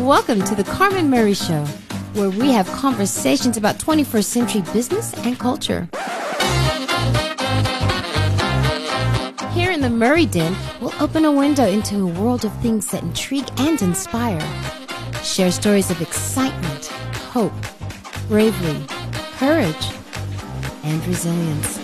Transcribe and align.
Welcome 0.00 0.42
to 0.42 0.54
the 0.54 0.62
Carmen 0.62 1.08
Murray 1.08 1.32
Show, 1.32 1.64
where 2.12 2.28
we 2.28 2.52
have 2.52 2.68
conversations 2.68 3.56
about 3.56 3.78
21st 3.78 4.24
century 4.24 4.60
business 4.74 5.14
and 5.14 5.38
culture. 5.38 5.88
Here 9.52 9.70
in 9.72 9.80
the 9.80 9.88
Murray 9.88 10.26
Den, 10.26 10.54
we'll 10.82 10.92
open 11.00 11.24
a 11.24 11.32
window 11.32 11.66
into 11.66 12.02
a 12.02 12.06
world 12.06 12.44
of 12.44 12.52
things 12.60 12.90
that 12.90 13.02
intrigue 13.02 13.48
and 13.56 13.80
inspire. 13.80 14.38
Share 15.22 15.50
stories 15.50 15.90
of 15.90 16.02
excitement, 16.02 16.88
hope, 17.32 17.54
bravery, 18.28 18.84
courage, 19.38 19.88
and 20.84 21.04
resilience. 21.06 21.78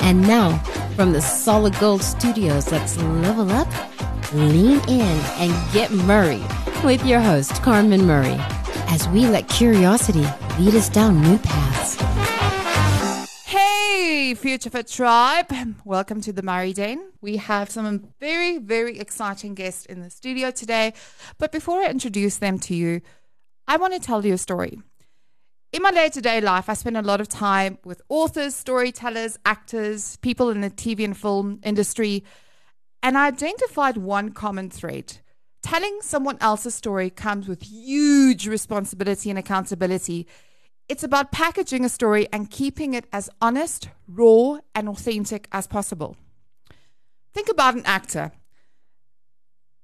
And 0.00 0.26
now, 0.26 0.56
from 0.96 1.12
the 1.12 1.20
Solid 1.20 1.78
Gold 1.78 2.02
Studios, 2.02 2.72
let's 2.72 2.96
level 2.96 3.52
up, 3.52 3.68
lean 4.32 4.80
in, 4.88 5.20
and 5.38 5.72
get 5.72 5.90
Murray 5.90 6.42
with 6.82 7.04
your 7.04 7.20
host, 7.20 7.62
Carmen 7.62 8.06
Murray, 8.06 8.36
as 8.88 9.08
we 9.08 9.26
let 9.26 9.48
curiosity 9.48 10.26
lead 10.58 10.74
us 10.74 10.88
down 10.88 11.20
new 11.22 11.38
paths. 11.38 11.96
Hey, 13.44 14.34
Future 14.34 14.70
Fit 14.70 14.88
Tribe. 14.88 15.52
Welcome 15.84 16.20
to 16.22 16.32
the 16.32 16.42
Murray 16.42 16.72
Den. 16.72 17.12
We 17.20 17.36
have 17.36 17.70
some 17.70 18.08
very, 18.18 18.58
very 18.58 18.98
exciting 18.98 19.54
guests 19.54 19.86
in 19.86 20.00
the 20.00 20.10
studio 20.10 20.50
today. 20.50 20.94
But 21.38 21.52
before 21.52 21.82
I 21.82 21.90
introduce 21.90 22.38
them 22.38 22.58
to 22.60 22.74
you, 22.74 23.02
I 23.68 23.76
want 23.76 23.94
to 23.94 24.00
tell 24.00 24.26
you 24.26 24.34
a 24.34 24.38
story. 24.38 24.80
In 25.72 25.82
my 25.82 25.90
day 25.90 26.08
to 26.08 26.20
day 26.20 26.40
life, 26.40 26.68
I 26.68 26.74
spend 26.74 26.96
a 26.96 27.02
lot 27.02 27.20
of 27.20 27.28
time 27.28 27.78
with 27.84 28.00
authors, 28.08 28.54
storytellers, 28.54 29.38
actors, 29.44 30.16
people 30.18 30.50
in 30.50 30.60
the 30.62 30.70
TV 30.70 31.04
and 31.04 31.16
film 31.16 31.60
industry, 31.62 32.24
and 33.06 33.16
I 33.16 33.28
identified 33.28 33.98
one 33.98 34.32
common 34.32 34.68
thread. 34.68 35.18
Telling 35.62 36.00
someone 36.02 36.38
else's 36.40 36.74
story 36.74 37.08
comes 37.08 37.46
with 37.46 37.62
huge 37.62 38.48
responsibility 38.48 39.30
and 39.30 39.38
accountability. 39.38 40.26
It's 40.88 41.04
about 41.04 41.30
packaging 41.30 41.84
a 41.84 41.88
story 41.88 42.26
and 42.32 42.50
keeping 42.50 42.94
it 42.94 43.06
as 43.12 43.30
honest, 43.40 43.90
raw, 44.08 44.58
and 44.74 44.88
authentic 44.88 45.46
as 45.52 45.68
possible. 45.68 46.16
Think 47.32 47.48
about 47.48 47.76
an 47.76 47.86
actor. 47.86 48.32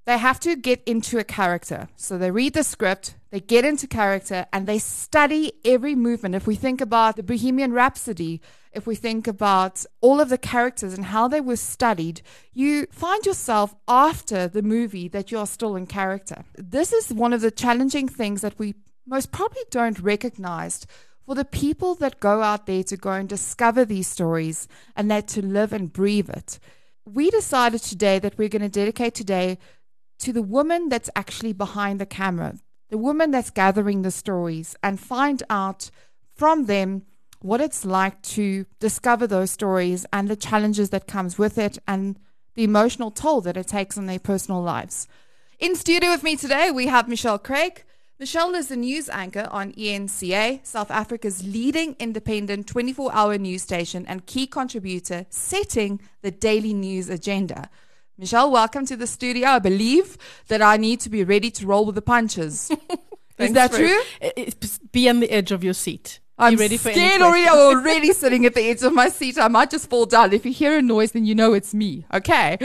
They 0.05 0.19
have 0.19 0.41
to 0.41 0.57
get 0.57 0.83
into 0.85 1.19
a 1.19 1.25
character. 1.25 1.87
So 1.95 2.19
they 2.19 2.33
read 2.33 2.55
the 2.55 2.65
script, 2.65 3.15
they 3.33 3.41
get 3.41 3.65
into 3.65 3.87
character, 3.87 4.45
and 4.53 4.67
they 4.67 4.79
study 4.79 5.55
every 5.65 5.95
movement. 5.95 6.35
If 6.35 6.47
we 6.47 6.55
think 6.55 6.83
about 6.83 7.17
the 7.17 7.23
Bohemian 7.23 7.73
Rhapsody, 7.73 8.43
if 8.73 8.87
we 8.87 8.95
think 8.95 9.27
about 9.27 9.87
all 10.03 10.21
of 10.21 10.29
the 10.29 10.37
characters 10.37 10.93
and 10.93 11.07
how 11.07 11.29
they 11.29 11.41
were 11.41 11.57
studied, 11.57 12.21
you 12.53 12.87
find 12.93 13.25
yourself 13.25 13.75
after 13.89 14.49
the 14.49 14.61
movie 14.61 15.09
that 15.09 15.33
you 15.33 15.39
are 15.39 15.47
still 15.47 15.77
in 15.77 15.87
character. 15.87 16.45
This 16.57 16.93
is 16.93 17.11
one 17.11 17.33
of 17.33 17.41
the 17.41 17.51
challenging 17.51 18.07
things 18.07 18.43
that 18.43 18.59
we 18.59 18.75
most 19.07 19.33
probably 19.33 19.63
don't 19.71 19.99
recognize 19.99 20.87
for 21.25 21.35
the 21.35 21.47
people 21.47 21.95
that 21.97 22.21
go 22.21 22.43
out 22.43 22.67
there 22.67 22.83
to 22.83 22.97
go 22.99 23.13
and 23.13 23.31
discover 23.31 23.87
these 23.87 24.09
stories 24.09 24.69
and 24.95 25.11
that 25.11 25.27
to 25.29 25.41
live 25.41 25.73
and 25.73 25.91
breathe 25.91 26.29
it. 26.29 26.59
We 27.07 27.31
decided 27.31 27.81
today 27.81 28.19
that 28.19 28.37
we're 28.37 28.51
going 28.51 28.63
to 28.63 28.69
dedicate 28.69 29.15
today 29.15 29.57
to 30.19 30.35
the 30.35 30.43
woman 30.43 30.91
that's 30.91 31.11
actually 31.17 31.55
behind 31.55 31.99
the 31.99 32.07
camera, 32.07 32.59
the 32.93 32.99
woman 32.99 33.31
that's 33.31 33.49
gathering 33.49 34.03
the 34.03 34.11
stories, 34.11 34.77
and 34.83 35.01
find 35.01 35.43
out 35.49 35.91
from 36.35 36.67
them 36.67 37.03
what 37.41 37.59
it's 37.59 37.87
like 37.87 38.21
to 38.21 38.67
discover 38.81 39.27
those 39.27 39.51
stories 39.51 40.05
and 40.13 40.29
the 40.29 40.37
challenges 40.37 40.91
that 40.91 41.07
comes 41.07 41.39
with 41.39 41.57
it 41.57 41.79
and 41.89 42.19
the 42.55 42.65
emotional 42.65 43.11
toll 43.11 43.41
that 43.41 43.57
it 43.57 43.67
takes 43.67 43.97
on 43.97 44.05
their 44.05 44.19
personal 44.19 44.61
lives. 44.61 45.09
In 45.59 45.75
studio 45.75 46.11
with 46.11 46.23
me 46.23 46.37
today, 46.37 46.71
we 46.71 46.87
have 46.87 47.09
Michelle 47.09 47.39
Craig. 47.39 47.83
Michelle 48.19 48.55
is 48.55 48.71
a 48.71 48.77
news 48.77 49.09
anchor 49.09 49.49
on 49.51 49.73
ENCA, 49.73 50.61
South 50.63 50.91
Africa's 50.91 51.43
leading 51.43 51.97
independent 51.99 52.67
24 52.67 53.11
hour 53.15 53.39
news 53.39 53.63
station 53.63 54.05
and 54.05 54.27
key 54.27 54.47
contributor 54.47 55.25
setting 55.31 55.99
the 56.21 56.31
daily 56.31 56.75
news 56.75 57.09
agenda. 57.09 57.71
Michelle, 58.19 58.51
welcome 58.51 58.85
to 58.87 58.97
the 58.97 59.07
studio. 59.07 59.49
I 59.49 59.59
believe 59.59 60.19
that 60.49 60.61
I 60.61 60.77
need 60.77 61.01
to 61.01 61.11
be 61.11 61.25
ready 61.25 61.51
to 61.53 61.67
roll 61.67 61.87
with 61.87 61.95
the 61.95 62.03
punches. 62.03 62.71
Is 63.39 63.53
that 63.55 63.73
true? 63.73 63.99
Be 64.93 65.09
on 65.09 65.21
the 65.21 65.31
edge 65.31 65.51
of 65.51 65.65
your 65.65 65.73
seat. 65.73 66.21
I'm 66.39 66.57
ready 66.57 66.77
for 66.77 66.91
scared 66.91 67.23
already. 67.23 67.49
I'm 67.49 67.59
already 67.77 68.13
sitting 68.13 68.45
at 68.45 68.55
the 68.55 68.63
edge 68.63 68.83
of 68.83 68.93
my 68.93 69.09
seat. 69.09 69.39
I 69.39 69.49
might 69.49 69.71
just 69.71 69.89
fall 69.89 70.07
down. 70.07 70.33
If 70.33 70.45
you 70.45 70.53
hear 70.53 70.77
a 70.77 70.83
noise, 70.83 71.13
then 71.13 71.25
you 71.25 71.35
know 71.35 71.53
it's 71.55 71.73
me. 71.73 72.05
Okay. 72.13 72.59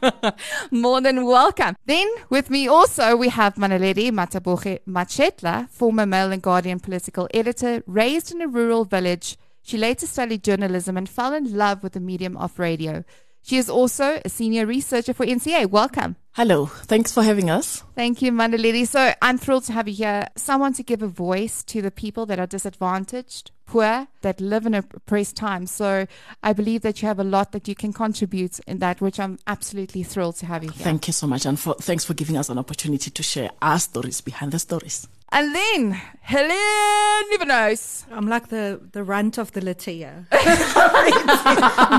More 0.70 1.00
than 1.00 1.24
welcome. 1.24 1.76
Then 1.86 2.08
with 2.28 2.50
me 2.50 2.68
also 2.68 3.16
we 3.16 3.28
have 3.28 3.54
Mmanaledi 3.54 4.10
Mataboge 4.10 4.80
Mashetla, 4.86 5.68
former 5.70 6.06
Mail 6.06 6.30
and 6.30 6.42
Guardian 6.42 6.80
political 6.80 7.28
editor, 7.32 7.82
raised 7.86 8.32
in 8.32 8.42
a 8.42 8.48
rural 8.48 8.84
village. 8.84 9.36
She 9.62 9.78
later 9.78 10.06
studied 10.06 10.42
journalism 10.44 10.96
and 10.96 11.08
fell 11.08 11.34
in 11.34 11.56
love 11.56 11.82
with 11.82 11.92
the 11.92 12.00
medium 12.00 12.36
of 12.36 12.58
radio. 12.58 13.04
She 13.42 13.56
is 13.56 13.70
also 13.70 14.20
a 14.24 14.28
senior 14.28 14.66
researcher 14.66 15.14
for 15.14 15.24
eNCA. 15.24 15.70
Welcome. 15.70 16.16
Hello. 16.32 16.66
Thanks 16.66 17.12
for 17.12 17.22
having 17.22 17.50
us. 17.50 17.82
Thank 17.96 18.22
you, 18.22 18.30
Mmanaledi. 18.30 18.86
So 18.86 19.12
I'm 19.20 19.38
thrilled 19.38 19.64
to 19.64 19.72
have 19.72 19.88
you 19.88 19.94
here. 19.94 20.28
Someone 20.36 20.72
to 20.74 20.82
give 20.82 21.02
a 21.02 21.08
voice 21.08 21.64
to 21.64 21.82
the 21.82 21.90
people 21.90 22.26
that 22.26 22.38
are 22.38 22.46
disadvantaged, 22.46 23.50
poor, 23.66 24.06
that 24.20 24.40
live 24.40 24.66
in 24.66 24.74
a 24.74 24.78
oppressed 24.78 25.36
times. 25.36 25.72
So 25.72 26.06
I 26.42 26.52
believe 26.52 26.82
that 26.82 27.02
you 27.02 27.08
have 27.08 27.18
a 27.18 27.24
lot 27.24 27.52
that 27.52 27.66
you 27.66 27.74
can 27.74 27.92
contribute 27.92 28.60
in 28.68 28.78
that, 28.78 29.00
which 29.00 29.18
I'm 29.18 29.38
absolutely 29.46 30.04
thrilled 30.04 30.36
to 30.36 30.46
have 30.46 30.62
you 30.62 30.70
here. 30.70 30.84
Thank 30.84 31.08
you 31.08 31.12
so 31.12 31.26
much. 31.26 31.44
And 31.44 31.58
for, 31.58 31.74
thanks 31.74 32.04
for 32.04 32.14
giving 32.14 32.36
us 32.36 32.48
an 32.50 32.58
opportunity 32.58 33.10
to 33.10 33.22
share 33.22 33.50
our 33.60 33.80
stories 33.80 34.20
behind 34.20 34.52
the 34.52 34.58
stories. 34.60 35.08
And 35.30 35.54
then 35.54 36.00
Helene 36.22 37.30
Nieuwenhuis. 37.30 38.06
I'm 38.10 38.26
like 38.28 38.48
the, 38.48 38.80
the 38.92 39.04
runt 39.04 39.38
of 39.38 39.52
the 39.52 39.60
Latia. 39.60 40.26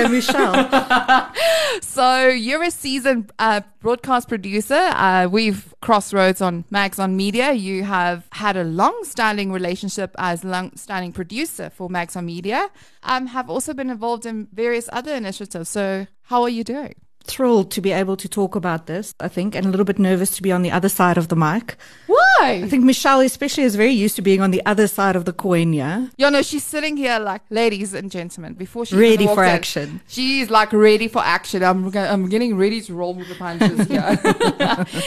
And 0.00 0.12
Michelle. 0.12 1.32
So 1.82 2.28
you're 2.28 2.62
a 2.62 2.70
seasoned 2.70 3.32
uh, 3.38 3.60
broadcast 3.80 4.28
producer. 4.28 4.74
Uh, 4.74 5.28
we've 5.30 5.74
crossroads 5.82 6.40
on 6.40 6.64
Maggs 6.70 6.98
on 6.98 7.16
Media. 7.16 7.52
You 7.52 7.84
have 7.84 8.26
had 8.32 8.56
a 8.56 8.64
long-standing 8.64 9.52
relationship 9.52 10.14
as 10.18 10.42
long-standing 10.42 11.12
producer 11.12 11.70
for 11.70 11.88
Maggs 11.90 12.16
on 12.16 12.24
Media. 12.26 12.70
Um, 13.02 13.26
have 13.26 13.50
also 13.50 13.74
been 13.74 13.90
involved 13.90 14.24
in 14.26 14.48
various 14.52 14.88
other 14.92 15.14
initiatives. 15.14 15.68
So 15.68 16.06
how 16.22 16.42
are 16.42 16.48
you 16.48 16.64
doing? 16.64 16.94
Thrilled 17.26 17.70
to 17.72 17.80
be 17.80 17.92
able 17.92 18.16
to 18.16 18.28
talk 18.28 18.54
about 18.54 18.86
this, 18.86 19.14
I 19.20 19.28
think, 19.28 19.54
and 19.54 19.66
a 19.66 19.68
little 19.68 19.84
bit 19.84 19.98
nervous 19.98 20.30
to 20.36 20.42
be 20.42 20.52
on 20.52 20.62
the 20.62 20.70
other 20.70 20.88
side 20.88 21.18
of 21.18 21.28
the 21.28 21.36
mic. 21.36 21.76
Why? 22.06 22.62
I 22.64 22.68
think 22.68 22.84
Michelle, 22.84 23.20
especially, 23.20 23.64
is 23.64 23.74
very 23.74 23.92
used 23.92 24.16
to 24.16 24.22
being 24.22 24.40
on 24.40 24.52
the 24.52 24.62
other 24.64 24.86
side 24.86 25.16
of 25.16 25.24
the 25.24 25.32
coin, 25.32 25.72
yeah? 25.72 26.06
You 26.16 26.30
know, 26.30 26.42
she's 26.42 26.64
sitting 26.64 26.96
here 26.96 27.18
like, 27.18 27.42
ladies 27.50 27.94
and 27.94 28.10
gentlemen, 28.10 28.54
before 28.54 28.86
she 28.86 28.96
Ready 28.96 29.26
for 29.26 29.42
in, 29.42 29.50
action. 29.50 30.00
She's 30.06 30.50
like 30.50 30.72
ready 30.72 31.08
for 31.08 31.22
action. 31.24 31.64
I'm, 31.64 31.94
I'm 31.96 32.28
getting 32.28 32.56
ready 32.56 32.80
to 32.82 32.94
roll 32.94 33.14
with 33.14 33.28
the 33.28 33.34
punches 33.34 33.88
here. 33.88 34.18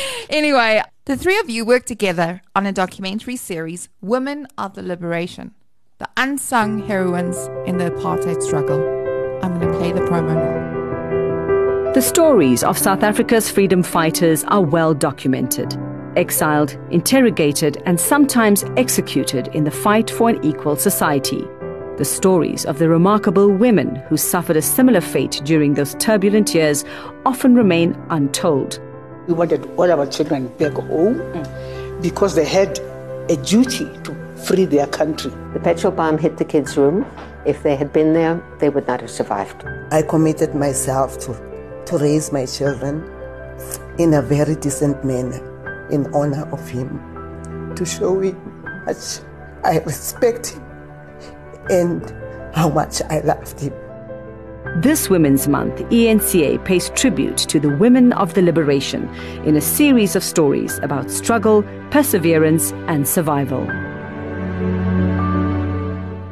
anyway, 0.30 0.82
the 1.06 1.16
three 1.16 1.40
of 1.40 1.50
you 1.50 1.66
work 1.66 1.86
together 1.86 2.42
on 2.56 2.66
a 2.66 2.72
documentary 2.72 3.36
series, 3.36 3.90
Women 4.02 4.48
of 4.58 4.76
the 4.76 4.84
Liberation, 4.84 5.56
the 6.00 6.10
unsung 6.18 6.86
heroines 6.88 7.38
in 7.66 7.78
the 7.78 7.90
apartheid 7.92 8.42
struggle. 8.42 8.80
I'm 9.42 9.60
going 9.60 9.72
to 9.72 9.78
play 9.78 9.92
the 9.92 10.02
promo 10.02 10.36
now. 10.36 10.69
The 11.96 12.04
stories 12.04 12.64
of 12.64 12.78
South 12.78 13.02
Africa's 13.02 13.50
freedom 13.50 13.82
fighters 13.82 14.44
are 14.44 14.62
well 14.62 14.94
documented. 14.94 15.76
Exiled, 16.16 16.78
interrogated, 16.92 17.82
and 17.88 18.00
sometimes 18.00 18.64
executed 18.78 19.48
in 19.56 19.64
the 19.64 19.72
fight 19.72 20.12
for 20.12 20.30
an 20.30 20.46
equal 20.46 20.76
society. 20.76 21.48
The 21.98 22.06
stories 22.06 22.64
of 22.64 22.78
the 22.78 22.88
remarkable 22.88 23.50
women 23.52 23.96
who 24.08 24.18
suffered 24.18 24.56
a 24.56 24.62
similar 24.62 25.02
fate 25.02 25.42
during 25.44 25.74
those 25.74 25.96
turbulent 25.96 26.54
years 26.54 26.86
often 27.26 27.56
remain 27.56 28.00
untold. 28.12 28.80
We 29.28 29.34
wanted 29.34 29.66
all 29.76 29.92
our 29.92 30.06
children 30.06 30.48
back 30.60 30.74
home 30.74 31.18
because 32.04 32.36
they 32.36 32.46
had 32.46 32.78
a 33.30 33.36
duty 33.38 33.90
to 34.04 34.16
free 34.38 34.66
their 34.66 34.88
country. 34.88 35.32
The 35.54 35.60
petrol 35.60 35.92
bomb 35.92 36.20
hit 36.20 36.38
the 36.38 36.46
kids' 36.46 36.78
room. 36.78 37.04
If 37.46 37.64
they 37.64 37.76
had 37.76 37.92
been 37.92 38.14
there, 38.14 38.42
they 38.60 38.70
would 38.70 38.86
not 38.86 39.02
have 39.02 39.10
survived. 39.10 39.66
I 39.92 40.04
committed 40.04 40.54
myself 40.54 41.18
to, 41.22 41.49
to 41.90 41.98
raise 41.98 42.32
my 42.32 42.46
children 42.46 43.04
in 43.98 44.14
a 44.14 44.22
very 44.22 44.56
decent 44.56 45.04
manner 45.04 45.42
in 45.90 46.06
honor 46.14 46.48
of 46.52 46.70
him, 46.70 46.88
to 47.76 47.84
show 47.84 48.20
him 48.20 48.38
how 48.64 48.86
much 48.86 49.20
I 49.64 49.80
respect 49.80 50.50
him 50.50 50.64
and 51.70 52.56
how 52.56 52.70
much 52.70 53.02
I 53.10 53.22
loved 53.22 53.60
him. 53.60 53.74
This 54.82 55.10
Women's 55.10 55.48
Month, 55.48 55.78
ENCA 55.90 56.64
pays 56.64 56.92
tribute 56.92 57.38
to 57.38 57.60
the 57.60 57.76
women 57.78 58.14
of 58.14 58.36
the 58.36 58.44
liberation 58.44 59.10
in 59.44 59.56
a 59.56 59.62
series 59.62 60.16
of 60.16 60.24
stories 60.24 60.78
about 60.80 61.10
struggle, 61.10 61.64
perseverance, 61.90 62.72
and 62.88 63.08
survival. 63.08 63.66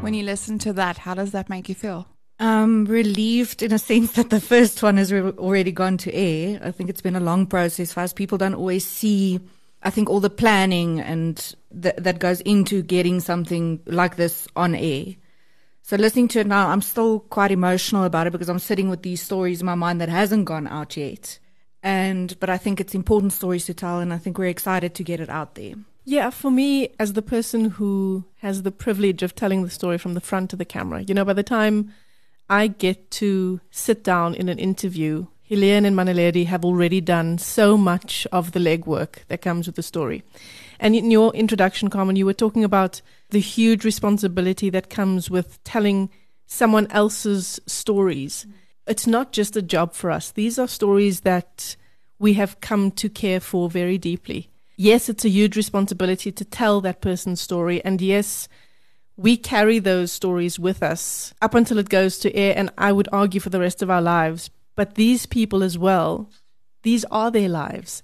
When 0.01 0.13
you 0.13 0.23
listen 0.23 0.59
to 0.59 0.73
that, 0.73 0.99
how 0.99 1.15
does 1.15 1.31
that 1.31 1.49
make 1.49 1.67
you 1.67 1.73
feel? 1.73 2.07
Um, 2.39 2.85
relieved 2.85 3.63
in 3.63 3.71
a 3.71 3.79
sense 3.79 4.11
that 4.11 4.29
the 4.29 4.39
first 4.39 4.83
one 4.83 4.97
has 4.97 5.11
re- 5.11 5.21
already 5.21 5.71
gone 5.71 5.97
to 5.97 6.13
air. 6.13 6.59
I 6.63 6.69
think 6.69 6.89
it's 6.89 7.01
been 7.01 7.15
a 7.15 7.19
long 7.19 7.47
process 7.47 7.93
for 7.93 8.01
us. 8.01 8.13
People 8.13 8.37
don't 8.37 8.53
always 8.53 8.85
see, 8.85 9.39
I 9.81 9.89
think, 9.89 10.07
all 10.07 10.19
the 10.19 10.29
planning 10.29 10.99
and 10.99 11.35
th- 11.81 11.95
that 11.97 12.19
goes 12.19 12.41
into 12.41 12.83
getting 12.83 13.21
something 13.21 13.79
like 13.87 14.17
this 14.17 14.47
on 14.55 14.75
air. 14.75 15.15
So 15.81 15.95
listening 15.95 16.27
to 16.29 16.41
it 16.41 16.47
now, 16.47 16.67
I'm 16.67 16.81
still 16.81 17.21
quite 17.21 17.49
emotional 17.49 18.03
about 18.03 18.27
it 18.27 18.31
because 18.31 18.49
I'm 18.49 18.59
sitting 18.59 18.89
with 18.89 19.01
these 19.01 19.21
stories 19.21 19.61
in 19.61 19.65
my 19.65 19.75
mind 19.75 20.01
that 20.01 20.09
hasn't 20.09 20.45
gone 20.45 20.67
out 20.67 20.95
yet. 20.97 21.39
And, 21.81 22.37
but 22.39 22.49
I 22.49 22.57
think 22.57 22.79
it's 22.79 22.93
important 22.93 23.33
stories 23.33 23.65
to 23.65 23.73
tell 23.73 23.99
and 23.99 24.13
I 24.13 24.17
think 24.17 24.37
we're 24.37 24.45
excited 24.45 24.93
to 24.95 25.03
get 25.03 25.19
it 25.21 25.29
out 25.29 25.55
there. 25.55 25.75
Yeah, 26.03 26.29
for 26.29 26.51
me, 26.51 26.89
as 26.99 27.13
the 27.13 27.21
person 27.21 27.65
who 27.71 28.25
has 28.41 28.63
the 28.63 28.71
privilege 28.71 29.23
of 29.23 29.33
telling 29.33 29.63
the 29.63 29.69
story 29.69 29.97
from 29.97 30.13
the 30.13 30.21
front 30.21 30.53
of 30.53 30.59
the 30.59 30.65
camera, 30.65 31.01
you 31.01 31.13
know, 31.13 31.25
by 31.25 31.33
the 31.33 31.41
time 31.41 31.93
I 32.49 32.67
get 32.67 33.11
to 33.11 33.59
sit 33.71 34.03
down 34.03 34.35
in 34.35 34.49
an 34.49 34.59
interview, 34.59 35.27
Helene 35.41 35.85
and 35.85 35.95
Mmanaledi 35.95 36.45
have 36.47 36.65
already 36.65 36.99
done 36.99 37.37
so 37.37 37.77
much 37.77 38.27
of 38.31 38.51
the 38.51 38.59
legwork 38.59 39.25
that 39.27 39.41
comes 39.41 39.65
with 39.65 39.75
the 39.75 39.83
story. 39.83 40.23
And 40.79 40.95
in 40.95 41.09
your 41.09 41.33
introduction, 41.33 41.89
Carmen, 41.89 42.15
you 42.15 42.25
were 42.25 42.33
talking 42.33 42.63
about 42.63 43.01
the 43.29 43.39
huge 43.39 43.85
responsibility 43.85 44.69
that 44.69 44.89
comes 44.89 45.29
with 45.29 45.63
telling 45.63 46.09
someone 46.45 46.87
else's 46.91 47.59
stories. 47.65 48.45
Mm. 48.47 48.53
It's 48.87 49.07
not 49.07 49.31
just 49.31 49.55
a 49.55 49.61
job 49.61 49.93
for 49.93 50.11
us, 50.11 50.31
these 50.31 50.59
are 50.59 50.67
stories 50.67 51.21
that 51.21 51.75
we 52.19 52.33
have 52.33 52.59
come 52.61 52.91
to 52.91 53.09
care 53.09 53.39
for 53.39 53.69
very 53.69 53.97
deeply. 53.97 54.49
Yes, 54.75 55.09
it's 55.09 55.25
a 55.25 55.29
huge 55.29 55.55
responsibility 55.55 56.31
to 56.31 56.45
tell 56.45 56.81
that 56.81 57.01
person's 57.01 57.41
story. 57.41 57.83
And 57.83 58.01
yes, 58.01 58.47
we 59.17 59.35
carry 59.35 59.79
those 59.79 60.11
stories 60.11 60.59
with 60.59 60.83
us 60.83 61.33
up 61.41 61.55
until 61.55 61.79
it 61.79 61.89
goes 61.89 62.19
to 62.19 62.35
air, 62.35 62.53
and 62.55 62.71
I 62.77 62.91
would 62.91 63.09
argue 63.11 63.39
for 63.39 63.49
the 63.49 63.59
rest 63.59 63.81
of 63.81 63.89
our 63.89 64.01
lives. 64.01 64.51
But 64.75 64.95
these 64.95 65.25
people 65.25 65.63
as 65.63 65.77
well, 65.77 66.29
these 66.83 67.03
are 67.05 67.31
their 67.31 67.49
lives. 67.49 68.03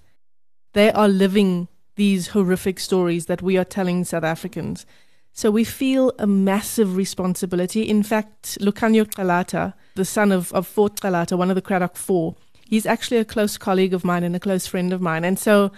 They 0.74 0.92
are 0.92 1.08
living 1.08 1.68
these 1.96 2.30
horrific 2.30 2.80
stories 2.80 3.28
that 3.28 3.44
we 3.44 3.58
are 3.58 3.64
telling 3.64 4.04
South 4.04 4.24
Africans. 4.24 4.88
So 5.34 5.52
we 5.52 5.64
feel 5.64 6.12
a 6.18 6.26
massive 6.26 6.96
responsibility. 6.96 7.84
In 7.84 8.02
fact, 8.02 8.58
Lukhanyo 8.60 9.06
Calata, 9.06 9.74
the 9.96 10.06
son 10.06 10.32
of, 10.32 10.52
of 10.54 10.66
Fort 10.66 11.00
Calata, 11.00 11.38
one 11.38 11.50
of 11.50 11.56
the 11.56 11.62
Cradock 11.62 11.96
Four, 11.96 12.36
he's 12.66 12.88
actually 12.88 13.18
a 13.18 13.26
close 13.26 13.58
colleague 13.58 13.94
of 13.94 14.04
mine 14.04 14.24
and 14.24 14.36
a 14.36 14.40
close 14.40 14.66
friend 14.66 14.92
of 14.92 15.02
mine. 15.02 15.24
And 15.24 15.38
so 15.38 15.72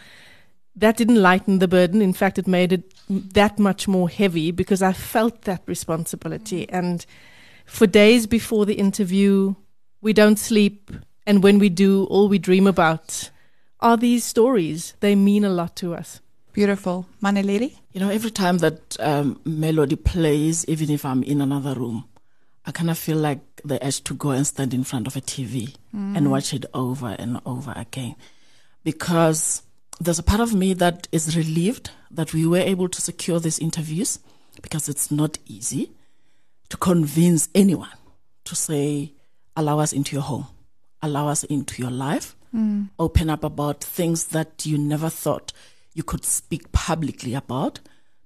that 0.75 0.97
didn't 0.97 1.21
lighten 1.21 1.59
the 1.59 1.67
burden. 1.67 2.01
In 2.01 2.13
fact, 2.13 2.37
it 2.37 2.47
made 2.47 2.73
it 2.73 2.93
that 3.09 3.59
much 3.59 3.87
more 3.87 4.09
heavy 4.09 4.51
because 4.51 4.81
I 4.81 4.93
felt 4.93 5.43
that 5.43 5.61
responsibility. 5.65 6.67
And 6.69 7.05
for 7.65 7.87
days 7.87 8.27
before 8.27 8.65
the 8.65 8.73
interview, 8.75 9.55
we 10.01 10.13
don't 10.13 10.37
sleep. 10.39 10.91
And 11.25 11.41
when 11.43 11.59
we 11.59 11.69
do, 11.69 12.05
all 12.05 12.27
we 12.27 12.37
dream 12.39 12.67
about 12.67 13.31
are 13.79 13.97
these 13.97 14.23
stories. 14.23 14.93
They 14.99 15.15
mean 15.15 15.45
a 15.45 15.49
lot 15.49 15.75
to 15.77 15.93
us. 15.95 16.21
Beautiful. 16.53 17.05
Mmanaledi? 17.21 17.75
You 17.93 17.99
know, 18.01 18.09
every 18.09 18.31
time 18.31 18.57
that 18.59 18.97
um, 18.99 19.39
melody 19.45 19.95
plays, 19.95 20.65
even 20.67 20.89
if 20.89 21.05
I'm 21.05 21.23
in 21.23 21.41
another 21.41 21.73
room, 21.73 22.05
I 22.65 22.71
kind 22.71 22.89
of 22.89 22.97
feel 22.97 23.17
like 23.17 23.39
the 23.63 23.77
urge 23.85 24.03
to 24.05 24.13
go 24.13 24.31
and 24.31 24.45
stand 24.47 24.73
in 24.73 24.83
front 24.83 25.07
of 25.07 25.15
a 25.15 25.21
TV 25.21 25.75
Mm. 25.93 26.17
and 26.17 26.31
watch 26.31 26.53
it 26.53 26.65
over 26.73 27.15
and 27.19 27.39
over 27.45 27.71
again. 27.75 28.15
Because 28.83 29.61
there's 29.99 30.19
a 30.19 30.23
part 30.23 30.41
of 30.41 30.53
me 30.53 30.73
that 30.73 31.07
is 31.11 31.35
relieved 31.37 31.91
that 32.11 32.33
we 32.33 32.45
were 32.45 32.57
able 32.59 32.89
to 32.89 33.01
secure 33.01 33.39
these 33.39 33.59
interviews 33.59 34.19
because 34.61 34.89
it's 34.89 35.09
not 35.11 35.37
easy 35.47 35.91
to 36.69 36.77
convince 36.77 37.49
anyone 37.55 37.89
to 38.45 38.55
say, 38.55 39.13
allow 39.55 39.79
us 39.79 39.93
into 39.93 40.15
your 40.15 40.23
home, 40.23 40.47
allow 41.01 41.27
us 41.27 41.43
into 41.43 41.81
your 41.81 41.91
life, 41.91 42.35
Mm. 42.53 42.89
open 42.99 43.29
up 43.29 43.43
about 43.43 43.83
things 43.83 44.27
that 44.27 44.65
you 44.65 44.77
never 44.77 45.09
thought 45.09 45.51
you 45.93 46.03
could 46.03 46.23
speak 46.23 46.71
publicly 46.71 47.33
about 47.33 47.81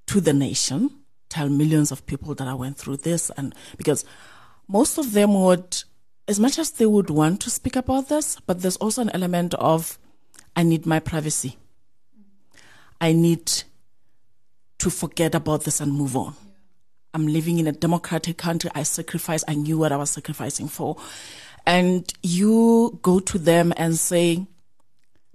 to 0.06 0.21
the 0.21 0.33
nation, 0.33 0.92
tell 1.30 1.50
millions 1.50 1.92
of 1.92 2.06
people 2.06 2.36
that 2.36 2.48
I 2.48 2.54
went 2.54 2.77
through 2.77 2.98
this. 2.98 3.31
And 3.38 3.56
because 3.75 4.06
most 4.68 5.00
of 5.00 5.13
them 5.13 5.33
would, 5.33 5.81
as 6.27 6.39
much 6.39 6.60
as 6.60 6.69
they 6.71 6.86
would 6.86 7.10
want 7.10 7.42
to 7.42 7.50
speak 7.50 7.75
about 7.75 8.10
this, 8.10 8.38
but 8.45 8.62
there's 8.62 8.77
also 8.77 9.01
an 9.01 9.10
element 9.16 9.56
of, 9.56 9.98
I 10.59 10.63
need 10.63 10.85
my 10.85 11.00
privacy. 11.00 11.56
I 13.00 13.13
need 13.13 13.50
to 14.79 14.89
forget 14.89 15.33
about 15.33 15.63
this 15.63 15.79
and 15.79 15.94
move 15.94 16.17
on. 16.17 16.35
I'm 17.13 17.27
living 17.27 17.59
in 17.59 17.67
a 17.67 17.71
democratic 17.71 18.38
country. 18.38 18.69
I 18.75 18.83
sacrifice. 18.83 19.44
I 19.47 19.56
knew 19.56 19.77
what 19.77 19.94
I 19.94 19.95
was 19.95 20.09
sacrificing 20.11 20.67
for. 20.67 20.97
And 21.65 22.11
you 22.23 23.00
go 23.01 23.19
to 23.21 23.39
them 23.39 23.73
and 23.77 23.95
say, 23.97 24.45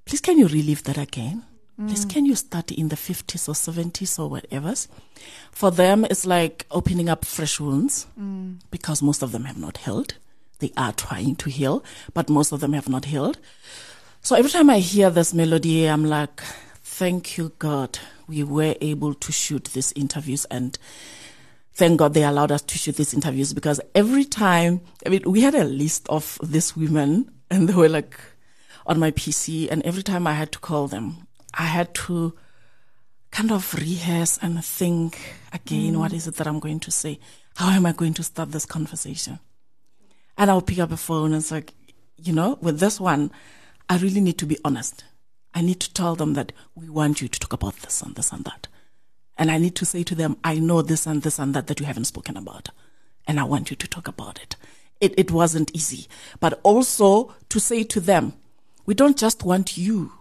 please, 0.05 0.21
can 0.21 0.39
you 0.39 0.47
relive 0.47 0.85
that 0.85 0.99
again? 0.99 1.43
Please, 1.87 2.05
can 2.05 2.27
you 2.27 2.35
start 2.37 2.71
in 2.71 2.89
the 2.91 2.97
50s 2.97 3.49
or 3.49 3.55
70s 3.55 4.19
or 4.19 4.29
whatever? 4.29 4.75
For 5.51 5.71
them, 5.71 6.05
it's 6.05 6.27
like 6.27 6.67
opening 6.71 7.09
up 7.09 7.25
fresh 7.25 7.59
wounds 7.59 8.07
Mm. 8.21 8.61
because 8.71 9.03
most 9.03 9.23
of 9.23 9.33
them 9.33 9.45
have 9.45 9.57
not 9.59 9.79
healed. 9.79 10.15
They 10.59 10.71
are 10.77 10.93
trying 10.93 11.35
to 11.37 11.49
heal, 11.51 11.83
but 12.13 12.29
most 12.29 12.53
of 12.53 12.61
them 12.61 12.75
have 12.75 12.89
not 12.91 13.07
healed. 13.07 13.39
So 14.25 14.37
every 14.37 14.51
time 14.51 14.71
I 14.71 14.79
hear 14.79 15.11
this 15.11 15.35
melody, 15.35 15.85
I'm 15.85 16.07
like, 16.07 16.41
thank 16.83 17.37
you, 17.37 17.53
God. 17.59 17.99
We 18.27 18.43
were 18.43 18.75
able 18.81 19.13
to 19.13 19.31
shoot 19.33 19.65
these 19.75 19.93
interviews 19.93 20.47
and 20.47 20.79
thank 21.75 21.99
God 21.99 22.15
they 22.15 22.25
allowed 22.25 22.51
us 22.51 22.63
to 22.63 22.79
shoot 22.79 22.97
these 22.97 23.13
interviews 23.13 23.53
because 23.53 23.83
every 23.95 24.25
time, 24.25 24.81
I 25.05 25.11
mean, 25.11 25.25
we 25.27 25.43
had 25.43 25.55
a 25.55 25.65
list 25.65 26.09
of 26.09 26.39
these 26.43 26.75
women 26.75 27.33
and 27.51 27.69
they 27.69 27.75
were 27.75 27.91
like 27.91 28.19
on 28.87 28.99
my 28.99 29.11
PC 29.11 29.69
and 29.71 29.83
every 29.83 30.03
time 30.03 30.27
I 30.27 30.33
had 30.33 30.53
to 30.53 30.59
call 30.59 30.89
them, 30.89 31.27
I 31.53 31.65
had 31.65 31.93
to 32.07 32.33
kind 33.31 33.53
of 33.53 33.75
rehearse 33.75 34.39
and 34.41 34.65
think 34.65 35.35
again, 35.53 35.97
Mm. 35.97 35.99
what 35.99 36.15
is 36.15 36.27
it 36.27 36.37
that 36.37 36.47
I'm 36.47 36.61
going 36.61 36.81
to 36.81 36.91
say? 36.91 37.19
How 37.57 37.69
am 37.73 37.85
I 37.85 37.93
going 37.93 38.15
to 38.15 38.23
start 38.23 38.53
this 38.53 38.65
conversation? 38.65 39.39
And 40.39 40.51
I'll 40.51 40.63
pick 40.63 40.79
up 40.79 40.93
a 40.93 40.97
phone 40.97 41.33
and 41.35 41.43
it's 41.43 41.51
like, 41.51 41.75
you 42.17 42.33
know, 42.33 42.57
with 42.63 42.81
this 42.81 42.99
one, 42.99 43.31
I 43.89 43.99
really 43.99 44.21
need 44.21 44.39
to 44.39 44.47
be 44.47 44.59
honest. 44.65 45.05
I 45.55 45.61
need 45.61 45.81
to 45.81 45.93
tell 45.93 46.17
them 46.17 46.35
that 46.35 46.53
we 46.75 46.89
want 46.89 47.21
you 47.23 47.29
to 47.29 47.41
talk 47.41 47.53
about 47.53 47.77
this 47.77 48.03
and 48.03 48.15
this 48.15 48.33
and 48.33 48.45
that. 48.45 48.67
And 49.37 49.51
I 49.51 49.59
need 49.59 49.75
to 49.77 49.85
say 49.85 50.03
to 50.05 50.15
them, 50.15 50.37
I 50.43 50.59
know 50.59 50.83
this 50.83 51.07
and 51.07 51.23
this 51.23 51.39
and 51.39 51.55
that 51.55 51.67
that 51.67 51.81
you 51.81 51.87
haven't 51.87 52.05
spoken 52.05 52.37
about. 52.37 52.71
And 53.27 53.41
I 53.41 53.45
want 53.45 53.71
you 53.71 53.77
to 53.77 53.89
talk 53.89 54.09
about 54.09 54.41
it. 54.41 54.57
It, 55.01 55.15
it 55.19 55.31
wasn't 55.31 55.75
easy. 55.75 56.07
But 56.41 56.61
also 56.63 57.35
to 57.49 57.61
say 57.61 57.85
to 57.85 58.01
them, 58.01 58.35
we 58.87 58.95
don't 58.95 59.19
just 59.19 59.45
want 59.45 59.77
you 59.77 60.13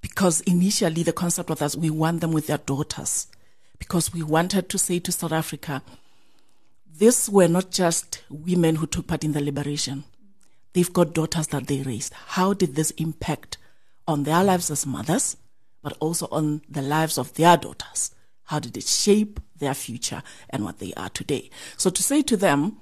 because 0.00 0.40
initially 0.42 1.02
the 1.02 1.12
concept 1.12 1.48
was 1.48 1.60
that 1.60 1.76
we 1.76 1.90
want 1.90 2.20
them 2.20 2.32
with 2.32 2.46
their 2.46 2.58
daughters 2.58 3.28
because 3.78 4.12
we 4.12 4.22
wanted 4.22 4.68
to 4.68 4.78
say 4.78 4.98
to 5.00 5.12
South 5.12 5.32
Africa, 5.32 5.82
these 6.98 7.28
were 7.28 7.48
not 7.48 7.70
just 7.70 8.22
women 8.28 8.76
who 8.76 8.86
took 8.86 9.06
part 9.06 9.24
in 9.24 9.32
the 9.32 9.40
liberation. 9.40 10.04
They've 10.72 10.92
got 10.92 11.14
daughters 11.14 11.48
that 11.48 11.66
they 11.66 11.82
raised. 11.82 12.12
How 12.28 12.52
did 12.54 12.74
this 12.74 12.90
impact 12.92 13.58
on 14.08 14.24
their 14.24 14.42
lives 14.42 14.70
as 14.70 14.86
mothers, 14.86 15.36
but 15.82 15.96
also 16.00 16.28
on 16.30 16.62
the 16.68 16.82
lives 16.82 17.18
of 17.18 17.34
their 17.34 17.56
daughters? 17.56 18.14
How 18.44 18.58
did 18.58 18.76
it 18.76 18.84
shape 18.84 19.40
their 19.58 19.74
future 19.74 20.22
and 20.50 20.64
what 20.64 20.78
they 20.78 20.92
are 20.94 21.08
today? 21.10 21.50
So 21.76 21.90
to 21.90 22.02
say 22.02 22.22
to 22.22 22.36
them, 22.36 22.78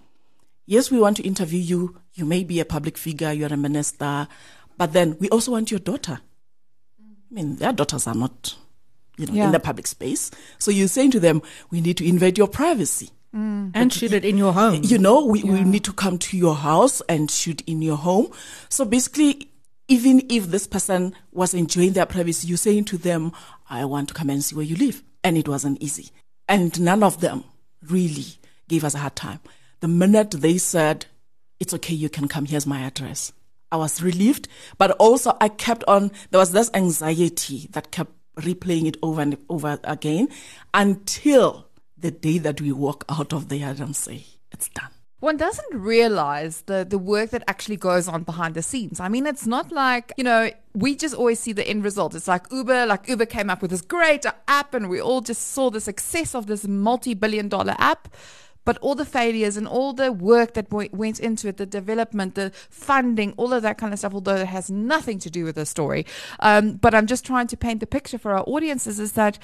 yes, 0.67 0.91
we 0.91 0.99
want 1.01 1.17
to 1.19 1.23
interview 1.27 1.61
you. 1.61 2.01
You 2.15 2.25
may 2.25 2.45
be 2.45 2.61
a 2.61 2.65
public 2.65 2.97
figure, 2.99 3.33
you're 3.33 3.53
a 3.53 3.57
minister, 3.57 4.29
but 4.77 4.93
then 4.93 5.17
we 5.21 5.29
also 5.31 5.53
want 5.53 5.71
your 5.71 5.81
daughter. 5.81 6.21
I 7.01 7.35
mean, 7.35 7.57
their 7.57 7.73
daughters 7.73 8.07
are 8.07 8.15
not, 8.15 8.57
you 9.17 9.27
know, 9.27 9.35
Yeah. 9.35 9.47
in 9.47 9.53
the 9.53 9.61
public 9.61 9.87
space. 9.87 10.31
So 10.59 10.71
you're 10.71 10.89
saying 10.89 11.13
to 11.13 11.21
them, 11.21 11.43
we 11.71 11.81
need 11.81 11.97
to 11.99 12.07
invade 12.09 12.39
your 12.39 12.49
privacy. 12.49 13.11
Mm. 13.35 13.71
And 13.75 13.93
shoot 13.93 14.13
it 14.13 14.25
in 14.25 14.37
your 14.37 14.53
home. 14.53 14.81
You 14.83 14.99
know, 14.99 15.25
we, 15.25 15.43
we 15.45 15.63
need 15.63 15.85
to 15.85 15.93
come 15.93 16.19
to 16.19 16.37
your 16.37 16.57
house 16.57 17.01
and 17.09 17.31
shoot 17.31 17.63
in 17.63 17.81
your 17.81 17.97
home. 17.97 18.33
So 18.69 18.85
basically, 18.85 19.49
even 19.87 20.23
if 20.29 20.47
this 20.49 20.67
person 20.67 21.15
was 21.33 21.55
enjoying 21.55 21.93
their 21.93 22.07
privacy, 22.07 22.49
you're 22.49 22.57
saying 22.57 22.85
to 22.87 22.99
them, 22.99 23.33
I 23.69 23.85
want 23.85 24.09
to 24.09 24.15
come 24.15 24.31
and 24.31 24.43
see 24.43 24.57
where 24.57 24.65
you 24.65 24.77
live. 24.77 25.03
And 25.23 25.37
it 25.37 25.49
wasn't 25.49 25.81
easy. 25.83 26.11
And 26.49 26.81
none 26.81 27.03
of 27.03 27.21
them 27.21 27.45
really 27.83 28.27
gave 28.69 28.85
us 28.85 28.95
a 28.95 28.99
hard 28.99 29.17
time. 29.17 29.41
The 29.81 29.89
minute 29.89 30.33
they 30.33 30.59
said, 30.59 31.07
it's 31.61 31.75
okay, 31.75 31.95
you 31.95 32.09
can 32.09 32.27
come, 32.27 32.47
here's 32.47 32.67
my 32.67 32.81
address. 32.81 33.33
I 33.73 33.77
was 33.77 34.03
relieved, 34.03 34.49
but 34.79 34.91
also 34.93 35.37
I 35.41 35.49
kept 35.49 35.85
on, 35.87 36.11
there 36.31 36.41
was 36.41 36.53
this 36.53 36.71
anxiety 36.75 37.69
that 37.73 37.93
kept 37.93 38.13
replaying 38.37 38.87
it 38.87 38.97
over 39.03 39.21
and 39.21 39.37
over 39.49 39.79
again 39.85 40.29
until 40.75 41.67
the 42.01 42.11
day 42.11 42.39
that 42.39 42.61
we 42.61 42.73
walk 42.73 43.05
out 43.09 43.33
of 43.33 43.49
there 43.49 43.75
and 43.79 43.95
say, 43.95 44.25
it's 44.53 44.69
done. 44.69 44.91
One 45.21 45.37
doesn't 45.37 45.75
realize 45.75 46.63
the, 46.63 46.87
the 46.89 46.97
work 46.97 47.29
that 47.31 47.45
actually 47.47 47.77
goes 47.77 48.09
on 48.09 48.23
behind 48.23 48.55
the 48.55 48.63
scenes. 48.63 49.01
I 49.01 49.09
mean, 49.09 49.27
it's 49.27 49.47
not 49.47 49.71
like, 49.71 50.15
you 50.17 50.25
know, 50.25 50.51
we 50.75 50.97
just 50.97 51.15
always 51.15 51.39
see 51.39 51.53
the 51.53 51.67
end 51.69 51.85
result. 51.85 52.15
It's 52.15 52.27
like 52.27 52.51
Uber, 52.51 52.87
like 52.87 53.07
Uber 53.07 53.27
came 53.27 53.51
up 53.51 53.61
with 53.61 53.71
this 53.71 53.83
great 53.83 54.25
app 54.49 54.73
and 54.73 54.89
we 54.89 54.99
all 54.99 55.21
just 55.21 55.49
saw 55.49 55.69
the 55.69 55.81
success 55.81 56.35
of 56.35 56.47
this 56.47 56.67
multi 56.67 57.13
billion 57.13 57.49
dollar 57.51 57.77
app. 57.79 58.09
but 58.65 58.79
all 58.79 58.95
the 58.95 59.05
failures 59.05 59.57
and 59.57 59.67
all 59.67 59.93
the 59.93 60.13
work 60.13 60.55
that 60.55 60.71
went 60.71 61.19
into 61.19 61.49
it, 61.49 61.57
the 61.57 61.67
development, 61.67 62.35
the 62.35 62.53
funding, 62.69 63.33
all 63.37 63.53
of 63.53 63.63
that 63.63 63.79
kind 63.79 63.93
of 63.93 63.99
stuff, 63.99 64.15
although 64.15 64.37
it 64.37 64.47
has 64.47 64.71
nothing 64.71 65.19
to 65.19 65.31
do 65.31 65.45
with 65.45 65.55
the 65.55 65.67
story. 65.67 66.05
Um, 66.41 66.75
but 66.75 66.95
I'm 66.95 67.07
just 67.07 67.25
trying 67.25 67.47
to 67.49 67.57
paint 67.57 67.81
the 67.81 67.87
picture 67.87 68.19
for 68.19 68.33
our 68.33 68.45
audiences 68.47 69.01
is 69.01 69.13
that 69.13 69.39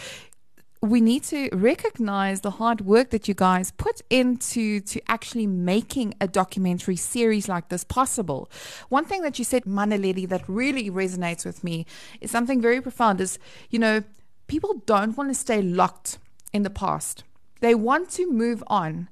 we 0.83 1.01
need 1.01 1.25
to 1.25 1.49
recognize 1.53 2.43
the 2.43 2.53
hard 2.53 2.83
work 2.83 3.11
that 3.11 3.29
you 3.29 3.35
guys 3.35 3.71
put 3.73 4.03
into 4.11 4.81
to 4.81 5.01
actually 5.09 5.47
making 5.47 6.15
a 6.21 6.29
documentary 6.29 6.97
series 6.97 7.49
like 7.49 7.69
this 7.69 7.85
possible. 7.85 8.51
One 8.89 9.05
thing 9.05 9.23
that 9.23 9.39
you 9.39 9.45
said, 9.45 9.65
Mmanaledi, 9.65 10.29
that 10.29 10.49
really 10.49 10.91
resonates 10.91 11.45
with 11.45 11.65
me 11.65 11.87
is 12.21 12.31
something 12.31 12.61
very 12.61 12.81
profound 12.81 13.21
is, 13.21 13.39
you 13.71 13.79
know, 13.79 14.03
people 14.47 14.83
don't 14.87 15.17
want 15.17 15.31
to 15.31 15.35
stay 15.35 15.63
locked 15.63 16.19
in 16.53 16.63
the 16.63 16.71
past. 16.71 17.25
They 17.61 17.75
want 17.75 18.11
to 18.11 18.31
move 18.31 18.63
on. 18.67 19.09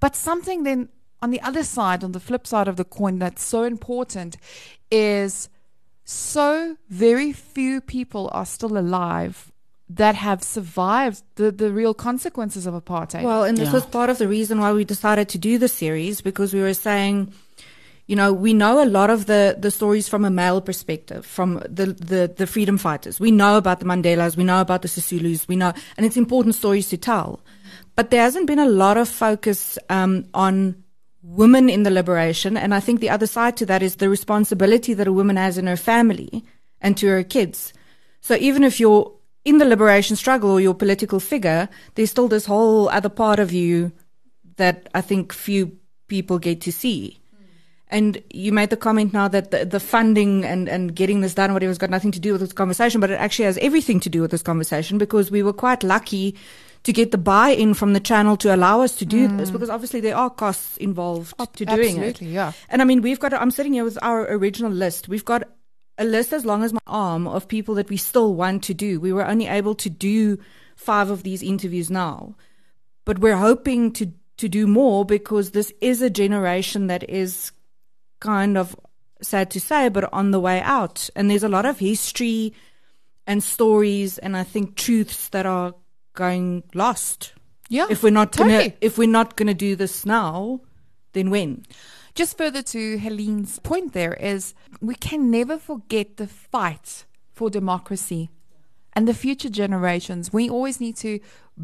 But 0.00 0.14
something 0.14 0.62
then 0.62 0.88
on 1.20 1.30
the 1.30 1.40
other 1.40 1.64
side, 1.64 2.04
on 2.04 2.12
the 2.12 2.20
flip 2.20 2.46
side 2.46 2.68
of 2.68 2.76
the 2.76 2.84
coin, 2.84 3.18
that's 3.18 3.42
so 3.42 3.64
important 3.64 4.36
is 4.90 5.48
so 6.04 6.76
very 6.88 7.32
few 7.32 7.80
people 7.80 8.30
are 8.32 8.46
still 8.46 8.78
alive 8.78 9.52
that 9.90 10.14
have 10.14 10.42
survived 10.42 11.22
the, 11.36 11.50
the 11.50 11.70
real 11.72 11.94
consequences 11.94 12.66
of 12.66 12.74
apartheid. 12.74 13.22
Well, 13.22 13.44
and 13.44 13.56
this 13.56 13.68
Yeah. 13.68 13.74
was 13.74 13.86
part 13.86 14.10
of 14.10 14.18
the 14.18 14.28
reason 14.28 14.60
why 14.60 14.72
we 14.72 14.84
decided 14.84 15.28
to 15.30 15.38
do 15.38 15.56
the 15.58 15.68
series 15.68 16.20
because 16.20 16.52
we 16.52 16.60
were 16.60 16.74
saying, 16.74 17.32
you 18.06 18.16
know, 18.16 18.32
we 18.32 18.52
know 18.52 18.82
a 18.82 18.88
lot 18.88 19.10
of 19.10 19.26
the, 19.26 19.56
the 19.58 19.70
stories 19.70 20.08
from 20.08 20.24
a 20.24 20.30
male 20.30 20.60
perspective, 20.60 21.24
from 21.24 21.62
the, 21.68 21.86
the, 21.86 22.32
the 22.36 22.46
freedom 22.46 22.76
fighters. 22.78 23.18
We 23.20 23.30
know 23.30 23.56
about 23.56 23.80
the 23.80 23.86
Mandelas, 23.86 24.36
we 24.36 24.44
know 24.44 24.60
about 24.60 24.82
the 24.82 24.88
Sisulus, 24.88 25.48
we 25.48 25.56
know, 25.56 25.72
and 25.96 26.04
it's 26.04 26.16
important 26.16 26.54
stories 26.54 26.88
to 26.90 26.96
tell. 26.96 27.40
But 27.96 28.10
there 28.10 28.22
hasn't 28.22 28.46
been 28.46 28.58
a 28.58 28.68
lot 28.68 28.96
of 28.96 29.08
focus 29.08 29.78
um, 29.88 30.26
on 30.32 30.82
women 31.22 31.68
in 31.68 31.82
the 31.82 31.90
liberation. 31.90 32.56
And 32.56 32.74
I 32.74 32.80
think 32.80 33.00
the 33.00 33.10
other 33.10 33.26
side 33.26 33.56
to 33.58 33.66
that 33.66 33.82
is 33.82 33.96
the 33.96 34.08
responsibility 34.08 34.94
that 34.94 35.06
a 35.06 35.12
woman 35.12 35.36
has 35.36 35.58
in 35.58 35.66
her 35.66 35.76
family 35.76 36.44
and 36.80 36.96
to 36.98 37.08
her 37.08 37.22
kids. 37.24 37.72
So 38.20 38.34
even 38.36 38.62
if 38.64 38.80
you're 38.80 39.12
in 39.44 39.58
the 39.58 39.64
liberation 39.64 40.16
struggle 40.16 40.50
or 40.50 40.60
you're 40.60 40.74
political 40.74 41.20
figure, 41.20 41.68
there's 41.94 42.10
still 42.10 42.28
this 42.28 42.46
whole 42.46 42.88
other 42.90 43.08
part 43.08 43.38
of 43.38 43.52
you 43.52 43.92
that 44.56 44.88
I 44.94 45.00
think 45.00 45.32
few 45.32 45.78
people 46.08 46.38
get 46.38 46.60
to 46.62 46.72
see. 46.72 47.20
And 47.90 48.22
you 48.30 48.52
made 48.52 48.68
the 48.68 48.76
comment 48.76 49.14
now 49.14 49.28
that 49.28 49.50
the, 49.50 49.64
the 49.64 49.80
funding 49.80 50.44
and, 50.44 50.68
and 50.68 50.94
getting 50.94 51.22
this 51.22 51.32
done, 51.32 51.54
whatever, 51.54 51.70
has 51.70 51.78
got 51.78 51.88
nothing 51.88 52.10
to 52.12 52.20
do 52.20 52.32
with 52.32 52.42
this 52.42 52.52
conversation, 52.52 53.00
but 53.00 53.10
it 53.10 53.14
actually 53.14 53.46
has 53.46 53.56
everything 53.58 53.98
to 54.00 54.10
do 54.10 54.20
with 54.20 54.30
this 54.30 54.42
conversation 54.42 54.98
because 54.98 55.30
we 55.30 55.42
were 55.42 55.54
quite 55.54 55.82
lucky 55.82 56.36
to 56.82 56.92
get 56.92 57.12
the 57.12 57.18
buy-in 57.18 57.74
from 57.74 57.94
the 57.94 58.00
channel 58.00 58.36
to 58.36 58.54
allow 58.54 58.82
us 58.82 58.94
to 58.96 59.06
do 59.06 59.26
this 59.28 59.48
mm. 59.48 59.52
because 59.52 59.70
obviously 59.70 60.00
there 60.00 60.16
are 60.16 60.30
costs 60.30 60.76
involved 60.76 61.34
to 61.54 61.64
doing 61.64 61.96
it. 61.96 62.08
Absolutely, 62.08 62.28
yeah. 62.28 62.52
And 62.68 62.82
I 62.82 62.84
mean, 62.84 63.00
we've 63.00 63.18
got, 63.18 63.32
I'm 63.32 63.50
sitting 63.50 63.72
here 63.72 63.84
with 63.84 63.98
our 64.02 64.30
original 64.30 64.70
list. 64.70 65.08
We've 65.08 65.24
got 65.24 65.44
a 65.98 66.04
list 66.04 66.32
as 66.32 66.46
long 66.46 66.62
as 66.62 66.72
my 66.72 66.80
arm 66.86 67.26
of 67.26 67.48
people 67.48 67.74
that 67.74 67.90
we 67.90 67.96
still 67.96 68.34
want 68.34 68.62
to 68.64 68.74
do. 68.74 69.00
We 69.00 69.12
were 69.12 69.26
only 69.26 69.48
able 69.48 69.74
to 69.76 69.90
do 69.90 70.38
five 70.76 71.10
of 71.10 71.24
these 71.24 71.42
interviews 71.42 71.90
now, 71.90 72.36
but 73.04 73.18
we're 73.18 73.36
hoping 73.36 73.92
to, 73.94 74.12
to 74.36 74.48
do 74.48 74.66
more 74.66 75.04
because 75.04 75.50
this 75.50 75.72
is 75.80 76.00
a 76.00 76.08
generation 76.08 76.86
that 76.86 77.08
is 77.10 77.50
kind 78.20 78.56
of 78.56 78.76
sad 79.20 79.50
to 79.50 79.60
say, 79.60 79.88
but 79.88 80.10
on 80.12 80.30
the 80.30 80.40
way 80.40 80.60
out. 80.60 81.10
And 81.16 81.28
there's 81.28 81.42
a 81.42 81.48
lot 81.48 81.66
of 81.66 81.80
history 81.80 82.54
and 83.26 83.42
stories 83.42 84.18
and 84.18 84.36
I 84.36 84.44
think 84.44 84.76
truths 84.76 85.28
that 85.30 85.46
are 85.46 85.74
going 86.14 86.62
lost. 86.74 87.32
Yeah. 87.68 87.86
If 87.90 88.02
we're 88.02 88.10
not 88.10 88.36
gonna, 88.36 88.72
if 88.80 88.96
we're 88.96 89.08
not 89.08 89.36
gonna 89.36 89.54
do 89.54 89.74
this 89.76 90.06
now, 90.06 90.60
then 91.12 91.30
when? 91.30 91.64
Just 92.18 92.36
further 92.36 92.62
to 92.62 92.98
Helene's 92.98 93.60
point, 93.60 93.92
there 93.92 94.14
is 94.14 94.52
we 94.80 94.96
can 94.96 95.30
never 95.30 95.56
forget 95.56 96.16
the 96.16 96.26
fight 96.26 97.04
for 97.32 97.48
democracy 97.48 98.28
and 98.94 99.06
the 99.06 99.14
future 99.14 99.48
generations. 99.48 100.32
We 100.32 100.50
always 100.50 100.80
need 100.80 100.96
to 100.96 101.20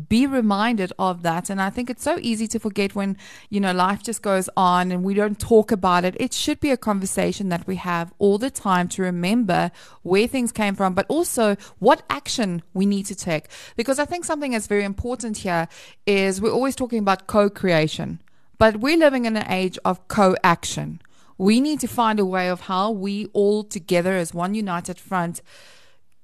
be 0.08 0.28
reminded 0.28 0.92
of 0.96 1.23
that. 1.23 1.50
And 1.50 1.61
I 1.61 1.70
think 1.70 1.90
it's 1.90 2.04
so 2.04 2.20
easy 2.20 2.46
to 2.46 2.61
forget 2.61 2.94
when, 2.94 3.16
you 3.50 3.58
know, 3.58 3.73
life 3.73 4.04
just 4.04 4.23
goes 4.23 4.49
on 4.56 4.92
and 4.92 5.02
we 5.02 5.14
don't 5.14 5.40
talk 5.40 5.73
about 5.73 6.04
it. 6.04 6.16
It 6.20 6.32
should 6.32 6.61
be 6.61 6.70
a 6.70 6.76
conversation 6.76 7.49
that 7.49 7.66
we 7.66 7.75
have 7.75 8.14
all 8.20 8.38
the 8.38 8.49
time 8.49 8.87
to 8.90 9.02
remember 9.02 9.73
where 10.02 10.28
things 10.28 10.52
came 10.52 10.76
from, 10.76 10.94
but 10.94 11.06
also 11.08 11.56
what 11.80 12.04
action 12.08 12.62
we 12.73 12.87
need 12.87 13.06
to 13.06 13.16
take. 13.16 13.46
Because 13.75 13.99
I 13.99 14.04
think 14.04 14.25
something 14.25 14.52
that's 14.52 14.68
very 14.68 14.84
important 14.84 15.38
here 15.38 15.66
is 16.06 16.40
we're 16.40 16.52
always 16.52 16.76
talking 16.76 17.00
about 17.00 17.26
co 17.26 17.50
creation. 17.50 18.20
But 18.64 18.78
we're 18.78 18.97
living 18.97 19.26
in 19.26 19.37
an 19.37 19.52
age 19.52 19.78
of 19.85 20.09
co 20.09 20.37
action. 20.42 21.02
We 21.37 21.61
need 21.61 21.80
to 21.80 21.87
find 21.87 22.18
a 22.18 22.25
way 22.25 22.49
of 22.49 22.62
how 22.62 22.90
we 22.90 23.26
all 23.35 23.62
together 23.62 24.16
as 24.16 24.33
one 24.33 24.54
united 24.54 24.99
front 24.99 25.42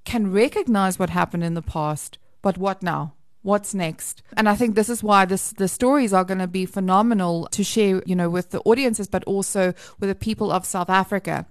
can 0.06 0.32
recognize 0.32 0.98
what 0.98 1.10
happened 1.10 1.44
in 1.44 1.52
the 1.52 1.60
past, 1.60 2.16
but 2.40 2.56
what 2.56 2.82
now? 2.82 3.12
What's 3.42 3.74
next? 3.74 4.22
And 4.38 4.48
I 4.48 4.54
think 4.54 4.74
this 4.74 4.88
is 4.88 5.02
why 5.02 5.26
this 5.26 5.50
the 5.50 5.68
stories 5.68 6.14
are 6.14 6.24
going 6.24 6.38
to 6.38 6.46
be 6.46 6.64
phenomenal 6.64 7.46
to 7.50 7.62
share, 7.62 8.02
you 8.06 8.16
know, 8.16 8.30
with 8.30 8.52
the 8.52 8.60
audiences, 8.60 9.06
but 9.06 9.22
also 9.24 9.74
with 9.98 10.08
the 10.08 10.14
people 10.14 10.50
of 10.50 10.64
South 10.64 10.88
Africa. 10.88 11.44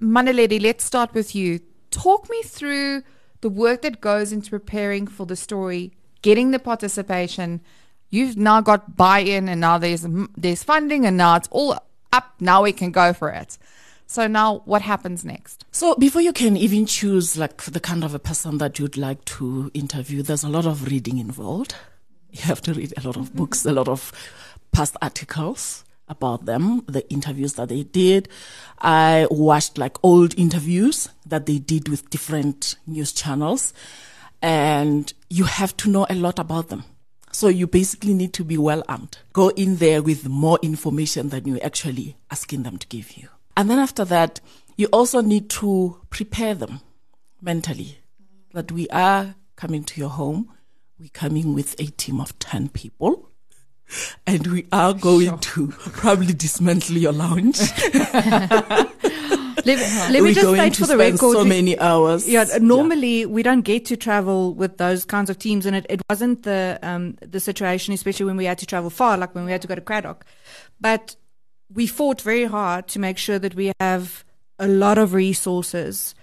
Mmanaledi, 0.00 0.62
let's 0.62 0.84
start 0.84 1.12
with 1.12 1.34
you. 1.34 1.58
Talk 1.90 2.30
me 2.30 2.40
through 2.44 3.02
the 3.40 3.50
work 3.50 3.82
that 3.82 4.00
goes 4.00 4.30
into 4.30 4.50
preparing 4.50 5.08
for 5.08 5.26
the 5.26 5.34
story, 5.34 5.90
getting 6.22 6.52
the 6.52 6.60
participation. 6.60 7.62
You've 8.10 8.36
now 8.36 8.60
got 8.60 8.96
buy-in, 8.96 9.48
and 9.48 9.60
now 9.60 9.78
there's 9.78 10.06
there's 10.36 10.62
funding, 10.62 11.06
and 11.06 11.16
now 11.16 11.36
it's 11.36 11.48
all 11.50 11.78
up. 12.12 12.34
Now 12.40 12.62
we 12.62 12.72
can 12.72 12.90
go 12.90 13.12
for 13.12 13.30
it. 13.30 13.58
So 14.06 14.26
now, 14.26 14.62
what 14.64 14.82
happens 14.82 15.24
next? 15.24 15.64
So 15.70 15.94
before 15.94 16.20
you 16.20 16.32
can 16.32 16.56
even 16.56 16.84
choose 16.84 17.38
like 17.38 17.62
the 17.62 17.78
kind 17.78 18.02
of 18.02 18.12
a 18.12 18.18
person 18.18 18.58
that 18.58 18.80
you'd 18.80 18.96
like 18.96 19.24
to 19.36 19.70
interview, 19.72 20.22
there's 20.22 20.42
a 20.42 20.48
lot 20.48 20.66
of 20.66 20.90
reading 20.90 21.18
involved. 21.18 21.76
You 22.32 22.42
have 22.42 22.60
to 22.62 22.74
read 22.74 22.92
a 22.96 23.06
lot 23.06 23.16
of 23.16 23.28
mm-hmm. 23.28 23.38
books, 23.38 23.64
a 23.64 23.72
lot 23.72 23.86
of 23.86 24.12
past 24.72 24.96
articles 25.00 25.84
about 26.08 26.44
them, 26.44 26.84
the 26.86 27.08
interviews 27.08 27.54
that 27.54 27.68
they 27.68 27.84
did. 27.84 28.28
I 28.80 29.28
watched 29.30 29.78
like 29.78 29.96
old 30.02 30.36
interviews 30.38 31.08
that 31.26 31.46
they 31.46 31.58
did 31.58 31.88
with 31.88 32.10
different 32.10 32.76
news 32.86 33.12
channels 33.12 33.72
and 34.42 35.12
you 35.28 35.44
have 35.44 35.76
to 35.78 35.88
know 35.88 36.06
a 36.10 36.14
lot 36.14 36.38
about 36.38 36.68
them. 36.68 36.84
So 37.32 37.48
you 37.48 37.66
basically 37.66 38.14
need 38.14 38.32
to 38.34 38.44
be 38.44 38.58
well 38.58 38.82
armed. 38.88 39.18
Go 39.32 39.50
in 39.50 39.76
there 39.76 40.02
with 40.02 40.28
more 40.28 40.58
information 40.62 41.28
than 41.28 41.46
you're 41.46 41.64
actually 41.64 42.16
asking 42.30 42.64
them 42.64 42.76
to 42.78 42.86
give 42.88 43.12
you. 43.12 43.28
And 43.56 43.70
then 43.70 43.78
after 43.78 44.04
that, 44.06 44.40
you 44.76 44.86
also 44.92 45.20
need 45.20 45.48
to 45.50 46.00
prepare 46.10 46.54
them 46.54 46.80
mentally 47.40 47.98
that 48.52 48.72
we 48.72 48.88
are 48.88 49.34
coming 49.56 49.84
to 49.84 50.00
your 50.00 50.10
home. 50.10 50.50
We're 50.98 51.10
coming 51.12 51.54
with 51.54 51.78
a 51.80 51.86
team 51.86 52.20
of 52.20 52.38
10 52.38 52.70
people. 52.70 53.28
And 54.26 54.46
we 54.46 54.66
are 54.72 54.94
going 54.94 55.38
to 55.38 55.68
probably 55.68 56.32
dismantle 56.32 56.96
your 56.96 57.12
lounge. 57.12 57.58
Let, 59.64 59.78
let 60.10 60.12
me 60.12 60.20
We're 60.22 60.34
just 60.34 60.46
going 60.46 60.60
state 60.60 60.74
to 60.74 60.80
for 60.82 60.86
the 60.86 60.96
record. 60.96 61.18
so 61.18 61.44
many 61.44 61.78
hours. 61.78 62.28
Yeah, 62.28 62.44
normally 62.60 63.26
we 63.26 63.42
don't 63.42 63.62
get 63.62 63.84
to 63.86 63.96
travel 63.96 64.54
with 64.54 64.78
those 64.78 65.04
kinds 65.04 65.30
of 65.30 65.38
teams, 65.38 65.66
and 65.66 65.76
it, 65.76 65.86
it 65.88 66.00
wasn't 66.08 66.42
the 66.42 66.78
um, 66.82 67.16
the 67.20 67.40
situation, 67.40 67.94
especially 67.94 68.26
when 68.26 68.36
we 68.36 68.44
had 68.44 68.58
to 68.58 68.66
travel 68.66 68.90
far, 68.90 69.16
like 69.16 69.34
when 69.34 69.44
we 69.44 69.52
had 69.52 69.62
to 69.62 69.68
go 69.68 69.74
to 69.74 69.80
Cradock. 69.80 70.22
But 70.80 71.16
we 71.72 71.86
fought 71.86 72.20
very 72.22 72.44
hard 72.44 72.88
to 72.88 72.98
make 72.98 73.18
sure 73.18 73.38
that 73.38 73.54
we 73.54 73.72
have 73.80 74.24
a 74.58 74.66
lot 74.68 74.98
of 74.98 75.14
resources 75.14 76.14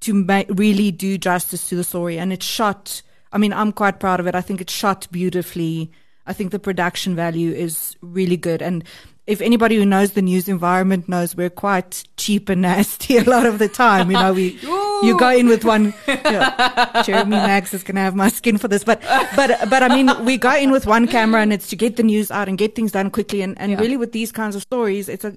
to 0.00 0.14
ma- 0.14 0.44
really 0.48 0.90
do 0.90 1.18
justice 1.18 1.68
to 1.68 1.76
the 1.76 1.84
story, 1.84 2.18
and 2.18 2.32
it 2.32 2.42
shot. 2.42 3.02
I 3.32 3.38
mean, 3.38 3.52
I'm 3.52 3.72
quite 3.72 3.98
proud 4.00 4.20
of 4.20 4.26
it. 4.26 4.34
I 4.34 4.42
think 4.42 4.60
it 4.60 4.70
shot 4.70 5.08
beautifully. 5.10 5.90
I 6.26 6.32
think 6.32 6.52
the 6.52 6.58
production 6.58 7.16
value 7.16 7.52
is 7.52 7.96
really 8.00 8.36
good, 8.36 8.62
and 8.62 8.84
if 9.26 9.40
anybody 9.40 9.76
who 9.76 9.86
knows 9.86 10.12
the 10.12 10.22
news 10.22 10.48
environment 10.48 11.08
knows 11.08 11.36
we're 11.36 11.50
quite 11.50 12.04
cheap 12.16 12.48
and 12.48 12.62
nasty 12.62 13.16
a 13.18 13.24
lot 13.24 13.46
of 13.46 13.58
the 13.58 13.68
time. 13.68 14.10
You 14.10 14.18
know, 14.18 14.32
we 14.32 14.58
you 15.02 15.16
go 15.18 15.30
in 15.30 15.46
with 15.46 15.64
one. 15.64 15.94
Yeah, 16.06 17.02
Jeremy 17.04 17.36
Maggs 17.36 17.72
is 17.72 17.82
gonna 17.82 18.00
have 18.00 18.14
my 18.14 18.28
skin 18.28 18.58
for 18.58 18.68
this, 18.68 18.84
but 18.84 19.00
but 19.36 19.70
but 19.70 19.82
I 19.82 19.88
mean, 19.88 20.10
we 20.24 20.36
go 20.38 20.54
in 20.54 20.70
with 20.70 20.86
one 20.86 21.06
camera 21.06 21.40
and 21.40 21.52
it's 21.52 21.68
to 21.68 21.76
get 21.76 21.96
the 21.96 22.02
news 22.02 22.30
out 22.30 22.48
and 22.48 22.58
get 22.58 22.74
things 22.74 22.92
done 22.92 23.10
quickly. 23.10 23.42
And 23.42 23.58
and 23.60 23.78
really, 23.78 23.96
with 23.96 24.12
these 24.12 24.32
kinds 24.32 24.56
of 24.56 24.62
stories, 24.62 25.08
it's 25.08 25.24
a 25.24 25.36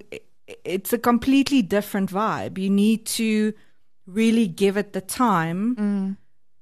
it's 0.64 0.92
a 0.92 0.98
completely 0.98 1.62
different 1.62 2.10
vibe. 2.10 2.58
You 2.58 2.70
need 2.70 3.06
to 3.06 3.52
really 4.06 4.46
give 4.46 4.76
it 4.76 4.92
the 4.92 5.00
time 5.00 5.76
mm. 5.76 6.16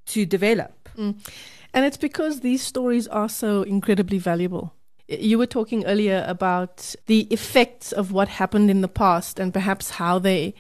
to 0.06 0.26
develop. 0.26 0.88
Mm. 0.96 1.16
And 1.74 1.84
it's 1.84 1.96
because 1.96 2.40
these 2.40 2.62
stories 2.62 3.08
are 3.08 3.28
so 3.28 3.62
incredibly 3.62 4.18
valuable. 4.18 4.72
You 5.08 5.38
were 5.38 5.46
talking 5.46 5.84
earlier 5.84 6.24
about 6.26 6.94
the 7.06 7.22
effects 7.30 7.92
of 7.92 8.12
what 8.12 8.28
happened 8.28 8.70
in 8.70 8.80
the 8.80 8.88
past 8.88 9.38
and 9.38 9.52
perhaps 9.52 9.90
how 9.90 10.18
they 10.18 10.54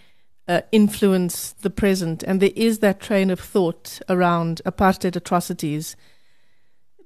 uh, 0.46 0.60
influence 0.70 1.52
the 1.52 1.70
present. 1.70 2.22
And 2.22 2.40
there 2.40 2.50
is 2.54 2.80
that 2.80 3.00
train 3.00 3.30
of 3.30 3.40
thought 3.40 4.00
around 4.08 4.60
apartheid 4.66 5.16
atrocities 5.16 5.96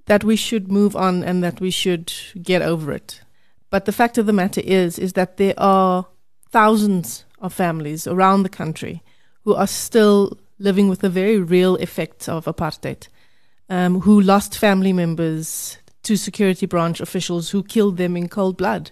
that 0.06 0.24
we 0.24 0.36
should 0.36 0.72
move 0.72 0.96
on 0.96 1.22
and 1.22 1.44
that 1.44 1.60
we 1.60 1.70
should 1.70 2.12
get 2.42 2.62
over 2.62 2.92
it. 2.92 3.20
But 3.70 3.84
the 3.84 3.92
fact 3.92 4.18
of 4.18 4.26
the 4.26 4.32
matter 4.32 4.62
is, 4.64 4.98
is 4.98 5.12
that 5.12 5.36
there 5.36 5.54
are 5.58 6.06
thousands 6.50 7.24
of 7.40 7.52
families 7.52 8.06
around 8.06 8.42
the 8.42 8.48
country 8.48 9.02
who 9.44 9.54
are 9.54 9.66
still 9.66 10.38
living 10.58 10.88
with 10.88 11.00
the 11.00 11.10
very 11.10 11.38
real 11.38 11.76
effects 11.76 12.28
of 12.28 12.46
apartheid, 12.46 13.08
um, 13.68 14.00
who 14.00 14.20
lost 14.20 14.58
family 14.58 14.92
members 14.92 15.78
to 16.08 16.16
security 16.16 16.64
branch 16.64 17.02
officials 17.02 17.50
who 17.50 17.62
killed 17.62 17.98
them 17.98 18.16
in 18.16 18.30
cold 18.30 18.56
blood. 18.56 18.90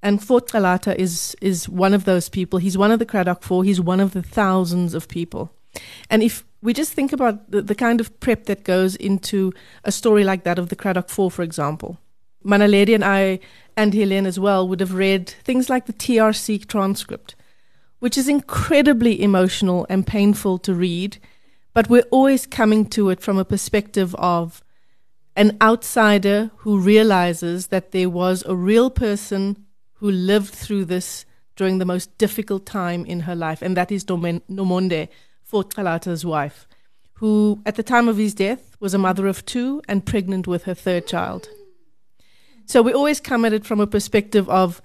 And 0.00 0.22
Fort 0.22 0.48
Calata 0.48 0.94
is 0.94 1.36
is 1.40 1.68
one 1.68 1.92
of 1.92 2.04
those 2.04 2.28
people. 2.28 2.60
He's 2.60 2.78
one 2.78 2.92
of 2.92 3.00
the 3.00 3.06
Cradock 3.06 3.42
Four. 3.42 3.64
He's 3.64 3.80
one 3.80 3.98
of 3.98 4.12
the 4.12 4.22
thousands 4.22 4.94
of 4.94 5.08
people. 5.08 5.50
And 6.08 6.22
if 6.22 6.44
we 6.62 6.72
just 6.72 6.92
think 6.92 7.12
about 7.12 7.50
the, 7.50 7.62
the 7.62 7.74
kind 7.74 8.00
of 8.00 8.20
prep 8.20 8.44
that 8.44 8.62
goes 8.62 8.94
into 8.94 9.52
a 9.82 9.90
story 9.90 10.22
like 10.22 10.44
that 10.44 10.58
of 10.60 10.68
the 10.68 10.76
Cradock 10.76 11.10
Four, 11.10 11.32
for 11.32 11.42
example, 11.42 11.98
Mmanaledi 12.44 12.94
and 12.94 13.04
I 13.04 13.40
and 13.76 13.92
Helene 13.92 14.26
as 14.26 14.38
well 14.38 14.68
would 14.68 14.78
have 14.78 14.94
read 14.94 15.28
things 15.28 15.68
like 15.68 15.86
the 15.86 15.92
TRC 15.92 16.68
transcript, 16.68 17.34
which 17.98 18.16
is 18.16 18.28
incredibly 18.28 19.20
emotional 19.20 19.84
and 19.88 20.06
painful 20.06 20.58
to 20.58 20.74
read, 20.74 21.18
but 21.74 21.90
we're 21.90 22.12
always 22.12 22.46
coming 22.46 22.86
to 22.90 23.10
it 23.10 23.20
from 23.20 23.36
a 23.36 23.44
perspective 23.44 24.14
of 24.14 24.62
an 25.36 25.56
outsider 25.60 26.50
who 26.58 26.78
realizes 26.78 27.68
that 27.68 27.92
there 27.92 28.10
was 28.10 28.44
a 28.46 28.54
real 28.54 28.90
person 28.90 29.64
who 29.94 30.10
lived 30.10 30.52
through 30.54 30.84
this 30.84 31.24
during 31.56 31.78
the 31.78 31.84
most 31.84 32.16
difficult 32.18 32.66
time 32.66 33.04
in 33.04 33.20
her 33.20 33.34
life, 33.34 33.62
and 33.62 33.76
that 33.76 33.92
is 33.92 34.04
Nomonde, 34.04 35.08
Fort 35.42 35.74
Calata's 35.74 36.24
wife, 36.24 36.66
who 37.14 37.60
at 37.64 37.76
the 37.76 37.82
time 37.82 38.08
of 38.08 38.16
his 38.16 38.34
death 38.34 38.76
was 38.80 38.94
a 38.94 38.98
mother 38.98 39.26
of 39.26 39.44
two 39.46 39.82
and 39.86 40.04
pregnant 40.04 40.46
with 40.46 40.64
her 40.64 40.74
third 40.74 41.06
child. 41.06 41.48
So 42.66 42.82
we 42.82 42.92
always 42.92 43.20
come 43.20 43.44
at 43.44 43.52
it 43.52 43.64
from 43.64 43.80
a 43.80 43.86
perspective 43.86 44.48
of, 44.48 44.80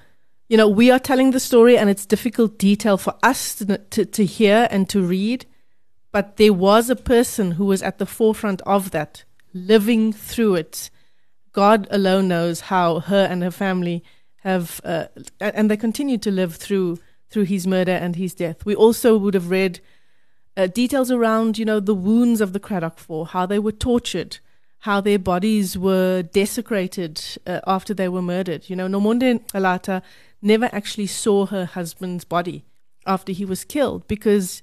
you 0.49 0.57
know, 0.57 0.67
we 0.67 0.91
are 0.91 0.99
telling 0.99 1.31
the 1.31 1.39
story 1.39 1.77
and 1.77 1.89
it's 1.89 2.05
difficult 2.05 2.57
detail 2.57 2.97
for 2.97 3.15
us 3.23 3.55
to, 3.55 3.77
to, 3.77 4.05
to 4.05 4.25
hear 4.25 4.67
and 4.71 4.89
to 4.89 5.01
read. 5.01 5.45
But 6.11 6.37
there 6.37 6.53
was 6.53 6.89
a 6.89 6.95
person 6.95 7.51
who 7.51 7.65
was 7.65 7.81
at 7.81 7.97
the 7.97 8.05
forefront 8.05 8.61
of 8.61 8.91
that, 8.91 9.23
living 9.65 10.13
through 10.13 10.55
it. 10.55 10.89
God 11.51 11.87
alone 11.89 12.27
knows 12.27 12.61
how 12.61 12.99
her 12.99 13.25
and 13.25 13.41
her 13.41 13.51
family 13.51 14.03
have, 14.37 14.79
uh, 14.83 15.07
and 15.39 15.69
they 15.71 15.77
continue 15.77 16.17
to 16.19 16.31
live 16.31 16.55
through 16.55 16.99
through 17.29 17.43
his 17.43 17.67
murder 17.67 17.91
and 17.91 18.15
his 18.15 18.33
death. 18.33 18.65
We 18.65 18.75
also 18.75 19.17
would 19.17 19.33
have 19.33 19.49
read 19.49 19.81
uh, 20.55 20.67
details 20.67 21.11
around, 21.11 21.57
you 21.57 21.65
know, 21.65 21.79
the 21.79 21.93
wounds 21.93 22.41
of 22.41 22.53
the 22.53 22.59
Cradock 22.59 22.97
Four, 22.97 23.27
how 23.27 23.45
they 23.45 23.59
were 23.59 23.71
tortured, 23.71 24.39
how 24.79 25.01
their 25.01 25.19
bodies 25.19 25.77
were 25.77 26.23
desecrated 26.23 27.21
uh, 27.45 27.59
after 27.67 27.93
they 27.93 28.09
were 28.09 28.21
murdered. 28.21 28.69
You 28.69 28.75
know, 28.75 28.87
Nomonde 28.87 29.45
Calata 29.51 30.01
never 30.41 30.69
actually 30.71 31.07
saw 31.07 31.45
her 31.47 31.65
husband's 31.65 32.23
body 32.23 32.63
after 33.05 33.31
he 33.31 33.45
was 33.45 33.63
killed 33.63 34.07
because 34.07 34.61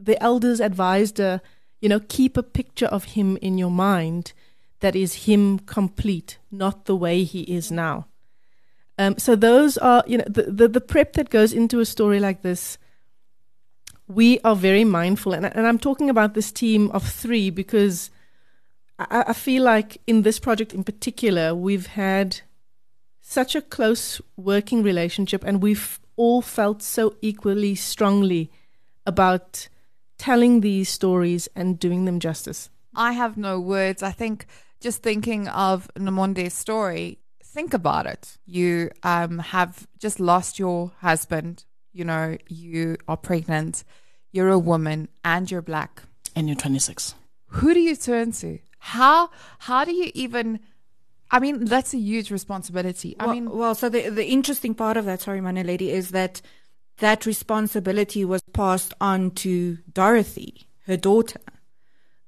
the 0.00 0.20
elders 0.22 0.60
advised 0.60 1.18
her, 1.18 1.40
you 1.84 1.90
know, 1.90 2.00
keep 2.08 2.38
a 2.38 2.42
picture 2.42 2.86
of 2.86 3.04
him 3.04 3.36
in 3.42 3.58
your 3.58 3.70
mind 3.70 4.32
that 4.80 4.96
is 4.96 5.26
him 5.26 5.58
complete, 5.58 6.38
not 6.50 6.86
the 6.86 6.96
way 6.96 7.24
he 7.24 7.42
is 7.42 7.70
now. 7.70 8.06
Um, 8.96 9.18
so 9.18 9.36
those 9.36 9.76
are, 9.76 10.02
you 10.06 10.16
know, 10.16 10.24
the, 10.26 10.44
the, 10.44 10.66
the 10.66 10.80
prep 10.80 11.12
that 11.12 11.28
goes 11.28 11.52
into 11.52 11.80
a 11.80 11.84
story 11.84 12.20
like 12.20 12.40
this. 12.40 12.78
We 14.08 14.40
are 14.40 14.56
very 14.56 14.84
mindful, 14.84 15.34
and, 15.34 15.44
and 15.44 15.66
I'm 15.66 15.78
talking 15.78 16.08
about 16.08 16.32
this 16.32 16.50
team 16.50 16.90
of 16.92 17.06
three 17.06 17.50
because 17.50 18.10
I, 18.98 19.24
I 19.28 19.32
feel 19.34 19.62
like 19.62 20.00
in 20.06 20.22
this 20.22 20.38
project 20.38 20.72
in 20.72 20.84
particular, 20.84 21.54
we've 21.54 21.88
had 21.88 22.40
such 23.20 23.54
a 23.54 23.60
close 23.60 24.22
working 24.38 24.82
relationship 24.82 25.44
and 25.44 25.62
we've 25.62 26.00
all 26.16 26.40
felt 26.40 26.80
so 26.80 27.16
equally 27.20 27.74
strongly 27.74 28.50
about 29.04 29.68
telling 30.18 30.60
these 30.60 30.88
stories 30.88 31.48
and 31.54 31.78
doing 31.78 32.04
them 32.04 32.20
justice. 32.20 32.70
I 32.94 33.12
have 33.12 33.36
no 33.36 33.58
words. 33.60 34.02
I 34.02 34.12
think 34.12 34.46
just 34.80 35.02
thinking 35.02 35.48
of 35.48 35.88
Nomonde's 35.98 36.54
story, 36.54 37.18
think 37.42 37.74
about 37.74 38.06
it. 38.06 38.38
You 38.46 38.90
um, 39.02 39.38
have 39.38 39.86
just 39.98 40.20
lost 40.20 40.58
your 40.58 40.92
husband, 41.00 41.64
you 41.92 42.04
know, 42.04 42.36
you 42.48 42.96
are 43.08 43.16
pregnant, 43.16 43.84
you're 44.32 44.50
a 44.50 44.58
woman, 44.58 45.08
and 45.24 45.50
you're 45.50 45.62
black. 45.62 46.02
And 46.36 46.48
you're 46.48 46.56
26. 46.56 47.14
Who 47.46 47.72
do 47.74 47.80
you 47.80 47.96
turn 47.96 48.32
to? 48.32 48.58
How 48.78 49.30
how 49.60 49.84
do 49.84 49.92
you 49.92 50.10
even 50.14 50.60
I 51.30 51.40
mean, 51.40 51.64
that's 51.64 51.94
a 51.94 51.98
huge 51.98 52.30
responsibility. 52.30 53.16
I 53.18 53.26
well, 53.26 53.34
mean, 53.34 53.50
well, 53.50 53.74
so 53.74 53.88
the 53.88 54.08
the 54.10 54.26
interesting 54.26 54.74
part 54.74 54.96
of 54.96 55.04
that, 55.06 55.22
sorry, 55.22 55.40
my 55.40 55.50
lady, 55.52 55.90
is 55.90 56.10
that 56.10 56.42
that 56.98 57.26
responsibility 57.26 58.24
was 58.24 58.42
passed 58.52 58.94
on 59.00 59.30
to 59.32 59.78
Dorothy, 59.92 60.68
her 60.86 60.96
daughter, 60.96 61.40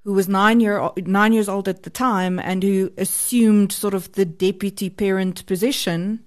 who 0.04 0.12
was 0.12 0.28
nine 0.28 0.60
year 0.60 0.90
nine 0.98 1.32
years 1.32 1.48
old 1.48 1.68
at 1.68 1.82
the 1.82 1.90
time, 1.90 2.38
and 2.38 2.62
who 2.62 2.92
assumed 2.96 3.72
sort 3.72 3.94
of 3.94 4.12
the 4.12 4.24
deputy 4.24 4.90
parent 4.90 5.46
position 5.46 6.24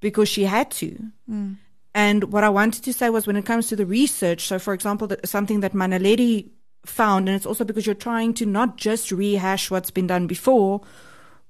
because 0.00 0.28
she 0.28 0.44
had 0.44 0.70
to. 0.70 1.10
Mm. 1.30 1.56
And 1.94 2.24
what 2.32 2.44
I 2.44 2.48
wanted 2.48 2.84
to 2.84 2.92
say 2.92 3.10
was, 3.10 3.26
when 3.26 3.36
it 3.36 3.46
comes 3.46 3.68
to 3.68 3.76
the 3.76 3.86
research, 3.86 4.46
so 4.46 4.58
for 4.58 4.72
example, 4.72 5.08
something 5.24 5.60
that 5.60 5.72
Mmanaledi 5.72 6.50
found, 6.86 7.28
and 7.28 7.36
it's 7.36 7.46
also 7.46 7.64
because 7.64 7.86
you're 7.86 7.94
trying 7.94 8.34
to 8.34 8.46
not 8.46 8.76
just 8.76 9.10
rehash 9.10 9.70
what's 9.70 9.90
been 9.90 10.06
done 10.06 10.26
before. 10.26 10.80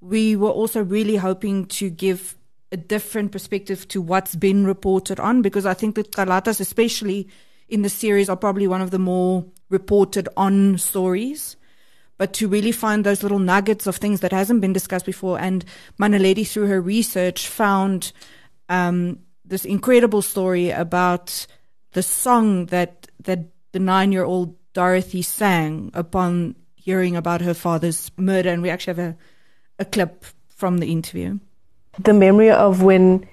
We 0.00 0.36
were 0.36 0.50
also 0.50 0.82
really 0.82 1.16
hoping 1.16 1.66
to 1.66 1.90
give 1.90 2.36
a 2.70 2.76
different 2.76 3.32
perspective 3.32 3.88
to 3.88 4.00
what's 4.00 4.36
been 4.36 4.66
reported 4.66 5.18
on, 5.18 5.42
because 5.42 5.66
I 5.66 5.74
think 5.74 5.94
that 5.94 6.12
Calatas, 6.12 6.60
especially 6.60 7.28
in 7.68 7.82
the 7.82 7.88
series, 7.88 8.28
are 8.28 8.36
probably 8.36 8.66
one 8.66 8.82
of 8.82 8.90
the 8.90 8.98
more 8.98 9.44
reported 9.70 10.28
on 10.36 10.78
stories. 10.78 11.56
But 12.18 12.32
to 12.34 12.48
really 12.48 12.72
find 12.72 13.04
those 13.04 13.22
little 13.22 13.38
nuggets 13.38 13.86
of 13.86 13.96
things 13.96 14.20
that 14.20 14.32
hasn't 14.32 14.60
been 14.60 14.72
discussed 14.72 15.06
before, 15.06 15.38
and 15.38 15.64
Mmanaledi, 16.00 16.46
through 16.46 16.66
her 16.66 16.80
research, 16.80 17.46
found 17.46 18.12
um, 18.68 19.20
this 19.44 19.64
incredible 19.64 20.20
story 20.22 20.70
about 20.70 21.46
the 21.92 22.02
song 22.02 22.66
that 22.66 23.06
that 23.20 23.40
the 23.72 23.78
nine 23.78 24.12
year 24.12 24.24
old 24.24 24.56
Dorothy 24.72 25.22
sang 25.22 25.90
upon 25.94 26.54
hearing 26.74 27.16
about 27.16 27.40
her 27.40 27.54
father's 27.54 28.10
murder. 28.16 28.50
And 28.50 28.62
we 28.62 28.70
actually 28.70 28.94
have 28.96 29.14
a, 29.14 29.16
a 29.78 29.84
clip 29.84 30.24
from 30.48 30.78
the 30.78 30.90
interview. 30.90 31.38
The 31.98 32.12
memory 32.12 32.50
of 32.50 32.82
when 32.82 33.26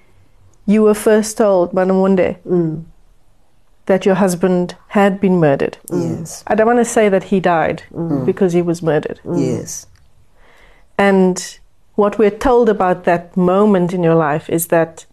you 0.66 0.82
were 0.82 0.94
first 0.94 1.38
told, 1.38 1.72
Manamunde, 1.72 2.38
mm. 2.44 2.84
that 3.86 4.04
your 4.04 4.16
husband 4.16 4.74
had 4.88 5.20
been 5.20 5.38
murdered. 5.38 5.78
Yes. 5.92 6.42
I 6.46 6.54
don't 6.54 6.66
want 6.66 6.80
to 6.80 6.84
say 6.84 7.08
that 7.08 7.24
he 7.24 7.40
died 7.40 7.84
mm. 7.92 8.26
because 8.26 8.52
he 8.52 8.62
was 8.62 8.82
murdered. 8.82 9.20
Yes. 9.24 9.86
And 10.98 11.58
what 11.94 12.18
we're 12.18 12.30
told 12.30 12.68
about 12.68 13.04
that 13.04 13.36
moment 13.36 13.92
in 13.92 14.02
your 14.02 14.14
life 14.14 14.50
is 14.50 14.66
that 14.68 15.06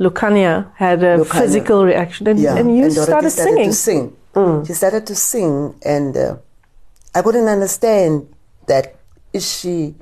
Lucania 0.00 0.70
had 0.74 1.02
a 1.02 1.18
Lucania. 1.18 1.40
physical 1.40 1.84
reaction 1.84 2.26
and, 2.26 2.38
yeah. 2.40 2.56
and 2.56 2.76
you 2.76 2.84
and 2.84 2.92
started, 2.92 3.30
started 3.30 3.30
singing. 3.30 3.70
To 3.70 3.74
sing. 3.74 4.16
Mm. 4.34 4.66
She 4.66 4.74
started 4.74 5.06
to 5.06 5.14
sing, 5.14 5.74
and 5.82 6.14
uh, 6.16 6.36
I 7.14 7.22
couldn't 7.22 7.48
understand 7.48 8.28
that. 8.66 8.96
Is 9.32 9.50
she 9.50 9.94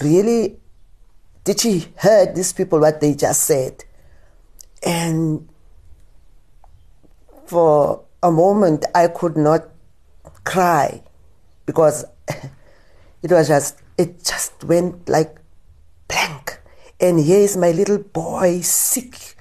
really? 0.00 0.56
Did 1.44 1.60
she 1.60 1.86
heard 1.96 2.34
these 2.34 2.52
people 2.52 2.80
what 2.80 3.00
they 3.00 3.14
just 3.14 3.42
said? 3.42 3.84
And 4.84 5.48
for 7.46 8.04
a 8.22 8.30
moment, 8.30 8.84
I 8.94 9.08
could 9.08 9.36
not 9.36 9.68
cry 10.44 11.02
because 11.66 12.04
it 13.22 13.30
was 13.30 13.48
just 13.48 13.78
it 13.98 14.24
just 14.24 14.64
went 14.64 15.08
like 15.08 15.36
blank. 16.08 16.60
And 17.00 17.18
here 17.18 17.40
is 17.40 17.56
my 17.56 17.72
little 17.72 17.98
boy 17.98 18.60
sick 18.60 19.36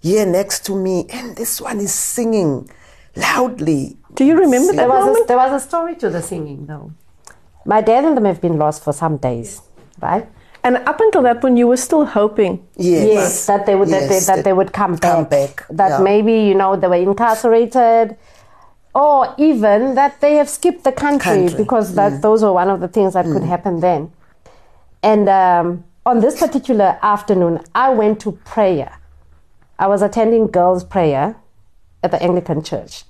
here 0.00 0.26
next 0.26 0.66
to 0.66 0.76
me, 0.76 1.06
and 1.08 1.36
this 1.36 1.60
one 1.60 1.80
is 1.80 1.94
singing 1.94 2.68
loudly. 3.16 3.96
Do 4.14 4.24
you 4.24 4.36
remember 4.36 4.72
there 4.74 4.88
was? 4.88 5.16
A, 5.16 5.24
there 5.26 5.36
was 5.36 5.62
a 5.62 5.66
story 5.66 5.96
to 5.96 6.10
the 6.10 6.20
singing, 6.20 6.66
though. 6.66 6.92
My 7.64 7.80
dad 7.80 8.04
and 8.04 8.16
them 8.16 8.26
have 8.26 8.40
been 8.40 8.58
lost 8.58 8.84
for 8.84 8.92
some 8.92 9.16
days, 9.16 9.62
right? 10.02 10.28
And 10.64 10.76
up 10.78 10.98
until 10.98 11.22
that 11.22 11.42
point, 11.42 11.58
you 11.58 11.68
were 11.68 11.76
still 11.76 12.06
hoping. 12.06 12.66
Yes, 12.76 13.06
yes 13.06 13.46
that 13.46 13.66
they 13.66 13.74
would 13.74 13.90
yes, 13.90 14.00
that, 14.00 14.08
they, 14.08 14.18
that, 14.20 14.36
that, 14.36 14.44
they 14.44 14.52
would 14.54 14.72
come, 14.72 14.96
come 14.96 15.24
back. 15.24 15.56
back. 15.56 15.66
That 15.68 15.88
yeah. 15.90 15.98
maybe 15.98 16.32
you 16.32 16.54
know 16.54 16.74
they 16.74 16.88
were 16.88 16.94
incarcerated, 16.94 18.16
or 18.94 19.34
even 19.36 19.94
that 19.94 20.20
they 20.22 20.34
have 20.36 20.48
skipped 20.48 20.84
the 20.84 20.92
country, 20.92 21.34
country. 21.34 21.58
because 21.58 21.94
that 21.96 22.12
mm. 22.12 22.22
those 22.22 22.42
were 22.42 22.52
one 22.52 22.70
of 22.70 22.80
the 22.80 22.88
things 22.88 23.12
that 23.12 23.26
mm. 23.26 23.34
could 23.34 23.42
happen 23.42 23.80
then. 23.80 24.10
And 25.02 25.28
um, 25.28 25.84
on 26.06 26.20
this 26.20 26.40
particular 26.40 26.98
afternoon, 27.02 27.60
I 27.74 27.90
went 27.90 28.20
to 28.20 28.32
prayer. 28.32 28.98
I 29.78 29.86
was 29.86 30.00
attending 30.00 30.46
girls' 30.46 30.82
prayer 30.82 31.36
at 32.02 32.10
the 32.10 32.22
Anglican 32.22 32.62
Church. 32.62 33.04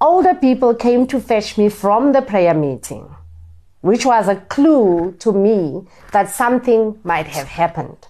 Older 0.00 0.34
people 0.34 0.74
came 0.74 1.06
to 1.08 1.20
fetch 1.20 1.58
me 1.58 1.68
from 1.68 2.12
the 2.12 2.22
prayer 2.22 2.54
meeting, 2.54 3.14
which 3.80 4.04
was 4.04 4.28
a 4.28 4.36
clue 4.36 5.12
to 5.18 5.32
me 5.32 5.86
that 6.12 6.28
something 6.28 6.98
might 7.04 7.26
have 7.26 7.48
happened. 7.48 8.06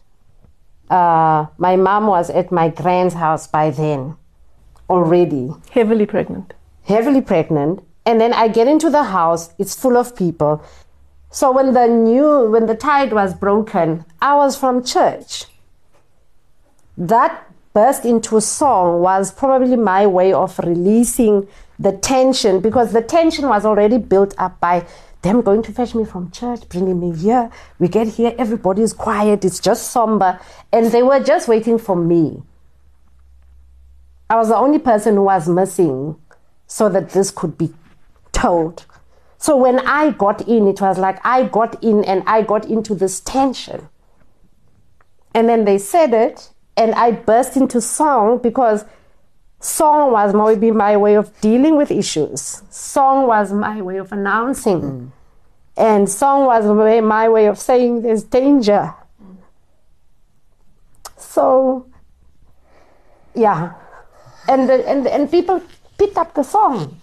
uh, 0.91 1.47
my 1.57 1.77
mom 1.77 2.07
was 2.09 2.31
at 2.31 2.51
my 2.51 2.69
grand's 2.69 3.15
house 3.15 3.47
by 3.47 3.71
then 3.71 4.17
already. 4.89 5.55
Heavily 5.71 6.07
pregnant. 6.07 6.53
Heavily 6.85 7.21
pregnant. 7.21 7.81
And 8.05 8.21
then 8.21 8.33
I 8.33 8.49
get 8.49 8.67
into 8.67 8.91
the 8.91 9.05
house, 9.05 9.51
it's 9.59 9.75
full 9.77 9.97
of 9.97 10.17
people. 10.17 10.65
So 11.31 11.53
when 11.53 11.75
the 11.75 11.87
new 11.87 12.51
when 12.51 12.67
the 12.67 12.75
tide 12.75 13.13
was 13.13 13.35
broken, 13.35 14.05
I 14.21 14.35
was 14.35 14.57
from 14.57 14.83
church. 14.83 15.45
That 16.99 17.47
burst 17.73 18.05
into 18.05 18.37
a 18.37 18.41
song 18.41 19.01
was 19.01 19.31
probably 19.31 19.77
my 19.77 20.07
way 20.09 20.33
of 20.33 20.59
releasing 20.59 21.47
the 21.79 21.93
tension 21.93 22.59
because 22.61 22.93
the 22.93 23.01
tension 23.01 23.49
was 23.49 23.65
already 23.65 23.97
built 23.97 24.35
up 24.39 24.59
by 24.59 24.85
them 25.23 25.43
going 25.43 25.63
to 25.63 25.73
fetch 25.73 25.95
me 25.95 26.05
from 26.05 26.31
church, 26.31 26.69
bringing 26.69 26.99
me 26.99 27.15
here. 27.15 27.51
We 27.79 27.89
get 27.89 28.09
here, 28.09 28.35
everybody 28.39 28.83
is 28.83 28.93
quiet, 28.93 29.45
it's 29.45 29.61
just 29.61 29.91
somber. 29.91 30.41
And 30.73 30.87
they 30.87 31.03
were 31.03 31.21
just 31.21 31.49
waiting 31.49 31.79
for 31.79 31.97
me. 31.97 32.43
I 34.29 34.37
was 34.37 34.49
the 34.49 34.57
only 34.57 34.79
person 34.79 35.17
who 35.17 35.25
was 35.25 35.49
missing 35.49 36.17
so 36.67 36.89
that 36.89 37.11
this 37.11 37.31
could 37.31 37.59
be 37.59 37.75
told. 38.33 38.87
So 39.39 39.57
when 39.57 39.81
I 39.81 40.11
got 40.11 40.47
in, 40.47 40.69
it 40.69 40.81
was 40.81 40.99
like 40.99 41.19
I 41.25 41.45
got 41.45 41.83
in 41.83 42.05
and 42.05 42.23
I 42.27 42.43
got 42.43 42.65
into 42.67 42.95
this 42.95 43.21
tension. 43.21 43.89
And 45.35 45.49
then 45.49 45.65
they 45.65 45.79
said 45.79 46.13
it, 46.13 46.51
and 46.77 46.95
I 46.95 47.13
burst 47.13 47.57
into 47.57 47.81
song 47.81 48.39
because 48.39 48.85
song 49.61 50.11
was 50.13 50.35
maybe 50.35 50.71
my 50.71 50.97
way 50.97 51.15
of 51.15 51.39
dealing 51.41 51.77
with 51.77 51.91
issues. 51.91 52.63
Song 52.71 53.27
was 53.27 53.53
my 53.53 53.81
way 53.83 53.99
of 53.99 54.11
announcing. 54.11 54.81
Mm. 54.81 55.11
And 55.77 56.09
song 56.09 56.47
was 56.47 56.65
my 57.03 57.29
way 57.29 57.47
of 57.47 57.59
saying 57.59 58.03
there's 58.03 58.25
danger. 58.25 58.95
So, 61.17 61.87
yeah. 63.35 63.75
And, 64.49 64.69
the, 64.69 64.89
and, 64.89 65.07
and 65.07 65.31
people 65.31 65.63
picked 65.97 66.17
up 66.17 66.35
the 66.35 66.43
song. 66.43 67.01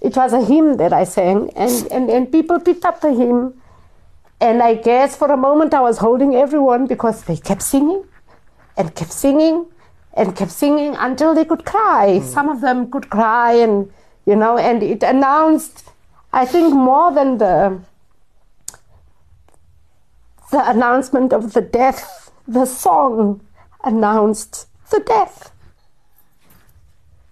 It 0.00 0.16
was 0.16 0.32
a 0.32 0.44
hymn 0.44 0.78
that 0.78 0.92
I 0.92 1.04
sang, 1.04 1.50
and, 1.54 1.86
and, 1.92 2.10
and 2.10 2.32
people 2.32 2.58
picked 2.58 2.84
up 2.84 3.00
the 3.00 3.12
hymn. 3.12 3.60
And 4.40 4.62
I 4.62 4.74
guess 4.74 5.14
for 5.16 5.30
a 5.30 5.36
moment 5.36 5.74
I 5.74 5.80
was 5.80 5.98
holding 5.98 6.34
everyone 6.34 6.86
because 6.86 7.22
they 7.24 7.36
kept 7.36 7.62
singing 7.62 8.04
and 8.76 8.92
kept 8.94 9.12
singing 9.12 9.66
and 10.14 10.36
kept 10.36 10.50
singing 10.50 10.94
until 10.96 11.34
they 11.34 11.44
could 11.44 11.64
cry. 11.64 12.20
Mm. 12.20 12.22
Some 12.22 12.48
of 12.48 12.60
them 12.60 12.90
could 12.90 13.10
cry, 13.10 13.52
and 13.54 13.90
you 14.26 14.36
know, 14.36 14.58
and 14.58 14.82
it 14.82 15.02
announced, 15.02 15.90
I 16.32 16.44
think, 16.44 16.74
more 16.74 17.12
than 17.12 17.38
the 17.38 17.80
the 20.50 20.70
announcement 20.70 21.32
of 21.32 21.52
the 21.54 21.62
death. 21.62 22.30
The 22.46 22.66
song 22.66 23.40
announced 23.84 24.66
the 24.90 25.00
death, 25.00 25.52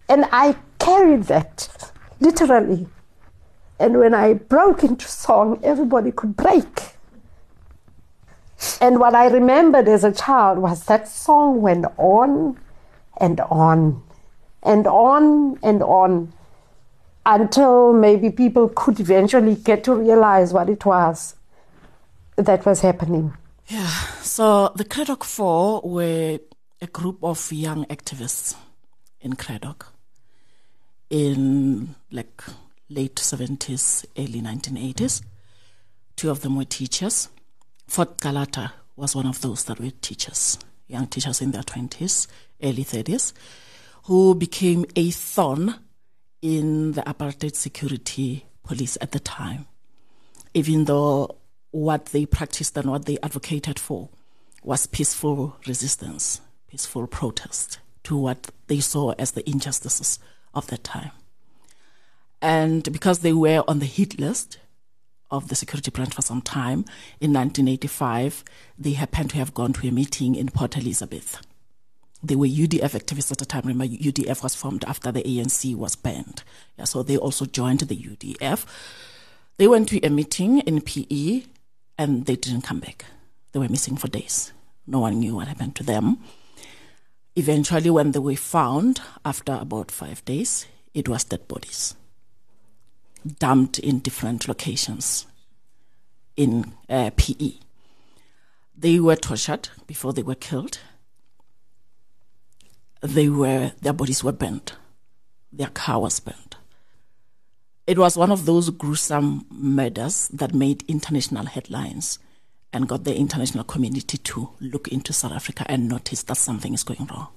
and 0.09 0.25
I 0.33 0.57
carried 0.79 1.25
that 1.25 1.93
literally. 2.21 2.87
And 3.79 3.99
when 3.99 4.13
I 4.13 4.35
broke 4.35 4.85
into 4.85 5.09
song, 5.09 5.59
everybody 5.63 6.13
could 6.13 6.37
break. 6.37 6.97
And 8.81 9.01
what 9.01 9.15
I 9.15 9.27
remembered 9.29 9.89
as 9.89 10.05
a 10.05 10.13
child 10.13 10.59
was 10.59 10.85
that 10.85 11.09
song 11.09 11.63
went 11.63 11.87
on 11.97 12.59
and 13.21 13.41
on 13.41 14.03
and 14.63 14.87
on 14.87 15.59
and 15.63 15.83
on 15.83 16.33
until 17.27 17.93
maybe 17.93 18.31
people 18.31 18.69
could 18.71 18.99
eventually 18.99 19.55
get 19.55 19.85
to 19.85 19.95
realize 19.95 20.53
what 20.53 20.69
it 20.69 20.85
was 20.85 21.35
that 22.37 22.65
was 22.65 22.81
happening. 22.81 23.33
Yeah, 23.67 23.91
so 24.23 24.73
the 24.75 24.85
Cradock 24.85 25.23
Four 25.23 25.83
were 25.85 26.39
a 26.81 26.87
group 26.87 27.23
of 27.23 27.53
young 27.53 27.85
activists 27.87 28.57
in 29.21 29.35
Cradock 29.35 29.87
in 31.11 31.95
like 32.11 32.43
late 32.89 33.17
70s, 33.17 34.07
early 34.19 34.41
1980s. 34.41 35.23
Two 36.17 36.31
of 36.31 36.41
them 36.41 36.57
were 36.57 36.65
teachers. 36.65 37.29
Fort 37.87 38.19
Calata 38.19 38.73
was 38.97 39.15
one 39.15 39.27
of 39.27 39.41
those 39.41 39.65
that 39.65 39.79
were 39.81 39.91
teachers, 39.91 40.59
young 40.91 41.07
teachers 41.07 41.41
in 41.41 41.53
their 41.53 41.63
20s, 41.63 42.27
early 42.63 42.85
30s, 42.85 43.33
who 44.05 44.35
became 44.35 44.85
a 44.97 45.11
thorn 45.11 45.75
in 46.43 46.93
the 46.93 47.03
apartheid 47.03 47.55
security 47.55 48.47
police 48.63 48.97
at 49.01 49.13
the 49.13 49.21
time, 49.21 49.67
even 50.55 50.85
though 50.85 51.37
what 51.71 52.07
they 52.07 52.27
practiced 52.27 52.77
and 52.77 52.91
what 52.91 53.07
they 53.07 53.19
advocated 53.23 53.79
for 53.79 54.09
was 54.63 54.87
peaceful 54.87 55.57
resistance, 55.67 56.41
peaceful 56.69 57.07
protest 57.07 57.79
to 58.05 58.17
what 58.17 58.51
they 58.67 58.81
saw 58.81 59.13
as 59.13 59.33
the 59.33 59.49
injustices 59.49 60.19
of 60.55 60.67
that 60.69 60.85
time. 60.85 61.11
And 62.43 62.91
because 62.93 63.21
they 63.21 63.33
were 63.33 63.63
on 63.69 63.81
the 63.81 63.87
hit 63.87 64.19
list 64.19 64.59
of 65.31 65.49
the 65.49 65.55
security 65.55 65.91
branch 65.91 66.15
for 66.15 66.23
some 66.23 66.43
time, 66.43 66.85
in 67.21 67.33
1985, 67.33 68.45
they 68.79 68.93
happened 68.93 69.31
to 69.31 69.37
have 69.37 69.55
gone 69.55 69.73
to 69.75 69.89
a 69.89 69.91
meeting 69.91 70.35
in 70.35 70.49
Port 70.49 70.77
Elizabeth 70.77 71.41
they 72.23 72.37
were 72.37 72.47
UDF 72.47 72.93
activists 72.93 73.33
at 73.33 73.39
the 73.39 73.47
time. 73.47 73.63
Remember, 73.65 73.87
UDF 73.87 74.43
was 74.43 74.55
formed 74.55 74.85
after 74.85 75.11
the 75.11 75.23
ANC 75.23 75.75
was 75.75 75.97
banned. 75.97 76.43
Yeah, 76.79 76.85
so 76.85 77.03
they 77.03 77.17
also 77.17 77.47
joined 77.47 77.81
the 77.81 77.97
UDF. 77.97 78.67
They 79.57 79.69
went 79.69 79.89
to 79.91 80.05
a 80.05 80.11
meeting 80.11 80.61
in 80.61 80.81
PE 80.81 81.45
and 81.99 82.27
they 82.27 82.37
didn't 82.37 82.63
come 82.63 82.81
back. 82.81 83.07
They 83.53 83.59
were 83.59 83.69
missing 83.69 83.97
for 83.97 84.09
days. 84.09 84.53
No 84.87 85.01
one 85.01 85.21
knew 85.21 85.37
what 85.37 85.49
happened 85.49 85.77
to 85.77 85.83
them. 85.83 86.19
Eventually, 87.37 87.91
when 87.91 88.13
they 88.13 88.19
were 88.19 88.37
found 88.37 89.01
after 89.25 89.53
about 89.55 89.91
five 89.91 90.25
days, 90.25 90.67
it 90.95 91.09
was 91.09 91.25
dead 91.25 91.47
bodies 91.49 91.95
dumped 93.39 93.79
in 93.79 93.99
different 94.01 94.49
locations 94.49 95.27
in 96.37 96.73
uh, 96.89 97.11
PE. 97.17 97.55
They 98.77 98.99
were 98.99 99.17
tortured 99.17 99.69
before 99.87 100.13
they 100.13 100.23
were 100.23 100.35
killed 100.35 100.79
they 103.01 103.29
were 103.29 103.73
their 103.81 103.93
bodies 103.93 104.23
were 104.23 104.33
burnt, 104.33 104.75
their 105.53 105.69
car 105.69 106.01
was 106.01 106.21
burnt. 106.21 106.57
It 107.87 107.99
was 107.99 108.17
one 108.17 108.31
of 108.31 108.45
those 108.45 108.71
gruesome 108.71 109.47
murders 109.51 110.29
that 110.29 110.55
made 110.55 110.85
international 110.87 111.47
headlines 111.47 112.19
and 112.73 112.89
got 112.89 113.05
the 113.05 113.17
international 113.17 113.65
community 113.65 114.19
to 114.19 114.51
look 114.61 114.87
into 114.89 115.13
South 115.13 115.33
Africa 115.33 115.65
and 115.69 115.89
notice 115.89 116.23
that 116.25 116.37
something 116.37 116.73
is 116.73 116.85
going 116.85 117.07
wrong. 117.07 117.29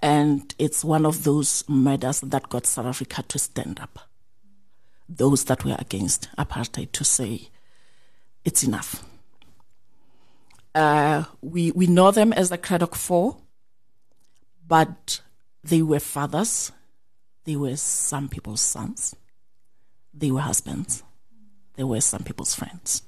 And 0.00 0.54
it's 0.58 0.82
one 0.82 1.04
of 1.04 1.24
those 1.24 1.68
murders 1.68 2.20
that 2.20 2.48
got 2.48 2.64
South 2.64 2.86
Africa 2.86 3.22
to 3.28 3.38
stand 3.38 3.78
up. 3.80 4.09
Those 5.10 5.44
that 5.44 5.64
were 5.64 5.76
against 5.78 6.28
apartheid 6.38 6.92
to 6.92 7.04
say, 7.04 7.48
it's 8.44 8.62
enough. 8.62 9.04
Uh, 10.74 11.24
we, 11.42 11.72
we 11.72 11.86
know 11.86 12.12
them 12.12 12.32
as 12.32 12.48
the 12.48 12.56
Cradock 12.56 12.94
Four 12.94 13.36
but 14.70 15.20
they 15.64 15.82
were 15.82 15.98
fathers, 15.98 16.70
they 17.44 17.56
were 17.56 17.74
some 17.74 18.28
people's 18.28 18.60
sons, 18.60 19.16
they 20.14 20.30
were 20.30 20.42
husbands, 20.42 21.02
they 21.74 21.82
were 21.82 22.00
some 22.00 22.22
people's 22.22 22.54
friends, 22.54 23.02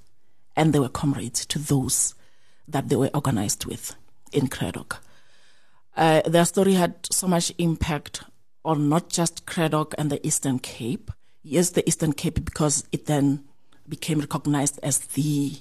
and 0.56 0.72
they 0.72 0.80
were 0.80 0.88
comrades 0.88 1.46
to 1.46 1.60
those 1.60 2.16
that 2.66 2.88
they 2.88 2.96
were 2.96 3.10
organized 3.14 3.64
with 3.64 3.94
in 4.32 4.48
Cradock. 4.48 4.96
Uh, 5.96 6.22
their 6.22 6.44
story 6.44 6.72
had 6.72 6.96
so 7.12 7.28
much 7.28 7.52
impact 7.58 8.24
on 8.64 8.88
not 8.88 9.08
just 9.08 9.46
Cradock 9.46 9.94
and 9.96 10.10
the 10.10 10.26
Eastern 10.26 10.58
Cape. 10.58 11.12
Yes, 11.42 11.70
the 11.70 11.86
Eastern 11.88 12.12
Cape 12.12 12.44
because 12.44 12.84
it 12.92 13.06
then 13.06 13.44
became 13.88 14.20
recognized 14.20 14.78
as 14.82 14.98
the 14.98 15.52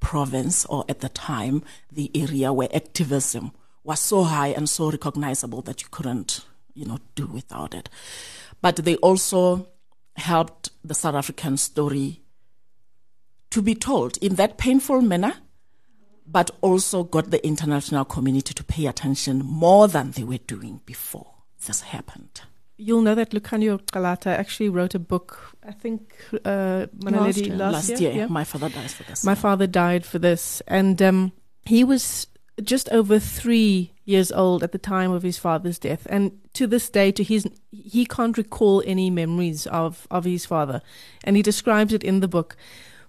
province 0.00 0.66
or 0.66 0.84
at 0.88 1.00
the 1.00 1.08
time 1.08 1.62
the 1.90 2.10
area 2.14 2.52
where 2.52 2.68
activism 2.74 3.52
was 3.84 4.00
so 4.00 4.24
high 4.24 4.48
and 4.48 4.68
so 4.68 4.90
recognizable 4.90 5.62
that 5.62 5.82
you 5.82 5.88
couldn't, 5.90 6.44
you 6.74 6.84
know, 6.84 6.98
do 7.14 7.26
without 7.26 7.72
it. 7.72 7.88
But 8.60 8.76
they 8.76 8.96
also 8.96 9.68
helped 10.16 10.70
the 10.84 10.94
South 10.94 11.14
African 11.14 11.56
story 11.56 12.20
to 13.50 13.62
be 13.62 13.74
told 13.74 14.16
in 14.18 14.34
that 14.36 14.58
painful 14.58 15.02
manner, 15.02 15.34
but 16.26 16.50
also 16.60 17.04
got 17.04 17.30
the 17.30 17.44
international 17.46 18.04
community 18.04 18.54
to 18.54 18.64
pay 18.64 18.86
attention 18.86 19.38
more 19.38 19.86
than 19.88 20.12
they 20.12 20.24
were 20.24 20.38
doing 20.38 20.80
before 20.84 21.30
this 21.66 21.82
happened. 21.82 22.42
You'll 22.86 23.02
know 23.02 23.14
that 23.14 23.30
Lukhanyo 23.30 23.80
Calata 23.92 24.26
actually 24.26 24.68
wrote 24.68 24.94
a 24.94 24.98
book, 24.98 25.56
I 25.66 25.72
think, 25.72 26.00
uh, 26.44 26.86
last, 27.00 27.38
year. 27.38 27.54
last, 27.54 27.72
last 27.72 27.88
year. 27.90 27.98
year. 28.00 28.12
Yeah. 28.12 28.26
My 28.26 28.44
father 28.44 28.68
died 28.68 28.90
for 28.90 29.04
this. 29.04 29.24
My 29.24 29.34
father 29.34 29.66
died 29.66 30.04
for 30.04 30.18
this. 30.18 30.62
And 30.66 31.00
um, 31.00 31.32
he 31.64 31.84
was 31.84 32.26
just 32.62 32.88
over 32.90 33.18
three 33.18 33.92
years 34.04 34.32
old 34.32 34.62
at 34.62 34.72
the 34.72 34.78
time 34.78 35.12
of 35.12 35.22
his 35.22 35.38
father's 35.38 35.78
death, 35.78 36.06
and 36.10 36.32
to 36.54 36.66
this 36.66 36.90
day, 36.90 37.12
to 37.12 37.22
his 37.22 37.46
he 37.70 38.04
can't 38.04 38.36
recall 38.36 38.82
any 38.86 39.10
memories 39.10 39.66
of 39.68 40.06
of 40.10 40.24
his 40.24 40.44
father, 40.44 40.82
and 41.24 41.36
he 41.36 41.42
describes 41.42 41.92
it 41.92 42.04
in 42.04 42.20
the 42.20 42.28
book. 42.28 42.56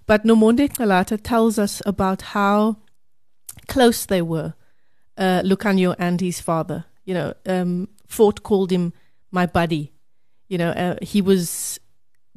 But 0.05 0.23
Nomonde 0.23 0.69
Calata 0.69 1.19
tells 1.21 1.57
us 1.57 1.81
about 1.85 2.21
how 2.21 2.77
close 3.67 4.05
they 4.05 4.21
were 4.21 4.53
uh, 5.17 5.41
Lukhanyo 5.43 5.95
and 5.97 6.21
his 6.21 6.39
father. 6.39 6.85
You 7.05 7.13
know, 7.13 7.33
um, 7.45 7.89
Fort 8.07 8.43
called 8.43 8.71
him 8.71 8.93
my 9.33 9.45
buddy. 9.45 9.91
You 10.47 10.57
know, 10.57 10.69
uh, 10.69 10.95
he 11.01 11.21
was 11.21 11.79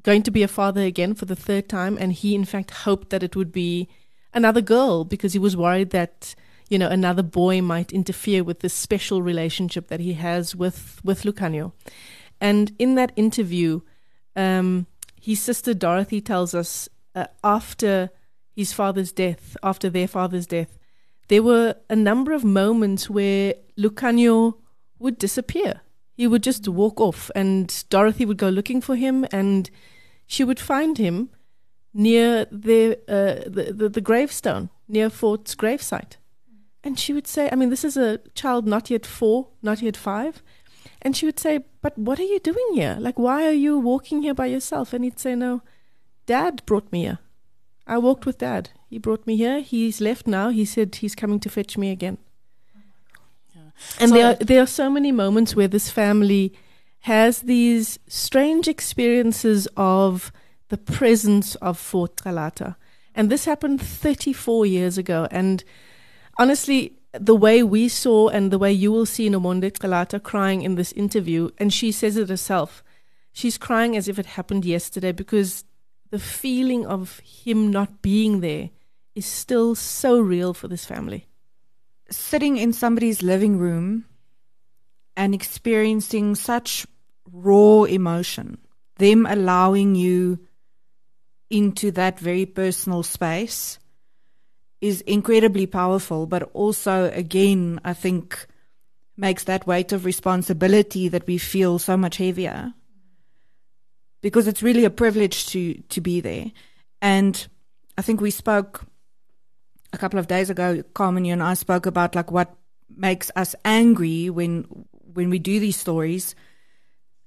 going 0.03 0.23
to 0.23 0.31
be 0.31 0.43
a 0.43 0.49
father 0.49 0.83
again 0.83 1.15
for 1.15 1.27
the 1.27 1.37
third 1.37 1.69
time, 1.69 1.97
and 2.01 2.13
he, 2.13 2.35
in 2.35 2.45
fact, 2.45 2.71
hoped 2.71 3.11
that 3.11 3.23
it 3.23 3.37
would 3.37 3.53
be 3.53 3.89
another 4.33 4.61
girl 4.61 5.05
because 5.05 5.33
he 5.33 5.39
was 5.39 5.57
worried 5.57 5.91
that 5.91 6.35
you 6.69 6.79
know 6.79 6.89
another 6.89 7.23
boy 7.23 7.63
might 7.63 7.93
interfere 7.93 8.43
with 8.43 8.61
this 8.61 8.75
special 8.75 9.23
relationship 9.23 9.89
that 9.89 10.01
he 10.01 10.15
has 10.15 10.57
with 10.57 11.01
with 11.05 11.23
Lukhanyo. 11.23 11.73
And 12.41 12.73
in 12.79 12.97
that 12.97 13.13
interview, 13.17 13.81
um, 14.35 14.87
his 15.21 15.41
sister 15.41 15.75
Dorothy 15.75 16.21
tells 16.21 16.55
us 16.55 16.89
uh, 17.15 17.27
after 17.43 18.11
his 18.55 18.73
father's 18.73 19.13
death, 19.13 19.57
after 19.63 19.91
their 19.91 20.09
father's 20.09 20.47
death, 20.47 20.79
there 21.29 21.43
were 21.43 21.77
a 21.91 21.97
number 21.97 22.33
of 22.33 22.45
moments 22.45 23.11
where 23.11 23.55
Lukhanyo 23.79 24.55
would 24.99 25.19
disappear. 25.19 25.81
He 26.17 26.27
would 26.27 26.43
just 26.43 26.67
walk 26.67 27.01
off, 27.01 27.31
and 27.35 27.85
Dorothy 27.91 28.25
would 28.25 28.39
go 28.39 28.49
looking 28.49 28.81
for 28.81 28.97
him, 28.97 29.27
and 29.31 29.71
she 30.27 30.45
would 30.45 30.59
find 30.59 30.97
him 30.97 31.31
near 31.93 32.47
the, 32.51 32.99
uh, 33.09 33.49
the, 33.49 33.73
the, 33.73 33.89
the 33.89 34.01
gravestone, 34.01 34.71
near 34.89 35.11
Fort's 35.11 35.55
gravesite. 35.55 36.17
And 36.83 36.99
she 36.99 37.13
would 37.13 37.27
say, 37.27 37.49
I 37.51 37.57
mean, 37.57 37.71
this 37.71 37.85
is 37.85 37.97
a 37.97 38.19
child 38.35 38.67
not 38.67 38.91
yet 38.91 39.05
four, 39.05 39.49
not 39.61 39.83
yet 39.83 39.97
five. 39.97 40.43
And 41.03 41.17
she 41.17 41.27
would 41.27 41.39
say, 41.39 41.65
But 41.83 41.99
what 41.99 42.19
are 42.19 42.25
you 42.25 42.39
doing 42.39 42.67
here? 42.73 42.97
Like, 42.99 43.19
why 43.19 43.47
are 43.47 43.53
you 43.53 43.79
walking 43.79 44.23
here 44.23 44.35
by 44.35 44.47
yourself? 44.47 44.93
And 44.93 45.05
he'd 45.05 45.19
say, 45.19 45.35
No, 45.35 45.63
Dad 46.27 46.65
brought 46.65 46.91
me 46.93 47.03
here. 47.03 47.19
I 47.87 47.99
walked 47.99 48.27
with 48.27 48.39
Dad. 48.39 48.71
He 48.89 48.99
brought 48.99 49.27
me 49.27 49.37
here. 49.37 49.61
He's 49.61 50.01
left 50.01 50.27
now. 50.27 50.51
He 50.51 50.65
said 50.65 50.97
he's 50.97 51.15
coming 51.15 51.41
to 51.41 51.49
fetch 51.49 51.77
me 51.77 51.91
again. 51.91 52.19
And 54.01 54.11
So- 54.11 54.15
there, 54.17 54.27
are, 54.27 54.35
there 54.35 54.63
are 54.63 54.67
so 54.67 54.91
many 54.91 55.13
moments 55.13 55.55
where 55.55 55.69
this 55.69 55.91
family 55.91 56.53
has 57.01 57.43
these 57.43 57.99
strange 58.09 58.69
experiences 58.69 59.69
of 59.77 60.33
the 60.69 60.77
presence 60.79 61.55
of 61.57 61.79
Fort 61.79 62.17
Calata. 62.17 62.77
And 63.15 63.31
this 63.31 63.45
happened 63.45 63.81
34 63.81 64.67
years 64.67 64.99
ago. 64.99 65.29
And 65.31 65.63
honestly, 66.39 66.99
the 67.13 67.37
way 67.37 67.63
we 67.63 67.89
saw 67.89 68.29
and 68.29 68.51
the 68.51 68.59
way 68.59 68.73
you 68.73 68.93
will 68.93 69.07
see 69.07 69.29
Nomonde 69.31 69.73
Calata 69.73 70.23
crying 70.23 70.63
in 70.63 70.75
this 70.75 70.93
interview, 70.93 71.51
and 71.59 71.73
she 71.73 71.93
says 71.93 72.17
it 72.17 72.29
herself, 72.29 72.83
she's 73.33 73.57
crying 73.57 73.97
as 73.97 74.09
if 74.09 74.19
it 74.19 74.27
happened 74.27 74.65
yesterday 74.65 75.13
because 75.13 75.65
the 76.11 76.19
feeling 76.19 76.87
of 76.87 77.21
him 77.21 77.71
not 77.71 78.03
being 78.03 78.41
there 78.41 78.71
is 79.15 79.27
still 79.27 79.75
so 79.75 80.19
real 80.19 80.53
for 80.53 80.69
this 80.69 80.85
family. 80.85 81.27
Sitting 82.11 82.57
in 82.57 82.73
somebody's 82.73 83.23
living 83.23 83.59
room 83.59 84.05
and 85.17 85.35
experiencing 85.35 86.35
such 86.35 86.87
raw 87.33 87.85
emotion, 87.85 88.59
them 88.97 89.27
allowing 89.27 89.95
you 89.95 90.39
into 91.51 91.91
that 91.93 92.19
very 92.19 92.47
personal 92.47 93.03
space 93.03 93.79
is 94.81 95.01
incredibly 95.03 95.67
powerful, 95.67 96.27
but 96.27 96.43
also, 96.53 97.11
again, 97.13 97.81
I 97.85 97.95
think 97.95 98.47
makes 99.17 99.45
that 99.45 99.67
weight 99.67 99.93
of 99.93 100.05
responsibility 100.05 101.09
that 101.09 101.27
we 101.27 101.39
feel 101.39 101.79
so 101.79 101.97
much 101.97 102.19
heavier 102.19 102.75
because 104.21 104.47
it's 104.47 104.63
really 104.63 104.85
a 104.85 104.91
privilege 104.91 105.47
to 105.47 105.75
to 105.89 106.01
be 106.01 106.21
there. 106.21 106.53
And 107.01 107.47
I 107.97 108.03
think 108.03 108.21
we 108.21 108.31
spoke 108.31 108.85
a 109.93 109.99
couple 109.99 110.19
of 110.19 110.27
days 110.27 110.51
ago, 110.51 110.83
Carmen, 110.95 111.25
you 111.25 111.33
and 111.33 111.43
I 111.43 111.55
spoke 111.55 111.87
about 111.87 112.15
like 112.15 112.31
what 112.31 112.55
makes 112.95 113.31
us 113.37 113.55
angry 113.65 114.31
when 114.31 114.67
when 115.15 115.31
we 115.31 115.39
do 115.39 115.59
these 115.61 115.77
stories. 115.77 116.35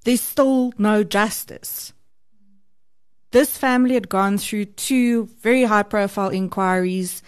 There's 0.05 0.21
still 0.21 0.71
no 0.77 1.03
justice. 1.03 1.93
This 3.31 3.57
family 3.57 3.93
had 3.93 4.09
gone 4.09 4.37
through 4.37 4.65
two 4.65 5.25
very 5.41 5.63
high 5.63 5.83
profile 5.83 6.29
inquiries. 6.29 7.21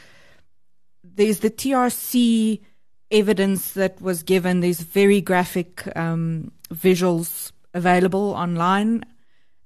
There's 1.03 1.39
the 1.39 1.51
TRC 1.51 2.61
evidence 3.11 3.73
that 3.73 4.01
was 4.01 4.23
given. 4.23 4.61
There's 4.61 4.79
very 4.79 5.21
graphic 5.21 5.85
um, 5.95 6.51
visuals 6.73 7.51
available 7.73 8.31
online, 8.31 9.03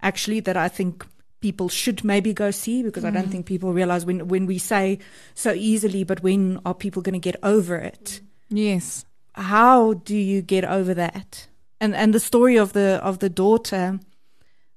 actually, 0.01 0.41
that 0.41 0.57
I 0.57 0.67
think 0.67 1.05
people 1.45 1.69
should 1.69 2.03
maybe 2.03 2.33
go 2.33 2.49
see 2.63 2.81
because 2.87 3.05
I 3.05 3.11
don't 3.11 3.27
Mm. 3.27 3.31
think 3.33 3.45
people 3.45 3.71
realize 3.81 4.03
when, 4.09 4.19
when 4.33 4.45
we 4.47 4.57
say 4.57 4.97
so 5.35 5.51
easily, 5.53 6.03
but 6.03 6.19
when 6.23 6.59
are 6.65 6.73
people 6.73 7.01
going 7.03 7.19
to 7.21 7.29
get 7.29 7.35
over 7.43 7.75
it? 7.91 8.21
Yes. 8.49 9.05
How 9.33 9.93
do 10.09 10.15
you 10.31 10.41
get 10.41 10.63
over 10.77 10.93
that? 10.95 11.47
And 11.79 11.93
and 12.01 12.13
the 12.13 12.19
story 12.31 12.55
of 12.63 12.69
the 12.73 12.89
of 13.09 13.19
the 13.19 13.29
daughter 13.29 13.99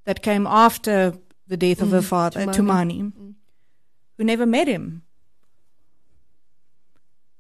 that 0.04 0.18
came 0.22 0.46
after 0.66 0.96
the 1.46 1.57
death 1.57 1.81
of 1.83 1.90
her 1.90 2.02
Mm, 2.02 2.12
father, 2.14 2.40
Tumani. 2.46 2.57
Tumani, 2.57 2.98
who 4.16 4.24
never 4.24 4.46
met 4.46 4.68
him, 4.68 4.85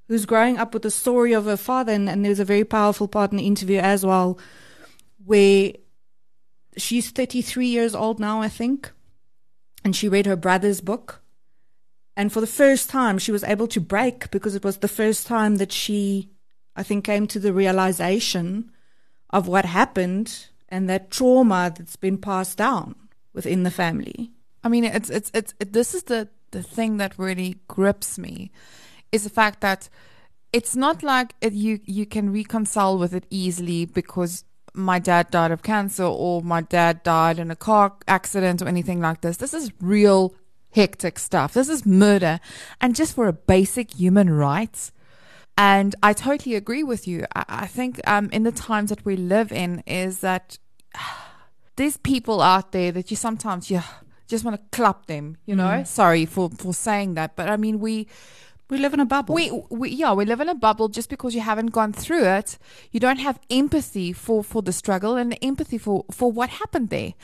who's 0.08 0.26
growing 0.26 0.56
up 0.58 0.72
with 0.74 0.82
the 0.82 0.90
story 0.90 1.34
of 1.34 1.44
her 1.44 1.56
father, 1.56 1.92
and, 1.92 2.08
and 2.08 2.24
there's 2.24 2.40
a 2.40 2.44
very 2.54 2.64
powerful 2.64 3.08
part 3.08 3.30
in 3.32 3.38
the 3.38 3.46
interview 3.46 3.78
as 3.78 4.06
well, 4.06 4.38
where 5.26 5.72
she's 6.76 7.10
33 7.10 7.66
years 7.66 7.94
old 7.94 8.18
now, 8.20 8.40
I 8.40 8.48
think, 8.48 8.90
and 9.84 9.94
she 9.94 10.08
read 10.08 10.26
her 10.26 10.36
brother's 10.36 10.80
book. 10.80 11.22
And 12.16 12.32
for 12.32 12.40
the 12.40 12.46
first 12.46 12.90
time, 12.90 13.18
she 13.18 13.32
was 13.32 13.44
able 13.44 13.68
to 13.68 13.80
break 13.80 14.30
because 14.30 14.54
it 14.54 14.64
was 14.64 14.78
the 14.78 14.88
first 14.88 15.26
time 15.26 15.56
that 15.56 15.70
she, 15.70 16.30
I 16.74 16.82
think, 16.82 17.04
came 17.04 17.26
to 17.28 17.38
the 17.38 17.52
realization 17.52 18.72
of 19.30 19.46
what 19.46 19.64
happened 19.64 20.46
and 20.68 20.88
that 20.90 21.10
trauma 21.10 21.72
that's 21.76 21.96
been 21.96 22.18
passed 22.18 22.58
down 22.58 22.96
within 23.32 23.62
the 23.62 23.70
family. 23.70 24.32
I 24.64 24.68
mean, 24.68 24.84
it's 24.84 25.10
it's 25.10 25.30
it's 25.32 25.54
it, 25.60 25.72
this 25.72 25.94
is 25.94 26.04
the 26.04 26.28
the 26.50 26.62
thing 26.62 26.96
that 26.96 27.18
really 27.18 27.58
grips 27.68 28.18
me, 28.18 28.50
is 29.12 29.24
the 29.24 29.30
fact 29.30 29.60
that 29.60 29.88
it's 30.52 30.74
not 30.74 31.02
like 31.02 31.34
it, 31.40 31.52
you 31.52 31.80
you 31.84 32.04
can 32.06 32.32
reconcile 32.32 32.98
with 32.98 33.14
it 33.14 33.26
easily 33.30 33.84
because 33.84 34.44
my 34.78 34.98
dad 34.98 35.30
died 35.30 35.50
of 35.50 35.62
cancer 35.62 36.04
or 36.04 36.42
my 36.42 36.60
dad 36.60 37.02
died 37.02 37.38
in 37.38 37.50
a 37.50 37.56
car 37.56 37.94
accident 38.06 38.62
or 38.62 38.68
anything 38.68 39.00
like 39.00 39.20
this. 39.20 39.36
This 39.36 39.52
is 39.52 39.72
real 39.80 40.34
hectic 40.70 41.18
stuff. 41.18 41.54
This 41.54 41.68
is 41.68 41.84
murder, 41.84 42.40
and 42.80 42.94
just 42.94 43.14
for 43.14 43.26
a 43.26 43.32
basic 43.32 43.94
human 43.94 44.30
rights. 44.30 44.92
And 45.56 45.96
I 46.02 46.12
totally 46.12 46.54
agree 46.54 46.84
with 46.84 47.08
you. 47.08 47.26
I, 47.34 47.44
I 47.48 47.66
think 47.66 48.00
um, 48.06 48.30
in 48.32 48.44
the 48.44 48.52
times 48.52 48.90
that 48.90 49.04
we 49.04 49.16
live 49.16 49.50
in 49.50 49.82
is 49.86 50.20
that 50.20 50.58
there's 51.76 51.96
people 51.96 52.40
out 52.40 52.72
there 52.72 52.92
that 52.92 53.10
you 53.10 53.16
sometimes 53.16 53.70
you 53.70 53.80
just 54.28 54.44
want 54.44 54.60
to 54.60 54.76
clap 54.76 55.06
them, 55.06 55.36
you 55.46 55.56
know. 55.56 55.64
Mm. 55.64 55.86
Sorry 55.86 56.26
for 56.26 56.50
for 56.50 56.72
saying 56.72 57.14
that, 57.14 57.34
but 57.34 57.48
I 57.48 57.56
mean 57.56 57.80
we 57.80 58.06
we 58.70 58.78
live 58.78 58.92
in 58.94 59.00
a 59.00 59.06
bubble. 59.06 59.34
We, 59.34 59.50
we 59.70 59.90
yeah, 59.90 60.12
we 60.12 60.24
live 60.24 60.40
in 60.40 60.48
a 60.48 60.54
bubble 60.54 60.88
just 60.88 61.08
because 61.08 61.34
you 61.34 61.40
haven't 61.40 61.68
gone 61.68 61.92
through 61.92 62.24
it. 62.24 62.58
You 62.92 63.00
don't 63.00 63.18
have 63.18 63.38
empathy 63.50 64.12
for 64.12 64.44
for 64.44 64.62
the 64.62 64.72
struggle 64.72 65.16
and 65.16 65.32
the 65.32 65.42
empathy 65.44 65.78
for 65.78 66.04
for 66.10 66.30
what 66.30 66.50
happened 66.50 66.90
there. 66.90 67.14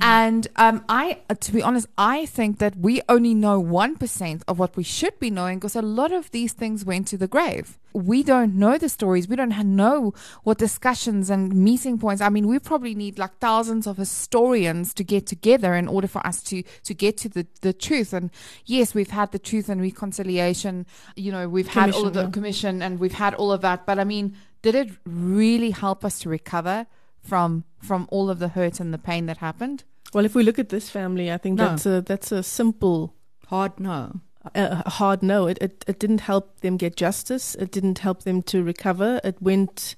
And 0.00 0.46
um, 0.56 0.84
I, 0.88 1.18
uh, 1.30 1.34
to 1.34 1.52
be 1.52 1.62
honest, 1.62 1.86
I 1.96 2.26
think 2.26 2.58
that 2.58 2.76
we 2.76 3.00
only 3.08 3.34
know 3.34 3.60
one 3.60 3.96
percent 3.96 4.42
of 4.48 4.58
what 4.58 4.76
we 4.76 4.82
should 4.82 5.18
be 5.20 5.30
knowing 5.30 5.58
because 5.58 5.76
a 5.76 5.82
lot 5.82 6.12
of 6.12 6.30
these 6.32 6.52
things 6.52 6.84
went 6.84 7.06
to 7.08 7.16
the 7.16 7.28
grave. 7.28 7.78
We 7.98 8.22
don't 8.22 8.54
know 8.54 8.78
the 8.78 8.88
stories. 8.88 9.28
We 9.28 9.36
don't 9.36 9.56
know 9.76 10.14
what 10.44 10.58
discussions 10.58 11.30
and 11.30 11.52
meeting 11.52 11.98
points. 11.98 12.22
I 12.22 12.28
mean, 12.28 12.46
we 12.46 12.58
probably 12.58 12.94
need 12.94 13.18
like 13.18 13.38
thousands 13.38 13.86
of 13.86 13.96
historians 13.96 14.94
to 14.94 15.04
get 15.04 15.26
together 15.26 15.74
in 15.74 15.88
order 15.88 16.06
for 16.08 16.24
us 16.26 16.42
to 16.44 16.62
to 16.84 16.94
get 16.94 17.16
to 17.18 17.28
the 17.28 17.46
the 17.62 17.72
truth. 17.72 18.12
And 18.12 18.30
yes, 18.66 18.94
we've 18.94 19.10
had 19.10 19.32
the 19.32 19.38
truth 19.38 19.68
and 19.68 19.80
reconciliation. 19.80 20.86
You 21.16 21.32
know, 21.32 21.48
we've 21.48 21.68
had 21.68 21.92
all 21.92 22.06
of 22.06 22.14
the 22.14 22.28
Commission, 22.28 22.30
yeah. 22.30 22.32
commission 22.32 22.82
and 22.82 23.00
we've 23.00 23.14
had 23.14 23.34
all 23.34 23.50
of 23.52 23.60
that. 23.62 23.84
But 23.86 23.98
I 23.98 24.04
mean, 24.04 24.36
did 24.62 24.74
it 24.74 24.90
really 25.04 25.70
help 25.70 26.04
us 26.04 26.18
to 26.20 26.28
recover 26.28 26.86
from 27.20 27.64
from 27.82 28.06
all 28.10 28.30
of 28.30 28.38
the 28.38 28.48
hurt 28.48 28.80
and 28.80 28.92
the 28.94 28.98
pain 28.98 29.26
that 29.26 29.38
happened? 29.38 29.84
Well, 30.14 30.24
if 30.24 30.34
we 30.34 30.42
look 30.42 30.58
at 30.58 30.68
this 30.70 30.88
family, 30.88 31.30
I 31.30 31.36
think 31.38 31.58
No. 31.58 31.64
that's 31.68 31.86
a 31.86 32.00
that's 32.00 32.32
a 32.32 32.42
simple 32.42 33.14
hard 33.48 33.78
no. 33.80 34.20
A, 34.54 34.88
hard 34.88 35.22
no. 35.22 35.46
It, 35.46 35.58
it 35.60 35.84
it 35.86 35.98
didn't 35.98 36.20
help 36.20 36.60
them 36.60 36.76
get 36.76 36.96
justice. 36.96 37.54
It 37.56 37.70
didn't 37.72 37.98
help 38.00 38.22
them 38.22 38.42
to 38.42 38.62
recover. 38.62 39.20
It 39.24 39.40
went 39.40 39.96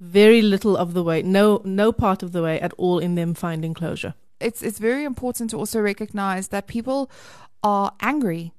very 0.00 0.42
little 0.42 0.76
of 0.76 0.92
the 0.92 1.02
way, 1.02 1.22
no 1.22 1.60
no 1.64 1.92
part 1.92 2.22
of 2.22 2.32
the 2.32 2.42
way 2.42 2.60
at 2.60 2.72
all 2.76 2.98
in 2.98 3.14
them 3.14 3.34
finding 3.34 3.74
closure. 3.74 4.14
it's 4.40 4.62
it's 4.62 4.78
very 4.78 5.04
important 5.04 5.50
to 5.50 5.56
also 5.56 5.80
recognize 5.80 6.48
that 6.48 6.66
people 6.66 7.10
are 7.62 7.92
angry 8.00 8.52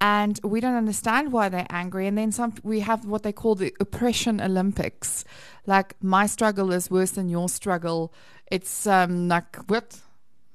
and 0.00 0.40
we 0.42 0.60
don't 0.60 0.74
understand 0.74 1.30
why 1.32 1.48
they're 1.48 1.66
angry 1.70 2.06
and 2.06 2.16
then 2.18 2.32
some 2.32 2.54
we 2.62 2.80
have 2.80 3.04
what 3.04 3.22
they 3.22 3.32
call 3.32 3.54
the 3.54 3.72
oppression 3.80 4.40
olympics 4.40 5.24
like 5.66 5.94
my 6.02 6.26
struggle 6.26 6.72
is 6.72 6.90
worse 6.90 7.12
than 7.12 7.28
your 7.28 7.48
struggle 7.48 8.12
it's 8.50 8.86
um 8.86 9.28
like 9.28 9.56
what 9.68 10.00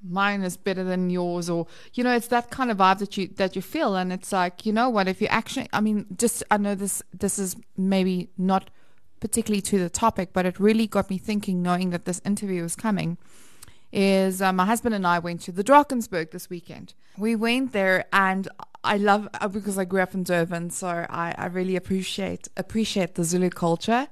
mine 0.10 0.42
is 0.42 0.58
better 0.58 0.84
than 0.84 1.10
yours 1.10 1.50
or 1.50 1.68
you 1.94 2.04
know 2.04 2.16
it's 2.16 2.28
that 2.28 2.52
kind 2.52 2.72
of 2.72 2.78
vibe 2.78 3.00
that 3.00 3.18
you 3.18 3.28
that 3.36 3.56
you 3.56 3.62
feel. 3.62 3.96
And 3.96 4.12
it's 4.14 4.32
like 4.32 4.66
you 4.66 4.74
know 4.74 4.90
what 4.90 5.08
if 5.08 5.22
you 5.22 5.28
actually 5.28 5.68
i 5.74 5.82
mean 5.82 6.06
just 6.18 6.44
i 6.52 6.58
know 6.58 6.76
this 6.76 7.02
this 7.14 7.40
is 7.40 7.56
maybe 7.78 8.30
not 8.38 8.70
particularly 9.20 9.62
to 9.62 9.80
the 9.80 9.90
topic 9.90 10.30
but 10.34 10.46
it 10.46 10.60
really 10.60 10.88
got 10.88 11.10
me 11.10 11.18
thinking 11.18 11.62
knowing 11.62 11.90
that 11.90 12.06
this 12.06 12.22
interview 12.26 12.62
was 12.62 12.76
coming 12.76 13.18
is 13.92 14.42
uh, 14.42 14.52
my 14.52 14.66
husband 14.66 14.94
and 14.94 15.08
i 15.08 15.18
went 15.18 15.42
to 15.42 15.52
the 15.52 15.64
drakensberg 15.64 16.32
this 16.32 16.50
weekend. 16.50 16.94
We 17.18 17.36
went 17.36 17.72
there 17.72 18.06
and 18.12 18.48
i 18.84 18.98
love 18.98 19.28
uh, 19.42 19.48
because 19.48 19.78
i 19.78 19.86
grew 19.86 20.02
up 20.02 20.14
in 20.14 20.24
durban 20.24 20.70
so 20.70 20.88
i, 21.10 21.34
I 21.38 21.46
really 21.48 21.76
appreciate 21.76 22.48
appreciate 22.58 23.16
the 23.16 23.24
zulu 23.24 23.50
culture. 23.50 24.08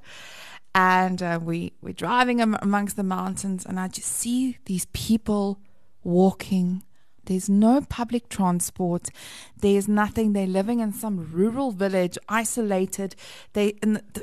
And 0.75 1.21
uh, 1.21 1.39
we 1.43 1.73
we're 1.81 1.93
driving 1.93 2.41
am- 2.41 2.57
amongst 2.61 2.95
the 2.95 3.03
mountains 3.03 3.65
and 3.65 3.79
i 3.79 3.87
just 3.87 4.07
see 4.07 4.57
these 4.65 4.85
people 4.93 5.59
walking. 6.03 6.83
There's 7.25 7.49
no 7.49 7.79
public 7.79 8.27
transport. 8.27 9.07
There's 9.57 9.87
nothing. 9.87 10.33
They're 10.33 10.45
living 10.45 10.81
in 10.81 10.91
some 10.91 11.31
rural 11.31 11.71
village, 11.71 12.17
isolated. 12.27 13.15
They 13.53 13.75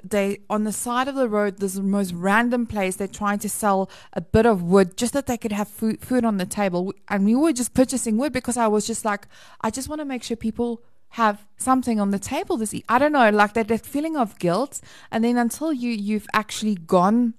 they 0.05 0.41
on 0.51 0.65
the 0.65 0.73
side 0.73 1.09
of 1.09 1.15
the 1.15 1.29
road. 1.29 1.59
The 1.59 1.81
most 1.83 2.13
random 2.13 2.67
place. 2.67 2.97
They're 2.97 3.09
trying 3.09 3.39
to 3.39 3.49
sell 3.49 3.91
a 4.13 4.21
bit 4.21 4.45
of 4.45 4.63
wood 4.63 4.99
just 4.99 5.15
that 5.15 5.27
they 5.27 5.39
could 5.39 5.53
have 5.53 5.69
food 5.69 6.03
food 6.03 6.25
on 6.25 6.37
the 6.37 6.45
table. 6.45 6.93
And 7.09 7.25
we 7.25 7.35
were 7.35 7.55
just 7.55 7.73
purchasing 7.73 8.19
wood 8.19 8.35
because 8.35 8.59
I 8.59 8.67
was 8.67 8.87
just 8.87 9.05
like, 9.05 9.27
I 9.63 9.71
just 9.71 9.89
want 9.89 10.01
to 10.01 10.05
make 10.05 10.23
sure 10.23 10.37
people 10.37 10.83
have 11.15 11.47
something 11.57 11.99
on 11.99 12.11
the 12.11 12.19
table 12.19 12.57
this. 12.57 12.75
I 12.89 12.99
don't 12.99 13.13
know, 13.13 13.31
like 13.31 13.55
that, 13.55 13.69
that 13.69 13.85
feeling 13.87 14.17
of 14.17 14.39
guilt. 14.39 14.81
And 15.11 15.25
then 15.25 15.39
until 15.39 15.73
you 15.73 15.91
you've 15.91 16.27
actually 16.35 16.75
gone 16.75 17.35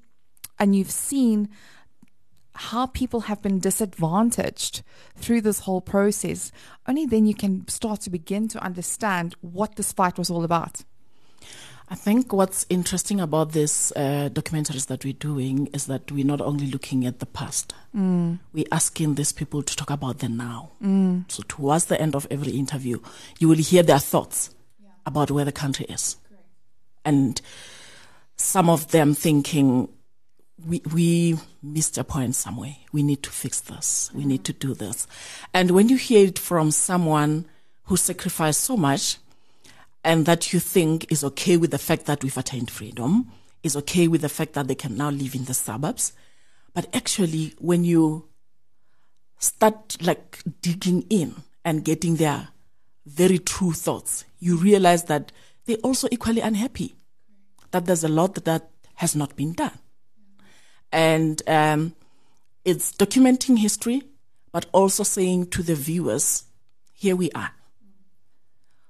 and 0.58 0.76
you've 0.76 0.92
seen 0.92 1.50
how 2.54 2.86
people 2.88 3.22
have 3.22 3.42
been 3.42 3.60
disadvantaged 3.60 4.84
through 5.16 5.42
this 5.42 5.60
whole 5.60 5.82
process, 5.82 6.52
only 6.88 7.06
then 7.06 7.26
you 7.26 7.34
can 7.34 7.68
start 7.68 8.02
to 8.02 8.10
begin 8.10 8.48
to 8.50 8.64
understand 8.64 9.36
what 9.42 9.76
this 9.76 9.92
fight 9.92 10.18
was 10.18 10.30
all 10.30 10.44
about. 10.44 10.84
I 11.92 11.96
think 11.96 12.32
what's 12.32 12.66
interesting 12.70 13.20
about 13.20 13.52
this 13.52 13.92
uh, 13.98 14.30
documentaries 14.32 14.88
that 14.88 15.04
we're 15.04 15.12
doing 15.12 15.68
is 15.74 15.88
that 15.88 16.10
we're 16.10 16.26
not 16.26 16.40
only 16.40 16.68
looking 16.68 17.06
at 17.06 17.20
the 17.20 17.26
past, 17.26 17.74
mm. 17.94 18.40
we're 18.54 18.64
asking 18.72 19.16
these 19.16 19.34
people 19.34 19.62
to 19.62 19.76
talk 19.76 19.90
about 19.90 20.20
the 20.20 20.30
now. 20.30 20.72
Mm. 20.82 21.30
So, 21.30 21.44
towards 21.50 21.86
the 21.86 22.00
end 22.00 22.16
of 22.16 22.28
every 22.32 22.54
interview, 22.54 23.00
you 23.40 23.50
will 23.50 23.58
hear 23.58 23.84
their 23.84 24.00
thoughts 24.00 24.56
yeah. 24.82 24.92
about 25.06 25.32
where 25.32 25.44
the 25.44 25.52
country 25.52 25.86
is. 25.90 26.16
Correct. 26.30 26.46
And 27.04 27.42
some 28.38 28.70
of 28.70 28.92
them 28.92 29.14
thinking, 29.14 29.90
we, 30.66 30.82
we 30.94 31.38
missed 31.62 31.98
a 31.98 32.04
point 32.04 32.36
somewhere. 32.36 32.76
We 32.92 33.04
need 33.04 33.24
to 33.24 33.30
fix 33.30 33.62
this. 33.62 34.12
We 34.14 34.26
need 34.26 34.44
to 34.46 34.54
do 34.54 34.74
this. 34.74 35.08
And 35.54 35.72
when 35.72 35.90
you 35.90 35.98
hear 35.98 36.28
it 36.28 36.40
from 36.40 36.72
someone 36.72 37.46
who 37.86 37.98
sacrificed 37.98 38.62
so 38.62 38.78
much 38.78 39.18
and 40.04 40.26
that 40.26 40.54
you 40.54 40.60
think 40.60 41.12
is 41.12 41.24
okay 41.24 41.58
with 41.58 41.72
the 41.72 41.78
fact 41.78 42.06
that 42.06 42.24
we've 42.24 42.38
attained 42.38 42.72
freedom, 42.72 43.32
is 43.64 43.76
okay 43.76 44.08
with 44.08 44.22
the 44.22 44.30
fact 44.30 44.54
that 44.54 44.68
they 44.68 44.76
can 44.76 44.98
now 44.98 45.10
live 45.10 45.36
in 45.36 45.46
the 45.46 45.54
suburbs. 45.54 46.14
But 46.74 46.88
actually, 46.96 47.54
when 47.60 47.84
you 47.84 48.28
start 49.38 49.98
like 50.02 50.42
digging 50.62 51.06
in 51.10 51.36
and 51.64 51.86
getting 51.86 52.16
their 52.16 52.50
very 53.06 53.38
true 53.38 53.74
thoughts, 53.74 54.26
you 54.40 54.58
realize 54.58 55.04
that 55.06 55.32
they're 55.66 55.78
also 55.78 56.08
equally 56.12 56.42
unhappy, 56.42 56.96
that 57.72 57.86
there's 57.86 58.04
a 58.04 58.10
lot 58.10 58.44
that 58.46 58.70
has 58.96 59.16
not 59.16 59.36
been 59.36 59.54
done 59.54 59.78
and 60.92 61.42
um, 61.48 61.96
it's 62.66 62.92
documenting 62.92 63.58
history, 63.58 64.04
but 64.52 64.66
also 64.72 65.04
saying 65.04 65.48
to 65.48 65.64
the 65.64 65.76
viewers, 65.76 66.44
here 66.94 67.16
we 67.16 67.32
are. 67.32 67.52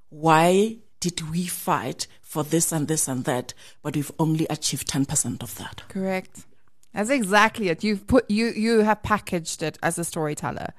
Why 0.09 0.77
did 0.99 1.31
we 1.31 1.45
fight 1.45 2.07
for 2.21 2.43
this 2.43 2.71
and 2.71 2.87
this 2.87 3.07
and 3.07 3.23
that, 3.25 3.53
but 3.81 3.95
we've 3.95 4.11
only 4.19 4.45
achieved 4.49 4.89
10% 4.89 5.41
of 5.41 5.55
that? 5.55 5.83
Correct. 5.87 6.45
That's 6.93 7.09
exactly 7.09 7.69
it. 7.69 7.83
You've 7.83 8.05
put 8.05 8.29
you 8.29 8.47
you 8.47 8.79
have 8.79 9.01
packaged 9.01 9.63
it 9.63 9.77
as 9.81 9.97
a 9.97 10.03
storyteller. 10.03 10.73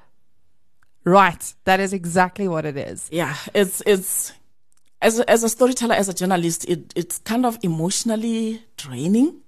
Right. 1.04 1.54
That 1.64 1.80
is 1.80 1.94
exactly 1.94 2.46
what 2.48 2.66
it 2.66 2.76
is. 2.76 3.08
Yeah, 3.10 3.34
it's 3.54 3.82
it's 3.86 4.32
as 5.00 5.18
a, 5.18 5.28
as 5.28 5.42
a 5.42 5.48
storyteller, 5.48 5.94
as 5.94 6.08
a 6.08 6.14
journalist, 6.14 6.68
it, 6.68 6.92
it's 6.94 7.18
kind 7.18 7.44
of 7.44 7.58
emotionally 7.62 8.62
draining 8.76 9.40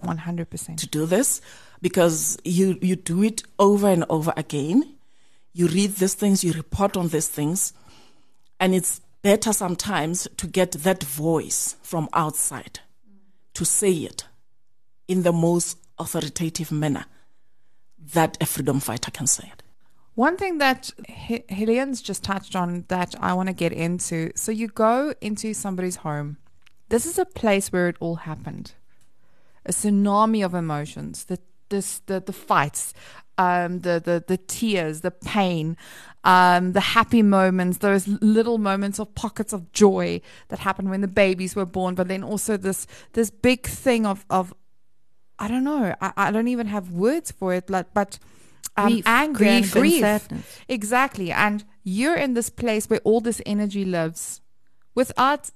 100%. 0.00 0.76
To 0.76 0.86
do 0.86 1.06
this 1.06 1.40
because 1.82 2.38
you, 2.44 2.78
you 2.80 2.96
do 2.96 3.22
it 3.22 3.42
over 3.58 3.88
and 3.88 4.04
over 4.08 4.32
again. 4.36 4.94
You 5.52 5.66
read 5.66 5.96
these 5.96 6.14
things, 6.14 6.44
you 6.44 6.52
report 6.52 6.96
on 6.96 7.08
these 7.08 7.28
things, 7.28 7.72
and 8.58 8.74
it's 8.74 9.00
better 9.22 9.52
sometimes 9.52 10.28
to 10.36 10.46
get 10.46 10.72
that 10.72 11.02
voice 11.02 11.76
from 11.82 12.08
outside 12.12 12.80
to 13.54 13.64
say 13.64 13.92
it 13.92 14.24
in 15.08 15.22
the 15.22 15.32
most 15.32 15.78
authoritative 15.98 16.72
manner 16.72 17.04
that 18.14 18.38
a 18.40 18.46
freedom 18.46 18.80
fighter 18.80 19.10
can 19.10 19.26
say 19.26 19.50
it. 19.52 19.62
One 20.14 20.36
thing 20.36 20.58
that 20.58 20.90
H- 21.08 21.44
Helene's 21.48 22.02
just 22.02 22.24
touched 22.24 22.56
on 22.56 22.84
that 22.88 23.14
I 23.20 23.32
want 23.34 23.48
to 23.48 23.52
get 23.52 23.72
into. 23.72 24.30
So 24.34 24.52
you 24.52 24.68
go 24.68 25.14
into 25.20 25.54
somebody's 25.54 25.96
home. 25.96 26.38
This 26.88 27.06
is 27.06 27.18
a 27.18 27.24
place 27.24 27.72
where 27.72 27.88
it 27.88 27.96
all 28.00 28.16
happened 28.16 28.72
a 29.66 29.72
tsunami 29.72 30.44
of 30.44 30.54
emotions. 30.54 31.24
The 31.24 31.38
this 31.68 32.00
the 32.06 32.20
the 32.20 32.32
fights, 32.32 32.92
um, 33.38 33.80
the 33.80 34.00
the 34.04 34.22
the 34.26 34.36
tears, 34.36 35.00
the 35.00 35.10
pain, 35.10 35.76
um, 36.24 36.72
the 36.72 36.80
happy 36.80 37.22
moments, 37.22 37.78
those 37.78 38.06
little 38.06 38.58
moments 38.58 38.98
of 38.98 39.14
pockets 39.14 39.52
of 39.52 39.72
joy 39.72 40.20
that 40.48 40.58
happened 40.58 40.90
when 40.90 41.00
the 41.00 41.08
babies 41.08 41.56
were 41.56 41.64
born, 41.66 41.94
but 41.94 42.08
then 42.08 42.22
also 42.22 42.56
this 42.56 42.86
this 43.14 43.30
big 43.30 43.66
thing 43.66 44.04
of 44.04 44.26
of 44.28 44.52
I 45.38 45.48
don't 45.48 45.64
know, 45.64 45.94
I, 46.00 46.12
I 46.16 46.30
don't 46.30 46.48
even 46.48 46.66
have 46.66 46.90
words 46.90 47.30
for 47.30 47.54
it, 47.54 47.66
but 47.66 47.94
but 47.94 48.18
um, 48.76 48.92
grief, 48.92 49.06
anger 49.06 49.38
grief 49.38 49.72
grief, 49.72 50.28
exactly, 50.68 51.32
and 51.32 51.64
you're 51.82 52.16
in 52.16 52.34
this 52.34 52.50
place 52.50 52.90
where 52.90 53.00
all 53.04 53.20
this 53.20 53.40
energy 53.46 53.84
lives, 53.84 54.42
without 54.94 55.50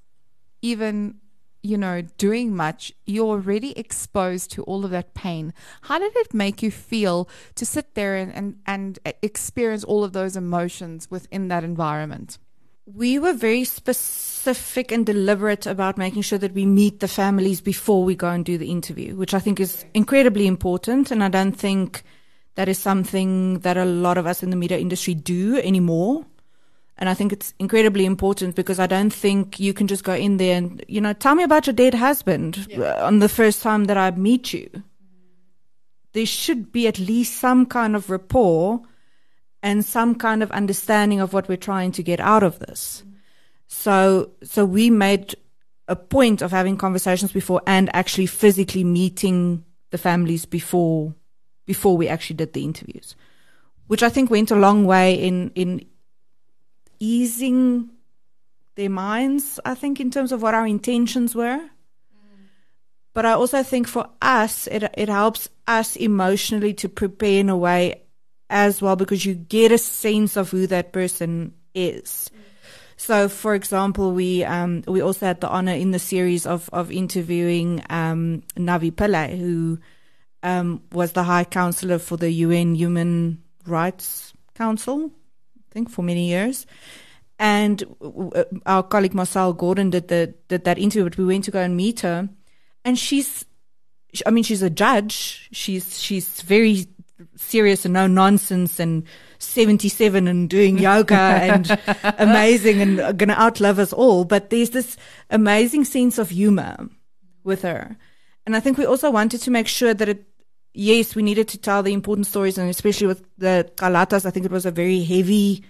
even 0.63 1.21
you 1.65 1.79
know, 1.79 2.03
doing 2.19 2.55
much, 2.55 2.93
you're 3.07 3.27
already 3.27 3.77
exposed 3.79 4.51
to 4.53 4.63
all 4.65 4.85
of 4.85 4.91
that 4.91 5.15
pain. 5.15 5.55
How 5.81 5.99
did 5.99 6.15
it 6.15 6.35
make 6.35 6.63
you 6.63 6.71
feel 6.71 7.27
to 7.55 7.65
sit 7.65 7.95
there 7.95 8.17
and, 8.17 8.33
and, 8.35 8.59
and 8.67 8.99
experience 9.23 9.83
all 9.83 10.05
of 10.05 10.13
those 10.13 10.37
emotions 10.37 11.11
within 11.11 11.49
that 11.49 11.65
environment? 11.65 12.39
We 12.85 13.19
were 13.19 13.33
very 13.33 13.65
specific 13.65 14.93
and 14.93 15.07
deliberate 15.07 15.65
about 15.65 15.97
making 15.97 16.21
sure 16.21 16.39
that 16.39 16.53
we 16.53 16.67
meet 16.67 17.01
the 17.01 17.09
families 17.09 17.63
before 17.63 18.05
we 18.05 18.15
go 18.15 18.29
and 18.29 18.45
do 18.45 18.59
the 18.59 18.71
interview, 18.71 19.17
which 19.17 19.33
I 19.33 19.39
think 19.39 19.59
is 19.59 19.87
incredibly 19.95 20.47
important. 20.47 21.11
And 21.11 21.25
I 21.25 21.31
don't 21.31 21.57
think 21.57 22.03
that 22.57 22.69
is 22.69 22.79
something 22.79 23.61
that 23.61 23.79
a 23.79 23.87
lot 23.87 24.19
of 24.19 24.27
us 24.27 24.43
in 24.43 24.51
the 24.51 24.57
media 24.57 24.79
industry 24.79 25.15
do 25.15 25.57
anymore. 25.57 26.27
And 26.97 27.09
I 27.09 27.15
think 27.15 27.33
it's 27.33 27.55
incredibly 27.59 28.05
important 28.05 28.55
because 28.55 28.79
I 28.79 28.87
don't 28.87 29.13
think 29.13 29.59
you 29.59 29.75
can 29.75 29.89
just 29.89 30.05
go 30.05 30.15
in 30.15 30.37
there 30.37 30.57
and, 30.57 30.85
you 30.87 31.01
know, 31.01 31.13
tell 31.13 31.35
me 31.35 31.43
about 31.43 31.67
your 31.67 31.75
dead 31.75 31.95
husband 31.95 32.67
yeah. 32.71 32.81
Uh, 32.81 33.07
on 33.07 33.19
the 33.19 33.29
first 33.29 33.63
time 33.63 33.85
that 33.87 33.97
I 33.97 34.11
meet 34.13 34.53
you. 34.53 34.71
There 36.13 36.27
should 36.27 36.71
be 36.71 36.87
at 36.87 37.01
least 37.01 37.41
some 37.41 37.67
kind 37.67 37.97
of 37.97 38.11
rapport 38.11 38.83
and 39.61 39.85
some 39.85 40.15
kind 40.15 40.43
of 40.43 40.53
understanding 40.53 41.21
of 41.21 41.33
what 41.33 41.49
we're 41.49 41.57
trying 41.57 41.91
to 41.93 42.03
get 42.03 42.21
out 42.21 42.45
of 42.45 42.61
this. 42.61 43.03
Mm-hmm. 43.05 43.17
So, 43.67 44.31
so 44.43 44.65
we 44.65 44.91
made 44.91 45.35
a 45.89 45.97
point 45.97 46.43
of 46.43 46.53
having 46.53 46.77
conversations 46.77 47.33
before 47.33 47.61
and 47.67 47.95
actually 47.95 48.27
physically 48.27 48.85
meeting 48.85 49.65
the 49.91 49.99
families 49.99 50.45
before, 50.45 51.15
before 51.67 51.97
we 51.97 52.09
actually 52.09 52.37
did 52.37 52.53
the 52.53 52.65
interviews, 52.65 53.17
which 53.89 54.03
I 54.03 54.09
think 54.09 54.31
went 54.31 54.51
a 54.51 54.57
long 54.57 54.85
way 54.87 55.15
in, 55.15 55.51
in 55.55 55.85
easing 56.99 57.91
their 58.75 58.91
minds, 58.91 59.61
I 59.65 59.75
think, 59.75 60.01
in 60.01 60.11
terms 60.11 60.33
of 60.33 60.43
what 60.43 60.55
our 60.55 60.67
intentions 60.67 61.35
were. 61.35 61.61
But 63.13 63.25
I 63.25 63.33
also 63.33 63.63
think 63.63 63.87
for 63.87 64.09
us, 64.21 64.67
it, 64.67 64.83
it 64.95 65.09
helps 65.09 65.49
us 65.69 65.95
emotionally 65.95 66.75
to 66.75 66.89
prepare 66.89 67.41
in 67.41 67.49
a 67.49 67.57
way 67.57 68.03
as 68.51 68.83
well 68.83 68.97
because 68.97 69.25
you 69.25 69.35
get 69.35 69.71
a 69.71 69.79
sense 69.79 70.37
of 70.37 70.51
who 70.51 70.67
that 70.67 70.93
person 70.93 71.55
is. 71.75 72.31
So, 72.97 73.29
for 73.29 73.55
example, 73.55 74.13
we 74.13 74.45
um, 74.45 74.83
we 74.87 75.01
also 75.01 75.27
had 75.27 75.41
the 75.41 75.49
honor 75.49 75.73
in 75.73 75.91
the 75.91 75.99
series 75.99 76.47
of 76.47 76.71
of 76.73 76.91
interviewing 76.91 77.83
um, 77.91 78.43
Navi 78.57 78.93
Pillay, 78.93 79.39
who 79.39 79.79
um, 80.43 80.83
was 80.93 81.13
the 81.13 81.25
High 81.25 81.45
Counselor 81.45 81.99
for 81.99 82.17
the 82.17 82.31
UN 82.31 82.75
Human 82.75 83.43
Rights 83.67 84.33
Council 84.55 85.11
think, 85.75 85.91
for 85.91 86.03
many 86.03 86.29
years. 86.29 86.67
And 87.39 87.85
uh, 88.01 88.45
our 88.65 88.83
colleague 88.83 89.15
Marcel 89.15 89.53
Gordon 89.53 89.91
did 89.91 90.09
the 90.09 90.35
did 90.49 90.65
that 90.65 90.79
interview, 90.79 91.05
but 91.05 91.19
we 91.19 91.25
went 91.25 91.45
to 91.45 91.51
go 91.51 91.61
and 91.61 91.77
meet 91.77 92.01
her, 92.01 92.29
and 92.85 92.99
she's, 92.99 93.45
I 94.25 94.31
mean, 94.31 94.45
she's 94.45 94.63
a 94.63 94.71
judge. 94.71 95.49
She's 95.53 96.01
she's 96.01 96.41
very 96.43 96.87
serious 97.37 97.85
and 97.85 97.95
no 97.95 98.07
nonsense 98.07 98.79
and 98.79 99.05
77 99.39 100.27
and 100.27 100.49
doing 100.49 100.79
yoga 100.79 101.15
and 101.15 101.79
amazing 102.19 102.81
and 102.81 102.97
going 103.19 103.29
to 103.29 103.41
outlive 103.41 103.79
us 103.79 103.93
all. 103.93 104.25
But 104.25 104.51
there's 104.51 104.71
this 104.71 104.97
amazing 105.31 105.85
sense 105.85 106.19
of 106.19 106.31
humor 106.31 106.89
with 107.43 107.63
her. 107.63 107.97
And 108.47 108.57
I 108.57 108.61
think 108.61 108.79
we 108.79 108.87
also 108.87 109.11
wanted 109.11 109.41
to 109.43 109.51
make 109.51 109.69
sure 109.69 109.95
that 109.95 110.09
it, 110.09 110.25
yes, 110.75 111.15
we 111.15 111.23
needed 111.23 111.49
to 111.49 111.59
tell 111.59 111.83
the 111.83 111.93
important 111.93 112.27
stories 112.27 112.59
and 112.59 112.69
especially 112.69 113.07
with 113.07 113.25
the 113.39 113.71
Calatas, 113.77 114.27
I 114.27 114.31
think 114.31 114.45
it 114.45 114.53
was 114.53 114.67
a 114.67 114.71
very 114.71 115.03
heavy, 115.03 115.65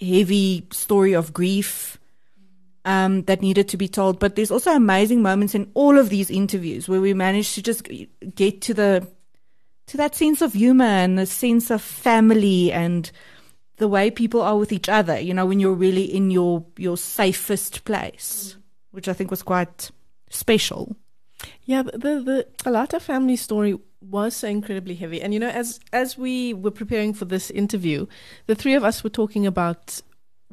heavy 0.00 0.66
story 0.70 1.14
of 1.14 1.32
grief. 1.32 1.98
Um, 2.84 3.22
that 3.22 3.42
needed 3.42 3.68
to 3.70 3.76
be 3.76 3.88
told, 3.88 4.20
but 4.20 4.36
there's 4.36 4.52
also 4.52 4.70
amazing 4.70 5.20
moments 5.20 5.56
in 5.56 5.68
all 5.74 5.98
of 5.98 6.08
these 6.08 6.30
interviews 6.30 6.88
where 6.88 7.00
we 7.00 7.14
managed 7.14 7.56
to 7.56 7.62
just 7.62 7.88
get 8.36 8.60
to 8.60 8.74
the 8.74 9.08
to 9.86 9.96
that 9.96 10.14
sense 10.14 10.42
of 10.42 10.52
humor 10.52 10.84
and 10.84 11.18
the 11.18 11.26
sense 11.26 11.70
of 11.70 11.80
family 11.82 12.72
and 12.72 13.10
the 13.76 13.88
way 13.88 14.10
people 14.10 14.40
are 14.42 14.56
with 14.56 14.72
each 14.72 14.88
other, 14.88 15.18
you 15.18 15.34
know, 15.34 15.46
when 15.46 15.60
you're 15.60 15.72
really 15.72 16.04
in 16.04 16.30
your, 16.30 16.64
your 16.76 16.96
safest 16.96 17.84
place, 17.84 18.56
which 18.90 19.08
I 19.08 19.12
think 19.12 19.30
was 19.30 19.42
quite 19.42 19.90
special. 20.30 20.96
Yeah, 21.64 21.82
the, 21.82 21.92
the 22.22 22.46
Calata 22.58 23.00
family 23.00 23.36
story 23.36 23.78
was 24.00 24.36
so 24.36 24.48
incredibly 24.48 24.94
heavy. 24.94 25.20
And, 25.20 25.34
you 25.34 25.40
know, 25.40 25.48
as, 25.48 25.80
as 25.92 26.16
we 26.16 26.54
were 26.54 26.70
preparing 26.70 27.12
for 27.12 27.24
this 27.24 27.50
interview, 27.50 28.06
the 28.46 28.54
three 28.54 28.74
of 28.74 28.84
us 28.84 29.02
were 29.02 29.10
talking 29.10 29.46
about 29.46 30.00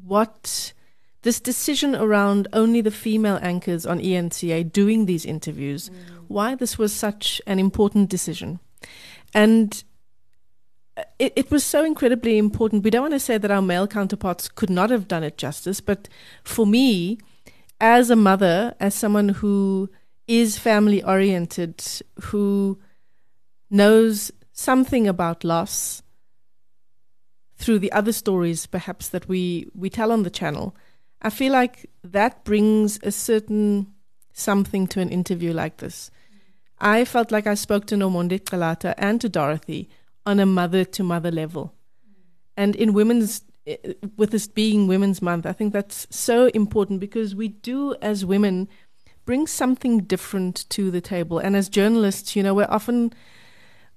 what 0.04 0.74
this 1.22 1.40
decision 1.40 1.96
around 1.96 2.48
only 2.54 2.82
the 2.82 2.92
female 2.92 3.40
anchors 3.42 3.86
on 3.86 4.00
eNCA 4.00 4.72
doing 4.72 5.06
these 5.06 5.26
interviews, 5.26 5.90
mm. 5.90 5.94
why 6.28 6.56
this 6.56 6.78
was 6.78 6.94
such 6.94 7.42
an 7.48 7.60
important 7.60 8.10
decision. 8.10 8.60
And 9.34 9.84
it, 11.18 11.34
it 11.36 11.52
was 11.52 11.64
so 11.64 11.84
incredibly 11.84 12.38
important. 12.38 12.84
We 12.84 12.90
don't 12.90 13.04
want 13.04 13.14
to 13.14 13.20
say 13.20 13.38
that 13.38 13.52
our 13.52 13.62
male 13.62 13.88
counterparts 13.88 14.48
could 14.50 14.70
not 14.70 14.90
have 14.90 15.08
done 15.08 15.24
it 15.24 15.38
justice, 15.38 15.80
but 15.80 16.10
for 16.44 16.66
me, 16.66 17.20
as 17.80 18.10
a 18.10 18.16
mother, 18.16 18.76
as 18.80 18.94
someone 18.94 19.30
who 19.30 19.90
is 20.28 20.58
family 20.58 21.04
oriented, 21.04 21.84
who 22.22 22.80
knows 23.70 24.32
something 24.52 25.08
about 25.08 25.44
loss 25.44 26.04
through 27.58 27.80
the 27.80 27.92
other 27.92 28.12
stories 28.12 28.66
perhaps 28.66 29.10
that 29.10 29.28
we, 29.28 29.70
we 29.74 29.90
tell 29.90 30.12
on 30.12 30.24
the 30.24 30.30
channel, 30.30 30.76
I 31.22 31.30
feel 31.30 31.54
like 31.54 31.90
that 32.04 32.44
brings 32.44 33.00
a 33.04 33.12
certain 33.12 33.88
something 34.34 34.88
to 34.88 35.00
an 35.00 35.10
interview 35.10 35.54
like 35.54 35.78
this. 35.78 36.12
I 36.80 37.06
felt 37.06 37.32
like 37.32 37.48
I 37.48 37.54
spoke 37.54 37.86
to 37.88 37.96
Nomonde 37.96 38.44
Calata 38.44 38.94
and 38.98 39.22
to 39.22 39.30
Dorothy 39.30 39.90
on 40.26 40.40
a 40.40 40.46
mother 40.46 40.84
to 40.84 41.04
mother 41.04 41.32
level. 41.32 41.74
And 42.58 42.76
in 42.76 42.94
women's, 42.94 43.42
eh, 43.66 43.78
with 44.18 44.32
this 44.32 44.48
being 44.48 44.88
Women's 44.88 45.22
Month, 45.22 45.46
I 45.46 45.54
think 45.54 45.72
that's 45.72 46.08
so 46.10 46.48
important 46.48 47.00
because 47.00 47.36
we 47.36 47.48
do, 47.48 47.96
as 48.02 48.26
women, 48.26 48.68
bring 49.26 49.48
something 49.48 50.00
different 50.00 50.70
to 50.70 50.92
the 50.92 51.02
table. 51.02 51.40
And 51.40 51.56
as 51.56 51.70
journalists, 51.70 52.36
you 52.36 52.44
know, 52.44 52.54
we're 52.54 52.68
often, 52.70 53.14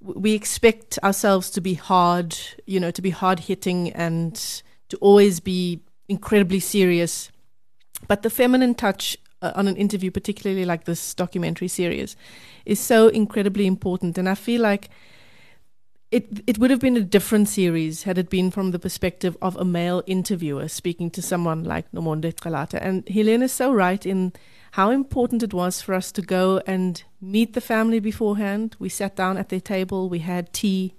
we 0.01 0.33
expect 0.35 0.99
ourselves 1.03 1.51
to 1.51 1.61
be 1.61 1.75
hard, 1.75 2.37
you 2.67 2.81
know, 2.81 2.91
to 2.91 3.03
be 3.03 3.11
hard 3.11 3.41
hitting 3.41 3.91
and 3.93 4.35
to 4.89 4.97
always 4.99 5.41
be 5.41 5.81
incredibly 6.09 6.61
serious. 6.61 7.31
But 8.09 8.23
the 8.23 8.31
feminine 8.31 8.75
touch 8.75 9.17
uh, 9.43 9.53
on 9.55 9.69
an 9.69 9.77
interview, 9.77 10.11
particularly 10.11 10.65
like 10.65 10.85
this 10.85 11.15
documentary 11.15 11.69
series, 11.69 12.17
is 12.65 12.81
so 12.81 13.09
incredibly 13.09 13.67
important. 13.67 14.19
And 14.19 14.29
I 14.29 14.35
feel 14.35 14.63
like 14.63 14.91
it 16.11 16.43
it 16.47 16.59
would 16.59 16.71
have 16.71 16.81
been 16.81 16.97
a 16.97 17.01
different 17.01 17.49
series 17.49 18.05
had 18.05 18.17
it 18.17 18.31
been 18.31 18.51
from 18.51 18.71
the 18.71 18.79
perspective 18.79 19.37
of 19.43 19.57
a 19.57 19.65
male 19.65 20.03
interviewer 20.07 20.69
speaking 20.69 21.11
to 21.11 21.21
someone 21.21 21.65
like 21.65 21.91
Nomonde 21.93 22.33
Calata. 22.35 22.79
And 22.81 23.09
Helene 23.09 23.43
is 23.43 23.53
so 23.53 23.73
right 23.73 24.07
in 24.07 24.33
how 24.77 24.91
important 24.91 25.43
it 25.43 25.55
was 25.55 25.81
for 25.81 25.95
us 25.95 26.13
to 26.13 26.21
go 26.21 26.61
and 26.67 27.03
meet 27.19 27.55
the 27.55 27.63
family 27.63 27.99
beforehand. 27.99 28.77
We 28.79 28.91
sat 28.91 29.17
down 29.17 29.39
at 29.39 29.49
their 29.49 29.59
table, 29.59 30.11
we 30.11 30.19
had 30.19 30.53
tea, 30.53 30.95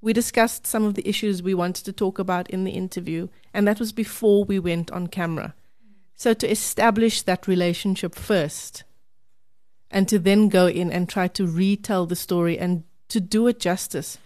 we 0.00 0.12
discussed 0.12 0.66
some 0.66 0.82
of 0.82 0.94
the 0.94 1.08
issues 1.08 1.40
we 1.40 1.54
wanted 1.54 1.84
to 1.84 1.92
talk 1.92 2.18
about 2.18 2.50
in 2.50 2.64
the 2.64 2.72
interview, 2.72 3.28
and 3.54 3.68
that 3.68 3.78
was 3.78 3.92
before 3.92 4.44
we 4.44 4.58
went 4.58 4.90
on 4.90 5.06
camera. 5.06 5.54
So 6.16 6.34
to 6.34 6.50
establish 6.50 7.22
that 7.22 7.46
relationship 7.46 8.16
first 8.16 8.82
and 9.88 10.08
to 10.08 10.18
then 10.18 10.48
go 10.48 10.66
in 10.66 10.90
and 10.90 11.08
try 11.08 11.28
to 11.28 11.46
retell 11.46 12.06
the 12.06 12.16
story 12.16 12.58
and 12.58 12.82
to 13.10 13.20
do 13.20 13.46
it 13.46 13.60
justice. 13.60 14.18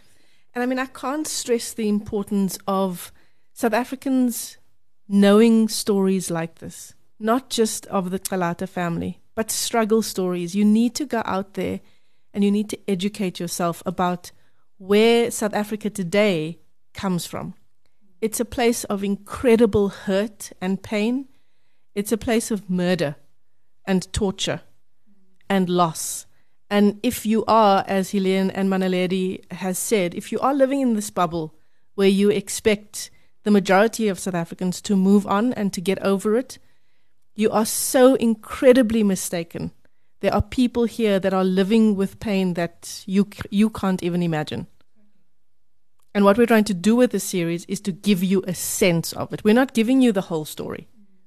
And 0.55 0.63
I 0.63 0.67
mean, 0.67 0.79
I 0.79 0.87
can't 0.87 1.27
stress 1.27 1.75
the 1.75 1.91
importance 1.91 2.59
of 2.67 3.13
South 3.53 3.75
Africans 3.75 4.57
knowing 5.07 5.69
stories 5.69 6.31
like 6.31 6.61
this, 6.61 6.94
not 7.19 7.51
just 7.51 7.87
of 7.87 8.11
the 8.11 8.19
Calata 8.19 8.69
family, 8.69 9.21
but 9.35 9.51
struggle 9.51 10.03
stories. 10.03 10.55
You 10.55 10.65
need 10.65 10.95
to 10.97 11.07
go 11.07 11.23
out 11.25 11.55
there 11.55 11.81
and 12.33 12.45
you 12.45 12.51
need 12.51 12.69
to 12.71 12.79
educate 12.91 13.41
yourself 13.41 13.83
about 13.87 14.33
where 14.79 15.31
South 15.31 15.55
Africa 15.55 15.91
today 15.91 16.59
comes 16.93 17.27
from. 17.27 17.55
It's 18.21 18.41
a 18.41 18.45
place 18.45 18.85
of 18.85 19.05
incredible 19.05 19.89
hurt 19.89 20.53
and 20.61 20.83
pain 20.83 21.29
it's 21.95 22.11
a 22.11 22.19
place 22.19 22.51
of 22.51 22.69
murder 22.69 23.17
and 23.87 24.13
torture 24.13 24.63
and 25.49 25.69
loss. 25.69 26.27
And 26.69 26.99
if 27.05 27.25
you 27.25 27.45
are, 27.47 27.85
as 27.87 28.11
Helene 28.11 28.51
and 28.51 28.69
Mmanaledi 28.69 29.53
has 29.53 29.79
said, 29.79 30.15
if 30.15 30.33
you 30.33 30.41
are 30.41 30.55
living 30.55 30.81
in 30.81 30.95
this 30.95 31.11
bubble 31.11 31.55
where 31.95 32.09
you 32.09 32.31
expect 32.31 33.11
the 33.45 33.53
majority 33.53 34.09
of 34.09 34.19
South 34.19 34.35
Africans 34.35 34.81
to 34.81 34.97
move 34.97 35.27
on 35.27 35.53
and 35.53 35.73
to 35.73 35.81
get 35.81 36.03
over 36.03 36.37
it, 36.37 36.59
you 37.35 37.51
are 37.51 37.67
so 37.67 38.15
incredibly 38.15 39.03
mistaken. 39.03 39.73
There 40.21 40.33
are 40.33 40.43
people 40.43 40.85
here 40.85 41.19
that 41.21 41.35
are 41.35 41.45
living 41.45 41.97
with 41.97 42.21
pain 42.21 42.55
that 42.55 43.03
you 43.07 43.29
you 43.51 43.71
can't 43.71 44.03
even 44.03 44.23
imagine. 44.23 44.67
And 46.15 46.25
what 46.25 46.39
we're 46.39 46.47
trying 46.47 46.65
to 46.65 46.75
do 46.75 46.95
with 46.95 47.11
this 47.11 47.25
series 47.25 47.65
is 47.65 47.81
to 47.83 47.93
give 47.93 48.23
you 48.23 48.45
a 48.47 48.55
sense 48.55 49.13
of 49.13 49.33
it. 49.33 49.43
We're 49.43 49.55
not 49.55 49.75
giving 49.75 50.01
you 50.01 50.13
the 50.13 50.23
whole 50.23 50.45
story. 50.45 50.87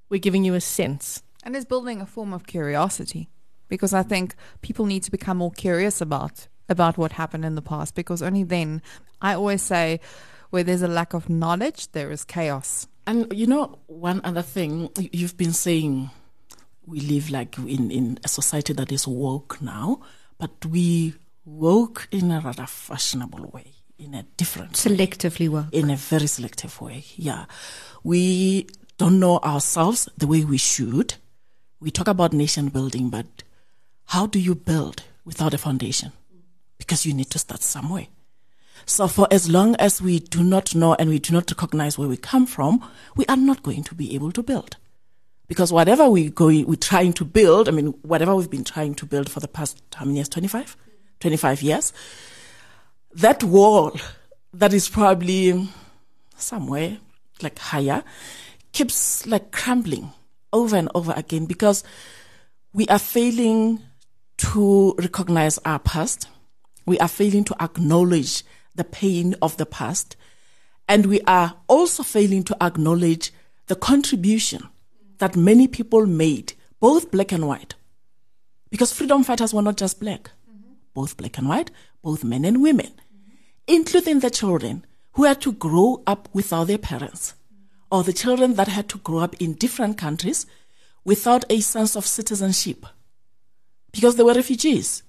We're 0.10 0.22
giving 0.22 0.46
you 0.46 0.54
a 0.54 0.62
sense. 0.62 1.24
And 1.44 1.56
it's 1.56 1.66
building 1.66 2.00
a 2.00 2.06
form 2.06 2.34
of 2.34 2.48
curiosity 2.48 3.30
because 3.68 3.94
I 3.94 4.04
think 4.04 4.36
people 4.62 4.86
need 4.86 5.04
to 5.04 5.12
become 5.12 5.38
more 5.38 5.52
curious 5.52 6.02
about 6.02 6.48
about 6.70 6.98
what 6.98 7.14
happened 7.14 7.46
in 7.46 7.56
the 7.56 7.62
past 7.62 7.96
because 7.96 8.22
only 8.22 8.44
then 8.44 8.82
I 9.22 9.34
always 9.34 9.62
say 9.62 10.00
where 10.50 10.64
there's 10.64 10.82
a 10.82 10.88
lack 10.88 11.14
of 11.14 11.30
knowledge 11.30 11.92
there 11.92 12.12
is 12.12 12.24
chaos. 12.24 12.88
And 13.08 13.32
you 13.32 13.48
know 13.48 13.80
one 13.88 14.22
other 14.24 14.42
thing 14.44 14.90
you've 15.14 15.38
been 15.38 15.54
saying 15.54 16.10
we 16.86 17.00
live 17.00 17.30
like 17.30 17.58
in 17.58 17.90
in 17.90 18.20
a 18.24 18.28
society 18.28 18.74
that 18.74 18.92
is 18.92 19.08
woke 19.08 19.62
now 19.62 20.00
but 20.38 20.66
we 20.66 21.14
woke 21.46 22.08
in 22.12 22.32
a 22.32 22.40
rather 22.42 22.66
fashionable 22.66 23.50
way 23.54 23.72
in 23.98 24.14
a 24.14 24.24
different 24.36 24.74
selectively 24.74 25.48
way. 25.50 25.64
in 25.72 25.90
a 25.90 25.96
very 25.96 26.28
selective 26.28 26.80
way 26.82 27.04
yeah 27.16 27.46
we 28.04 28.68
don't 28.98 29.20
know 29.20 29.38
ourselves 29.40 30.10
the 30.18 30.28
way 30.28 30.44
we 30.44 30.58
should. 30.58 31.16
We 31.80 31.92
talk 31.92 32.08
about 32.08 32.34
nation 32.34 32.70
building, 32.70 33.10
but 33.10 33.44
how 34.06 34.26
do 34.26 34.40
you 34.40 34.56
build 34.56 35.04
without 35.24 35.54
a 35.54 35.58
foundation? 35.58 36.12
Because 36.78 37.06
you 37.06 37.14
need 37.14 37.30
to 37.32 37.40
start 37.40 37.62
somewhere. 37.62 38.08
So 38.86 39.08
for 39.08 39.28
as 39.32 39.50
long 39.50 39.76
as 39.76 40.02
we 40.02 40.20
do 40.20 40.44
not 40.44 40.76
know 40.76 40.94
and 40.96 41.10
we 41.10 41.20
do 41.20 41.34
not 41.34 41.50
recognize 41.50 41.98
where 41.98 42.08
we 42.08 42.18
come 42.18 42.46
from, 42.46 42.84
we 43.16 43.26
are 43.26 43.38
not 43.38 43.64
going 43.64 43.84
to 43.84 43.96
be 43.96 44.16
able 44.16 44.32
to 44.34 44.44
build. 44.44 44.78
Because 45.48 45.72
whatever 45.72 46.10
we 46.10 46.30
go, 46.30 46.48
we're 46.48 46.76
trying 46.76 47.14
to 47.14 47.26
build, 47.26 47.68
I 47.68 47.72
mean, 47.72 47.88
whatever 48.02 48.36
we've 48.36 48.50
been 48.50 48.64
trying 48.64 48.96
to 48.96 49.06
build 49.06 49.30
for 49.30 49.40
the 49.40 49.48
past, 49.48 49.82
how 49.96 50.06
many 50.06 50.18
years? 50.18 50.30
25? 50.30 50.76
25 51.20 51.62
years. 51.62 51.94
That 53.14 53.44
wall 53.44 53.98
that 54.54 54.74
is 54.74 54.90
probably 54.90 55.70
somewhere 56.36 56.98
like 57.42 57.60
higher 57.60 58.04
keeps 58.72 59.26
like 59.26 59.52
crumbling 59.52 60.12
over 60.54 60.76
and 60.76 60.90
over 60.94 61.14
again 61.16 61.46
because 61.46 61.84
we 62.74 62.88
are 62.88 63.00
failing 63.00 63.82
to 64.38 64.94
recognize 64.98 65.58
our 65.66 65.80
past. 65.80 66.28
We 66.86 67.00
are 67.00 67.08
failing 67.08 67.44
to 67.46 67.56
acknowledge 67.62 68.44
the 68.78 68.84
pain 68.84 69.36
of 69.42 69.58
the 69.58 69.66
past. 69.66 70.16
And 70.88 71.08
we 71.08 71.20
are 71.22 71.56
also 71.68 72.04
failing 72.04 72.44
to 72.44 72.64
acknowledge 72.64 73.34
the 73.68 73.76
contribution 73.76 74.70
that 75.18 75.36
many 75.36 75.68
people 75.68 76.06
made, 76.06 76.54
both 76.80 77.12
black 77.12 77.32
and 77.34 77.48
white. 77.48 77.76
Because 78.70 78.94
freedom 78.94 79.24
fighters 79.24 79.54
were 79.54 79.62
not 79.62 79.78
just 79.78 80.00
black, 80.00 80.32
mm-hmm. 80.50 80.72
both 80.94 81.18
black 81.18 81.38
and 81.38 81.50
white, 81.50 81.72
both 82.02 82.24
men 82.24 82.46
and 82.46 82.62
women, 82.62 82.88
mm-hmm. 82.88 83.34
including 83.68 84.22
the 84.22 84.30
children 84.30 84.86
who 85.14 85.26
had 85.26 85.42
to 85.42 85.52
grow 85.52 86.02
up 86.08 86.30
without 86.34 86.66
their 86.68 86.78
parents, 86.78 87.34
or 87.92 88.04
the 88.04 88.14
children 88.14 88.54
that 88.54 88.68
had 88.68 88.88
to 88.90 88.98
grow 89.00 89.20
up 89.20 89.36
in 89.42 89.54
different 89.54 89.98
countries 89.98 90.46
without 91.04 91.46
a 91.50 91.60
sense 91.60 91.96
of 91.96 92.06
citizenship 92.06 92.86
because 93.92 94.16
they 94.16 94.24
were 94.24 94.34
refugees. 94.34 95.04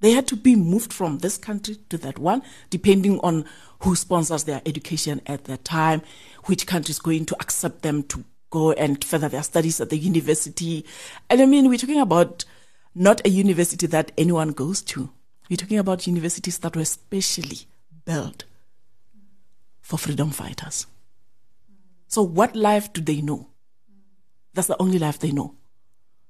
They 0.00 0.12
had 0.12 0.28
to 0.28 0.36
be 0.36 0.54
moved 0.54 0.92
from 0.92 1.18
this 1.18 1.36
country 1.36 1.76
to 1.88 1.98
that 1.98 2.18
one, 2.18 2.42
depending 2.70 3.18
on 3.20 3.44
who 3.80 3.96
sponsors 3.96 4.44
their 4.44 4.62
education 4.64 5.20
at 5.26 5.44
that 5.44 5.64
time, 5.64 6.02
which 6.44 6.66
country 6.66 6.92
is 6.92 6.98
going 6.98 7.26
to 7.26 7.36
accept 7.40 7.82
them 7.82 8.04
to 8.04 8.24
go 8.50 8.72
and 8.72 9.02
further 9.04 9.28
their 9.28 9.42
studies 9.42 9.80
at 9.80 9.90
the 9.90 9.98
university. 9.98 10.84
And 11.28 11.40
I 11.40 11.46
mean, 11.46 11.68
we're 11.68 11.78
talking 11.78 12.00
about 12.00 12.44
not 12.94 13.24
a 13.26 13.30
university 13.30 13.86
that 13.88 14.12
anyone 14.16 14.52
goes 14.52 14.82
to. 14.82 15.10
We're 15.50 15.56
talking 15.56 15.78
about 15.78 16.06
universities 16.06 16.58
that 16.58 16.76
were 16.76 16.84
specially 16.84 17.66
built 18.04 18.44
for 19.80 19.98
freedom 19.98 20.30
fighters. 20.30 20.86
So, 22.06 22.22
what 22.22 22.54
life 22.54 22.92
do 22.92 23.00
they 23.00 23.20
know? 23.20 23.48
That's 24.54 24.68
the 24.68 24.80
only 24.80 24.98
life 24.98 25.18
they 25.18 25.32
know. 25.32 25.54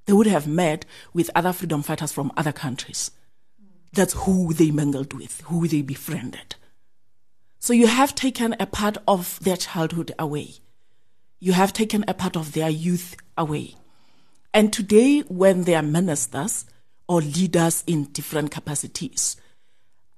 They 0.07 0.13
would 0.13 0.27
have 0.27 0.47
met 0.47 0.85
with 1.13 1.31
other 1.35 1.53
freedom 1.53 1.83
fighters 1.83 2.13
from 2.13 2.33
other 2.37 2.53
countries. 2.53 3.11
That's 3.93 4.13
who 4.13 4.53
they 4.53 4.71
mingled 4.71 5.13
with, 5.13 5.41
who 5.43 5.67
they 5.67 5.83
befriended. 5.83 6.57
So, 7.59 7.73
you 7.73 7.87
have 7.87 8.15
taken 8.15 8.55
a 8.61 8.67
part 8.67 8.99
of 9.09 9.41
their 9.41 9.57
childhood 9.57 10.13
away. 10.19 10.55
You 11.41 11.53
have 11.53 11.73
taken 11.73 12.05
a 12.07 12.15
part 12.15 12.37
of 12.37 12.53
their 12.53 12.69
youth 12.71 13.17
away. 13.37 13.75
And 14.55 14.73
today, 14.73 15.21
when 15.21 15.65
they 15.65 15.75
are 15.75 15.83
ministers 15.83 16.67
or 17.09 17.21
leaders 17.21 17.85
in 17.87 18.05
different 18.05 18.51
capacities, 18.51 19.37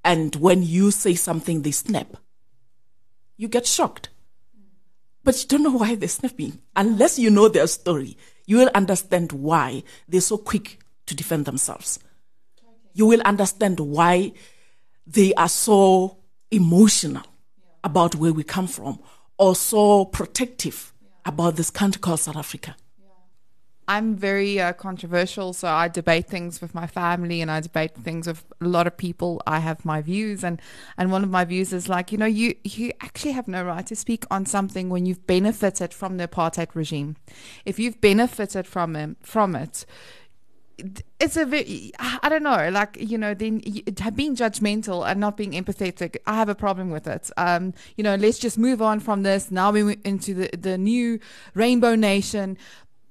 and 0.05 0.35
when 0.37 0.63
you 0.63 0.91
say 0.91 1.15
something, 1.15 1.63
they 1.63 1.73
snap, 1.73 2.17
you 3.37 3.49
get 3.49 3.67
shocked. 3.67 4.09
But 5.23 5.43
you 5.43 5.49
don't 5.49 5.63
know 5.63 5.79
why 5.79 5.95
they're 5.95 6.09
snapping. 6.09 6.61
Unless 6.75 7.19
you 7.19 7.31
know 7.31 7.49
their 7.49 7.67
story, 7.67 8.17
you 8.47 8.57
will 8.57 8.71
understand 8.75 9.33
why 9.33 9.83
they're 10.09 10.21
so 10.21 10.39
quick 10.39 10.79
to 11.07 11.15
defend 11.15 11.45
themselves. 11.45 11.99
You 12.93 13.07
will 13.07 13.21
understand 13.23 13.81
why 13.81 14.33
they 15.07 15.35
are 15.35 15.49
so 15.49 16.19
emotional 16.51 17.23
about 17.83 18.15
where 18.15 18.33
we 18.33 18.45
come 18.45 18.67
from 18.67 18.99
or 19.39 19.55
so 19.55 20.05
protective 20.05 20.93
about 21.25 21.57
this 21.57 21.71
country 21.71 22.01
called 22.01 22.21
South 22.21 22.37
Africa. 22.37 22.77
I'm 23.91 24.15
very 24.15 24.61
uh, 24.61 24.73
controversial, 24.73 25.53
so 25.53 25.67
I 25.67 25.89
debate 25.89 26.29
things 26.29 26.61
with 26.61 26.77
my 26.77 26.87
family 26.87 27.41
and 27.41 27.51
I 27.51 27.59
debate 27.59 27.97
things 27.97 28.29
with 28.29 28.45
a 28.61 28.69
lot 28.69 28.87
of 28.87 28.97
people. 28.97 29.43
I 29.49 29.59
have 29.59 29.85
my 29.85 30.01
views, 30.01 30.45
and 30.45 30.63
and 30.97 31.11
one 31.11 31.25
of 31.25 31.31
my 31.31 31.45
views 31.45 31.73
is 31.73 31.89
like 31.89 32.13
you 32.13 32.19
know 32.19 32.25
you 32.25 32.55
you 32.63 32.93
actually 33.01 33.33
have 33.33 33.49
no 33.49 33.65
right 33.65 33.85
to 33.87 33.97
speak 33.97 34.25
on 34.31 34.47
something 34.47 34.91
when 34.91 35.07
you've 35.07 35.27
benefited 35.27 35.93
from 35.93 36.19
the 36.19 36.29
apartheid 36.29 36.69
regime. 36.75 37.17
If 37.65 37.81
you've 37.81 38.01
benefited 38.01 38.65
from 38.65 38.95
it, 38.95 39.17
from 39.23 39.57
it, 39.57 39.85
it's 41.19 41.37
a 41.37 41.45
very 41.45 41.93
I 41.99 42.29
don't 42.29 42.43
know, 42.43 42.69
like 42.71 42.97
you 42.99 43.19
know, 43.19 43.35
then 43.35 43.59
being 43.59 44.37
judgmental 44.37 45.09
and 45.09 45.21
not 45.21 45.37
being 45.37 45.53
empathetic. 45.53 46.17
I 46.27 46.35
have 46.35 46.49
a 46.49 46.55
problem 46.55 46.91
with 46.91 47.07
it. 47.07 47.31
Um, 47.37 47.75
you 47.97 48.05
know, 48.05 48.15
let's 48.15 48.39
just 48.39 48.59
move 48.59 48.83
on 48.83 49.01
from 49.01 49.23
this. 49.23 49.51
Now 49.51 49.71
we 49.71 49.83
move 49.83 49.99
into 50.05 50.35
the 50.35 50.51
the 50.57 50.79
new 50.79 51.21
Rainbow 51.55 51.95
Nation 51.95 52.57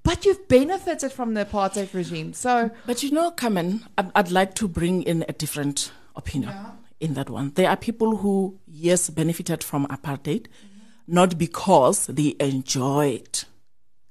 but 0.01 0.26
you've 0.26 0.47
benefited 0.47 1.11
from 1.11 1.34
the 1.34 1.45
apartheid 1.45 1.93
regime. 1.93 2.34
So, 2.34 2.72
but 2.88 3.03
you 3.03 3.11
know, 3.11 3.32
Carmen, 3.32 3.86
I'd, 3.97 4.11
I'd 4.15 4.32
like 4.32 4.55
to 4.55 4.67
bring 4.67 5.03
in 5.03 5.26
a 5.28 5.34
different 5.34 5.91
opinion 6.15 6.51
yeah. 6.51 6.72
in 6.99 7.13
that 7.13 7.30
one. 7.30 7.51
There 7.51 7.70
are 7.70 7.78
people 7.78 8.17
who, 8.17 8.57
yes, 8.65 9.09
benefited 9.09 9.63
from 9.63 9.86
apartheid, 9.88 10.47
mm-hmm. 10.47 11.13
not 11.13 11.38
because 11.38 12.07
they 12.07 12.36
enjoyed 12.39 13.43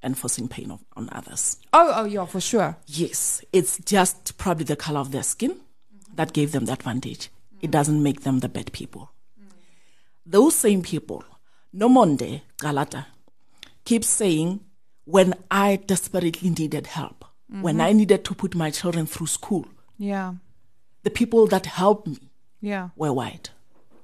enforcing 0.03 0.49
pain 0.49 0.71
on, 0.71 0.81
on, 0.97 1.09
others. 1.13 1.59
Oh, 1.73 1.93
oh, 1.95 2.05
yeah, 2.05 2.25
for 2.25 2.41
sure. 2.41 2.77
Yes, 2.87 3.45
it's 3.53 3.79
just 3.79 4.39
probably 4.39 4.65
the 4.65 4.77
color 4.77 5.01
of 5.01 5.11
their 5.11 5.23
skin 5.23 5.53
mm-hmm. 5.53 6.15
that 6.17 6.33
gave 6.33 6.53
them 6.53 6.67
the 6.67 6.73
advantage. 6.73 7.27
Mm-hmm. 7.29 7.65
It 7.67 7.71
doesn't 7.71 8.03
make 8.03 8.23
them 8.23 8.41
the 8.41 8.49
bad 8.49 8.73
people. 8.73 9.11
Mm. 9.41 9.51
Those 10.25 10.55
same 10.55 10.83
people, 10.83 11.25
Nomonde 11.75 12.43
Calata, 12.59 13.07
keeps 13.85 14.09
saying 14.09 14.61
when 15.05 15.35
I 15.51 15.77
desperately 15.77 16.51
needed 16.51 16.87
help, 16.87 17.25
mm-hmm. 17.51 17.63
when 17.63 17.81
I 17.81 17.93
needed 17.93 18.25
to 18.27 18.35
put 18.35 18.55
my 18.55 18.71
children 18.71 19.07
through 19.07 19.29
school. 19.29 19.67
Yeah. 19.99 20.35
The 21.03 21.11
people 21.11 21.47
that 21.49 21.67
helped 21.67 22.07
me 22.07 22.19
yeah. 22.61 22.91
were 22.97 23.13
white. 23.13 23.51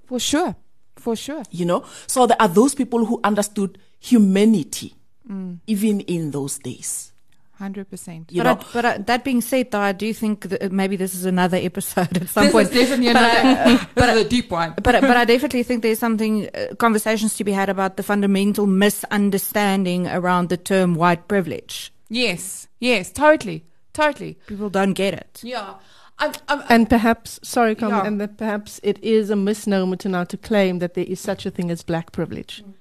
For 0.07 0.19
sure. 0.19 0.57
For 0.97 1.15
sure. 1.15 1.43
You 1.51 1.67
know? 1.67 1.85
So 2.07 2.27
there 2.27 2.41
are 2.41 2.49
those 2.49 2.75
people 2.75 3.05
who 3.05 3.21
understood 3.23 3.79
humanity 4.01 4.95
mm. 5.29 5.59
even 5.67 6.01
in 6.01 6.31
those 6.31 6.59
days. 6.59 7.13
Hundred 7.59 7.89
percent. 7.89 8.33
But, 8.35 8.47
I, 8.47 8.55
but 8.73 8.85
I, 8.85 8.99
that 8.99 9.23
being 9.23 9.41
said, 9.41 9.71
though, 9.71 9.79
I 9.79 9.93
do 9.93 10.13
think 10.13 10.49
that 10.49 10.73
maybe 10.73 10.97
this 10.97 11.15
is 11.15 11.25
another 11.25 11.57
episode 11.57 12.17
at 12.21 12.29
some 12.29 12.45
this 12.45 12.53
point. 12.53 12.69
Is 12.73 12.75
definitely 12.75 13.13
but 13.13 13.17
another. 13.17 13.71
I, 13.71 13.89
but 13.95 14.17
a 14.17 14.25
deep 14.25 14.51
one. 14.51 14.75
But 14.83 15.01
but 15.01 15.17
I 15.17 15.25
definitely 15.25 15.63
think 15.63 15.83
there's 15.83 16.01
something 16.01 16.49
uh, 16.49 16.75
conversations 16.79 17.37
to 17.37 17.45
be 17.45 17.53
had 17.53 17.69
about 17.69 17.97
the 17.97 18.03
fundamental 18.03 18.67
misunderstanding 18.67 20.09
around 20.09 20.49
the 20.49 20.57
term 20.57 20.97
white 20.97 21.29
privilege. 21.29 21.93
Yes. 22.09 22.67
Yes. 22.81 23.13
Totally. 23.13 23.65
Totally. 23.93 24.37
People 24.49 24.69
don't 24.69 24.95
get 24.95 25.15
it. 25.15 25.41
Yeah. 25.45 25.75
I'm, 26.19 26.33
I'm, 26.49 26.63
and 26.69 26.89
perhaps, 26.89 27.41
sorry, 27.43 27.75
Carmen, 27.75 27.99
yeah. 27.99 28.07
and 28.07 28.21
that 28.21 28.37
perhaps 28.37 28.81
it 28.85 29.03
is 29.03 29.31
a 29.31 29.37
misnomer 29.37 29.97
to 29.97 30.09
now 30.09 30.25
to 30.25 30.37
claim 30.37 30.79
that 30.79 30.95
there 30.95 31.05
is 31.05 31.19
such 31.19 31.45
a 31.45 31.51
thing 31.51 31.71
as 31.71 31.83
black 31.83 32.13
privilege. 32.13 32.63
Mm 32.65 32.75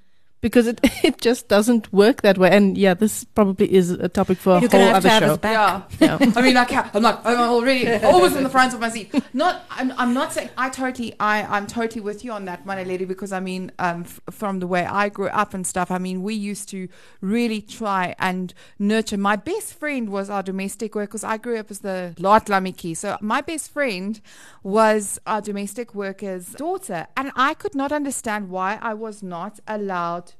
because 0.44 0.68
it 0.68 0.80
it 1.04 1.20
just 1.20 1.48
doesn't 1.48 1.92
work 1.92 2.22
that 2.22 2.38
way. 2.38 2.52
And 2.52 2.78
yeah, 2.78 2.94
this 2.94 3.24
probably 3.24 3.74
is 3.74 3.90
a 3.90 4.10
topic 4.10 4.38
for 4.38 4.58
a 4.58 4.62
You're 4.62 4.70
whole 4.70 4.82
other 4.82 5.10
show. 5.10 5.40
Yeah. 5.42 5.82
yeah. 6.00 6.18
I 6.36 6.42
mean, 6.42 6.58
I 6.58 6.66
can't, 6.66 6.94
I'm 6.94 7.02
like, 7.02 7.26
I'm 7.26 7.40
already 7.40 7.90
always 8.04 8.36
in 8.36 8.44
the 8.44 8.50
front 8.50 8.74
of 8.76 8.80
my 8.80 8.90
seat. 8.90 9.12
Not. 9.34 9.66
I'm. 9.72 9.92
I'm 9.98 10.14
not 10.14 10.34
saying. 10.34 10.50
I 10.56 10.70
totally. 10.70 11.16
I. 11.20 11.44
I'm 11.44 11.66
totally 11.66 12.02
with 12.02 12.24
you 12.24 12.32
on 12.34 12.46
that, 12.46 12.66
Mmanaledi. 12.66 13.08
Because 13.08 13.32
I 13.32 13.40
mean, 13.40 13.72
um, 13.80 14.02
f- 14.02 14.20
from 14.30 14.60
the 14.60 14.68
way 14.68 14.86
I 14.86 15.10
grew 15.10 15.30
up 15.30 15.54
and 15.56 15.66
stuff. 15.66 15.90
I 15.90 15.98
mean, 15.98 16.22
we 16.22 16.36
used 16.36 16.70
to 16.70 16.90
really 17.22 17.62
try 17.62 18.14
and 18.20 18.54
nurture. 18.78 19.18
My 19.18 19.38
best 19.38 19.74
friend 19.80 20.10
was 20.10 20.30
our 20.30 20.44
domestic 20.44 20.94
workers. 20.94 21.24
I 21.24 21.38
grew 21.38 21.58
up 21.58 21.72
as 21.72 21.80
the 21.80 22.14
Lot 22.20 22.48
Lamiki. 22.48 22.96
So 22.98 23.18
my 23.22 23.40
best 23.40 23.72
friend 23.72 24.20
was 24.62 25.20
our 25.26 25.42
domestic 25.42 25.96
worker's 25.96 26.48
daughter, 26.48 27.08
and 27.16 27.32
I 27.36 27.54
could 27.54 27.76
not 27.76 27.94
understand 27.94 28.50
why 28.50 28.78
I 28.82 28.94
was 28.94 29.24
not 29.24 29.62
allowed 29.68 30.33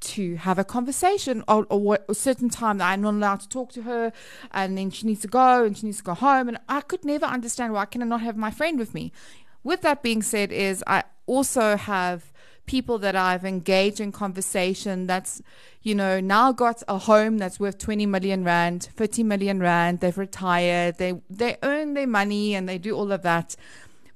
to 0.00 0.36
have 0.36 0.58
a 0.58 0.64
conversation 0.64 1.42
or, 1.46 1.66
or 1.68 1.98
a 2.08 2.14
certain 2.14 2.48
time 2.48 2.78
that 2.78 2.90
I'm 2.90 3.02
not 3.02 3.14
allowed 3.14 3.40
to 3.40 3.48
talk 3.48 3.72
to 3.72 3.82
her 3.82 4.12
and 4.52 4.76
then 4.76 4.90
she 4.90 5.06
needs 5.06 5.20
to 5.22 5.28
go 5.28 5.64
and 5.64 5.76
she 5.76 5.86
needs 5.86 5.98
to 5.98 6.04
go 6.04 6.14
home 6.14 6.48
and 6.48 6.58
I 6.68 6.80
could 6.80 7.04
never 7.04 7.26
understand 7.26 7.72
why 7.72 7.84
can 7.84 8.02
I 8.02 8.06
not 8.06 8.22
have 8.22 8.36
my 8.36 8.50
friend 8.50 8.78
with 8.78 8.94
me. 8.94 9.12
With 9.62 9.82
that 9.82 10.02
being 10.02 10.22
said 10.22 10.52
is 10.52 10.82
I 10.86 11.04
also 11.26 11.76
have 11.76 12.32
people 12.66 12.98
that 12.98 13.16
I've 13.16 13.44
engaged 13.44 14.00
in 14.00 14.12
conversation 14.12 15.06
that's, 15.06 15.42
you 15.82 15.94
know, 15.94 16.20
now 16.20 16.52
got 16.52 16.82
a 16.86 16.98
home 16.98 17.38
that's 17.38 17.58
worth 17.58 17.78
20 17.78 18.06
million 18.06 18.44
rand, 18.44 18.88
50 18.94 19.24
million 19.24 19.60
rand, 19.60 20.00
they've 20.00 20.16
retired, 20.16 20.98
they 20.98 21.20
they 21.28 21.56
earn 21.62 21.94
their 21.94 22.06
money 22.06 22.54
and 22.54 22.68
they 22.68 22.78
do 22.78 22.94
all 22.96 23.10
of 23.10 23.22
that 23.22 23.56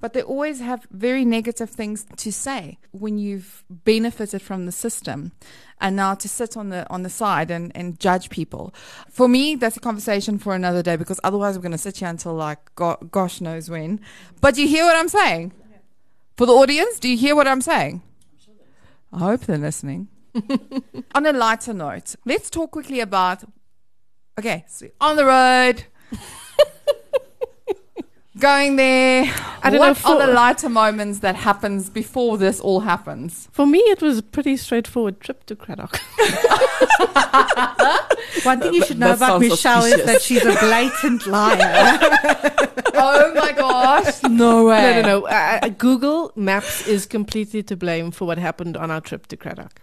but 0.04 0.12
they 0.12 0.20
always 0.20 0.60
have 0.60 0.86
very 0.90 1.24
negative 1.24 1.70
things 1.70 2.04
to 2.14 2.30
say 2.30 2.76
when 2.90 3.16
you've 3.16 3.64
benefited 3.70 4.42
from 4.42 4.66
the 4.66 4.70
system 4.70 5.32
and 5.80 5.96
now 5.96 6.12
to 6.12 6.28
sit 6.28 6.58
on 6.58 6.68
the 6.68 6.86
on 6.90 7.02
the 7.02 7.08
side 7.08 7.50
and, 7.50 7.72
and 7.74 7.98
judge 7.98 8.28
people. 8.28 8.74
For 9.08 9.28
me 9.28 9.54
that's 9.54 9.78
a 9.78 9.80
conversation 9.80 10.38
for 10.38 10.54
another 10.54 10.82
day 10.82 10.96
because 10.96 11.18
otherwise 11.24 11.56
we're 11.56 11.62
going 11.62 11.72
to 11.72 11.78
sit 11.78 11.96
here 11.96 12.08
until 12.08 12.34
like 12.34 12.58
go- 12.74 12.98
gosh 13.10 13.40
knows 13.40 13.70
when. 13.70 13.98
But 14.42 14.56
do 14.56 14.60
you 14.60 14.68
hear 14.68 14.84
what 14.84 14.94
i'm 14.94 15.08
saying? 15.08 15.52
For 16.36 16.44
the 16.44 16.52
audience 16.52 16.98
do 16.98 17.08
you 17.08 17.16
hear 17.16 17.34
what 17.34 17.48
i'm 17.48 17.62
saying? 17.62 18.02
I 19.10 19.20
hope 19.20 19.40
they're 19.46 19.56
listening. 19.56 20.08
On 21.14 21.24
a 21.24 21.32
lighter 21.32 21.72
note 21.72 22.14
let's 22.26 22.50
talk 22.50 22.72
quickly 22.72 23.00
about 23.00 23.42
okay 24.38 24.66
so 24.68 24.86
on 25.00 25.16
the 25.16 25.24
road 25.24 25.84
going 28.44 28.76
there. 28.76 29.24
I 29.62 29.70
don't 29.70 29.78
what 29.78 29.86
know. 29.88 29.94
For, 29.94 30.08
are 30.08 30.26
the 30.26 30.32
lighter 30.32 30.68
moments 30.68 31.20
that 31.20 31.34
happens 31.34 31.88
before 31.88 32.36
this 32.36 32.60
all 32.60 32.80
happens? 32.80 33.48
For 33.52 33.66
me, 33.66 33.78
it 33.78 34.02
was 34.02 34.18
a 34.18 34.22
pretty 34.22 34.58
straightforward 34.58 35.18
trip 35.20 35.46
to 35.46 35.56
Cradock. 35.56 35.96
One 38.44 38.60
thing 38.62 38.74
you 38.74 38.84
should 38.84 38.98
know 38.98 39.14
about 39.14 39.40
Michelle 39.40 39.80
suspicious. 39.80 40.00
is 40.00 40.06
that 40.06 40.20
she's 40.20 40.44
a 40.44 40.54
blatant 40.60 41.26
liar. 41.36 41.98
oh 42.92 43.32
my 43.34 43.52
gosh! 43.52 44.22
No 44.24 44.66
way. 44.66 44.82
No, 44.82 45.00
no, 45.00 45.20
no. 45.20 45.26
Uh, 45.26 45.60
uh, 45.62 45.68
Google 45.70 46.30
Maps 46.36 46.86
is 46.86 47.06
completely 47.06 47.62
to 47.62 47.76
blame 47.76 48.10
for 48.10 48.26
what 48.26 48.36
happened 48.36 48.76
on 48.76 48.90
our 48.90 49.00
trip 49.00 49.26
to 49.28 49.38
Cradock. 49.38 49.78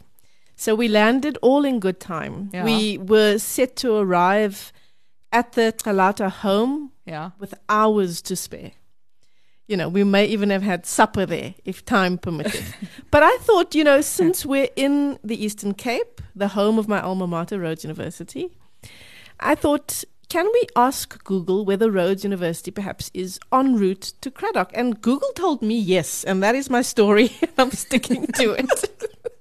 So 0.56 0.76
we 0.76 0.88
landed 0.88 1.40
all 1.42 1.66
in 1.66 1.80
good 1.80 2.00
time. 2.00 2.52
Yeah. 2.54 2.64
We 2.64 3.00
were 3.00 3.40
set 3.40 3.76
to 3.78 3.96
arrive 3.96 4.72
at 5.32 5.54
the 5.54 5.74
Calata 5.84 6.30
home 6.30 6.91
yeah. 7.06 7.32
with 7.40 7.54
hours 7.70 8.22
to 8.24 8.36
spare. 8.36 8.72
You 9.68 9.78
know, 9.78 9.88
we 9.88 10.04
may 10.04 10.26
even 10.26 10.50
have 10.50 10.64
had 10.64 10.86
supper 10.86 11.26
there 11.26 11.56
if 11.64 11.86
time 11.86 12.18
permitted. 12.18 12.64
but 13.12 13.24
I 13.24 13.38
thought, 13.42 13.74
you 13.74 13.84
know, 13.84 14.02
since 14.02 14.46
we're 14.46 14.70
in 14.76 15.18
the 15.24 15.42
Eastern 15.42 15.74
Cape, 15.74 16.22
the 16.36 16.50
home 16.50 16.78
of 16.78 16.88
my 16.88 17.02
alma 17.02 17.26
mater, 17.26 17.60
Rhodes 17.60 17.84
University, 17.84 18.50
I 19.40 19.56
thought, 19.56 20.04
can 20.28 20.48
we 20.54 20.66
ask 20.76 21.24
Google 21.24 21.66
whether 21.66 21.92
Rhodes 21.92 22.24
University 22.24 22.72
perhaps 22.72 23.12
is 23.14 23.40
en 23.52 23.76
route 23.76 24.14
to 24.22 24.32
Cradock? 24.32 24.72
And 24.74 25.02
Google 25.02 25.32
told 25.36 25.62
me 25.62 25.78
yes, 25.78 26.24
and 26.24 26.42
that 26.44 26.56
is 26.56 26.70
my 26.70 26.82
story. 26.82 27.32
I'm 27.58 27.72
sticking 27.72 28.28
to 28.28 28.52
it. 28.52 29.36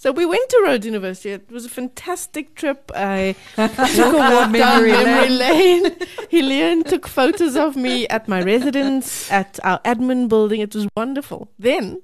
So 0.00 0.12
we 0.12 0.24
went 0.24 0.48
to 0.50 0.60
Rhodes 0.64 0.86
University. 0.86 1.30
It 1.30 1.50
was 1.50 1.64
a 1.64 1.68
fantastic 1.68 2.54
trip. 2.54 2.92
I 2.94 3.34
took 3.56 4.14
a 4.14 4.16
walk 4.16 4.52
down 4.52 4.86
memory 4.86 5.28
lane. 5.28 5.96
Helene 6.30 6.84
took 6.92 7.08
photos 7.08 7.56
of 7.56 7.74
me 7.74 8.06
at 8.06 8.28
my 8.28 8.40
residence, 8.40 9.28
at 9.28 9.58
our 9.64 9.80
admin 9.80 10.28
building. 10.28 10.60
It 10.60 10.72
was 10.72 10.86
wonderful. 10.96 11.50
Then 11.58 12.00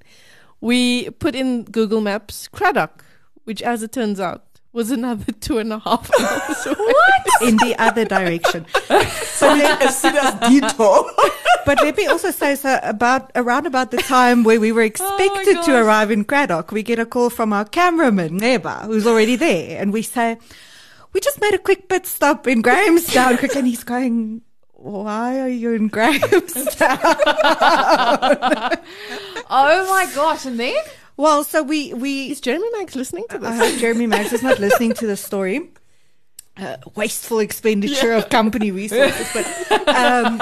we 0.60 1.08
put 1.10 1.36
in 1.36 1.62
Google 1.62 2.00
Maps 2.00 2.48
Cradock, 2.48 3.04
which, 3.44 3.62
as 3.62 3.84
it 3.84 3.92
turns 3.92 4.18
out, 4.18 4.42
was 4.74 4.90
another 4.90 5.32
two 5.40 5.58
and 5.58 5.72
a 5.72 5.78
half 5.78 6.10
hours 6.20 6.66
away. 6.66 6.76
What? 6.76 7.42
In 7.48 7.56
the 7.56 7.74
other 7.78 8.04
direction. 8.04 8.66
so 9.22 9.46
let, 9.46 9.82
a 9.82 9.90
serious 9.90 10.34
detour. 10.34 11.10
but 11.64 11.80
let 11.80 11.96
me 11.96 12.06
also 12.06 12.30
say, 12.30 12.56
so 12.56 12.78
about 12.82 13.30
around 13.34 13.66
about 13.66 13.90
the 13.92 13.96
time 13.98 14.44
where 14.44 14.60
we 14.60 14.72
were 14.72 14.82
Oh 14.82 14.84
expected 14.84 15.62
to 15.62 15.76
arrive 15.76 16.10
in 16.10 16.24
Cradock, 16.24 16.72
we 16.72 16.82
get 16.82 16.98
a 16.98 17.06
call 17.06 17.30
from 17.30 17.52
our 17.52 17.64
cameraman 17.64 18.38
Neba, 18.40 18.84
who's 18.84 19.06
already 19.06 19.36
there, 19.36 19.80
and 19.80 19.92
we 19.92 20.02
say, 20.02 20.36
"We 21.12 21.20
just 21.20 21.40
made 21.40 21.54
a 21.54 21.58
quick 21.58 21.88
pit 21.88 22.06
stop 22.06 22.46
in 22.46 22.60
Grahamstown." 22.60 23.38
quick, 23.38 23.54
and 23.56 23.66
he's 23.66 23.84
going. 23.84 24.42
Why 24.76 25.40
are 25.40 25.48
you 25.48 25.72
in 25.72 25.88
Grahamstown? 25.88 26.98
oh 29.48 29.86
my 29.88 30.06
gosh! 30.14 30.44
And 30.44 30.60
then, 30.60 30.76
well, 31.16 31.44
so 31.44 31.62
we 31.62 31.92
we 31.94 32.30
is 32.30 32.40
Jeremy 32.40 32.68
Maggs 32.78 32.94
listening 32.96 33.24
to 33.30 33.38
this? 33.38 33.48
I 33.48 33.54
hope 33.56 33.78
Jeremy 33.78 34.06
Maggs 34.06 34.32
is 34.32 34.42
not 34.42 34.58
listening 34.58 34.94
to 34.94 35.06
the 35.06 35.16
story. 35.16 35.70
Uh, 36.56 36.76
wasteful 36.94 37.40
expenditure 37.40 38.10
Yeah. 38.12 38.18
of 38.18 38.28
company 38.28 38.70
resources, 38.70 39.26
but 39.34 39.44
um, 39.88 40.38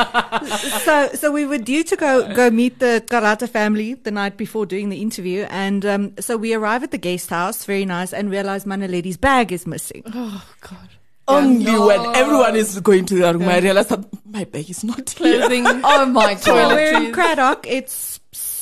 so 0.85 1.09
so 1.15 1.33
we 1.33 1.47
were 1.47 1.57
due 1.57 1.83
to 1.85 1.97
go 1.97 2.35
go 2.35 2.51
meet 2.51 2.81
the 2.81 3.03
Calata 3.07 3.49
family 3.49 3.95
the 3.95 4.11
night 4.11 4.37
before 4.37 4.67
doing 4.67 4.91
the 4.91 5.01
interview, 5.01 5.47
and 5.49 5.87
um, 5.87 6.13
so 6.21 6.37
we 6.37 6.53
arrive 6.53 6.83
at 6.83 6.91
the 6.91 6.99
guest 6.99 7.31
house, 7.31 7.65
very 7.65 7.87
nice, 7.87 8.13
and 8.13 8.31
realize 8.31 8.67
Mmanaledi's 8.67 9.17
bag 9.17 9.53
is 9.53 9.67
missing. 9.67 10.03
Oh 10.13 10.45
God! 10.61 10.89
Only 11.29 11.65
No. 11.65 11.87
when 11.87 12.05
everyone 12.15 12.57
is 12.57 12.79
going 12.81 13.07
to 13.07 13.15
the 13.15 13.33
room, 13.33 13.49
I 13.49 13.61
realize 13.61 13.87
that 13.89 14.05
my 14.27 14.45
bag 14.45 14.69
is 14.69 14.85
not 14.85 15.07
Clothing. 15.17 15.65
here. 15.65 15.81
oh 15.85 16.05
my 16.05 16.35
god! 16.35 16.41
So 16.43 16.55
we're 16.75 16.93
in 16.95 17.13
god! 17.13 17.37
Cradock. 17.39 17.65
It's 17.67 18.12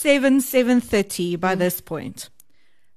seven 0.00 0.40
seven 0.40 0.80
thirty 0.80 1.36
by 1.36 1.54
this 1.54 1.80
point. 1.80 2.28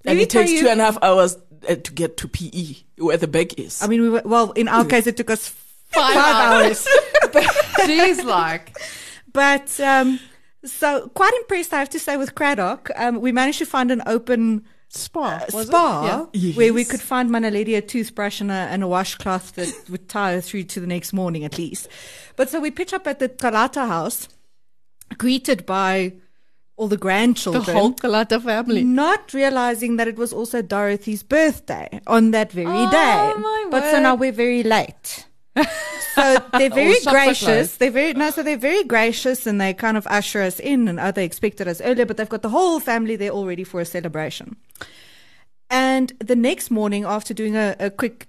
Let 0.06 0.12
and 0.14 0.22
it 0.22 0.30
takes 0.30 0.52
you- 0.52 0.62
two 0.62 0.68
and 0.70 0.82
a 0.82 0.86
half 0.86 0.98
hours 1.02 1.38
uh, 1.70 1.76
to 1.76 1.92
get 1.94 2.18
to 2.18 2.28
PE, 2.28 2.76
where 2.98 3.18
the 3.18 3.28
bag 3.28 3.60
is. 3.60 3.82
I 3.82 3.88
mean, 3.88 4.02
we 4.02 4.10
were, 4.10 4.22
well, 4.26 4.52
in 4.52 4.68
our 4.68 4.84
case, 4.86 5.08
it 5.08 5.18
took 5.18 5.30
us 5.30 5.50
Five 5.90 6.14
five 6.16 6.36
hours. 6.66 6.88
hours. 7.36 7.48
She's 7.86 8.24
like, 8.24 8.76
But 9.32 9.80
um, 9.80 10.20
so 10.66 11.08
quite 11.14 11.34
impressed, 11.36 11.72
I 11.74 11.80
have 11.80 11.90
to 11.92 12.00
say, 12.00 12.18
with 12.18 12.36
Cradock. 12.36 12.90
Um, 12.96 13.22
we 13.22 13.32
managed 13.32 13.60
to 13.60 13.66
find 13.66 13.92
an 13.92 14.02
open 14.08 14.66
Spa. 14.90 15.22
uh, 15.42 15.46
was 15.54 15.68
spa 15.68 16.28
Yeah. 16.34 16.54
where 16.54 16.74
we 16.74 16.84
could 16.86 17.00
find 17.02 17.30
Mmanaledi 17.30 17.78
a 17.78 17.82
toothbrush 17.82 18.42
and 18.42 18.52
a, 18.52 18.54
and 18.74 18.84
a 18.84 18.88
washcloth 18.88 19.54
that 19.54 19.74
would 19.90 20.08
tie 20.10 20.34
her 20.34 20.42
through 20.42 20.64
to 20.66 20.80
the 20.80 20.88
next 20.88 21.14
morning 21.14 21.44
at 21.46 21.58
least. 21.58 21.88
But 22.36 22.50
so 22.50 22.60
we 22.60 22.72
pitch 22.72 22.94
up 22.94 23.08
at 23.08 23.20
the 23.20 23.30
Calata 23.30 23.88
house, 23.88 24.28
greeted 25.18 25.66
by 25.66 26.14
all 26.76 26.88
the 26.88 26.98
grandchildren. 26.98 27.64
The 27.66 27.74
whole 27.74 27.94
Calata 27.94 28.42
family. 28.42 28.84
not 28.84 29.34
realizing 29.34 29.98
that 29.98 30.08
it 30.08 30.18
was 30.18 30.34
also 30.34 30.62
Dorothy's 30.62 31.24
birthday 31.24 32.02
on 32.08 32.32
that 32.32 32.52
very 32.52 32.66
Oh, 32.68 32.92
day. 32.92 33.34
my 33.40 33.68
but 33.70 33.84
so 33.92 34.00
now 34.02 34.16
we're 34.16 34.32
very 34.32 34.64
late. 34.64 35.26
so 36.16 36.38
they're 36.58 36.70
very 36.72 36.96
gracious. 37.06 37.78
They're 37.78 37.92
very 37.92 38.14
no, 38.14 38.32
so 38.32 38.42
they're 38.42 38.58
very 38.58 38.84
gracious 38.84 39.46
and 39.46 39.62
they 39.62 39.74
kind 39.74 39.98
of 39.98 40.08
usher 40.08 40.42
us 40.42 40.60
in 40.60 40.88
and 40.88 41.00
oh, 41.00 41.12
they 41.12 41.26
expected 41.26 41.68
us 41.68 41.80
earlier, 41.82 42.06
but 42.06 42.18
they've 42.18 42.30
got 42.30 42.42
the 42.42 42.50
whole 42.50 42.80
family 42.80 43.16
there 43.16 43.30
all 43.30 43.46
ready 43.46 43.64
for 43.64 43.80
a 43.80 43.86
celebration. 43.86 44.56
And 45.70 46.12
the 46.20 46.36
next 46.36 46.72
morning, 46.72 47.04
after 47.06 47.34
doing 47.34 47.56
a, 47.56 47.76
a 47.80 47.90
quick 47.92 48.28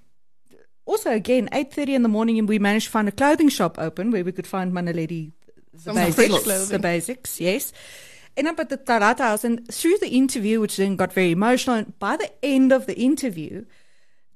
also 0.86 1.12
again, 1.12 1.48
eight 1.52 1.72
thirty 1.72 1.94
in 1.94 2.02
the 2.02 2.10
morning 2.10 2.38
and 2.38 2.46
we 2.46 2.58
managed 2.58 2.86
to 2.86 2.90
find 2.90 3.08
a 3.08 3.12
clothing 3.12 3.48
shop 3.48 3.78
open 3.78 4.10
where 4.10 4.22
we 4.22 4.32
could 4.32 4.46
find 4.46 4.70
Mmanaledi 4.72 5.32
the 5.72 5.80
Some 5.80 5.94
basics. 5.96 6.68
The 6.68 6.78
basics, 6.78 7.40
yes. 7.40 7.72
End 8.36 8.48
up 8.48 8.58
at 8.58 8.68
the 8.68 8.78
Calata 8.78 9.20
house 9.20 9.44
and 9.44 9.66
through 9.72 9.98
the 9.98 10.08
interview, 10.08 10.60
which 10.60 10.76
then 10.76 10.96
got 10.96 11.12
very 11.12 11.30
emotional, 11.30 11.76
and 11.76 11.98
by 11.98 12.16
the 12.16 12.30
end 12.44 12.72
of 12.72 12.86
the 12.86 12.98
interview, 12.98 13.64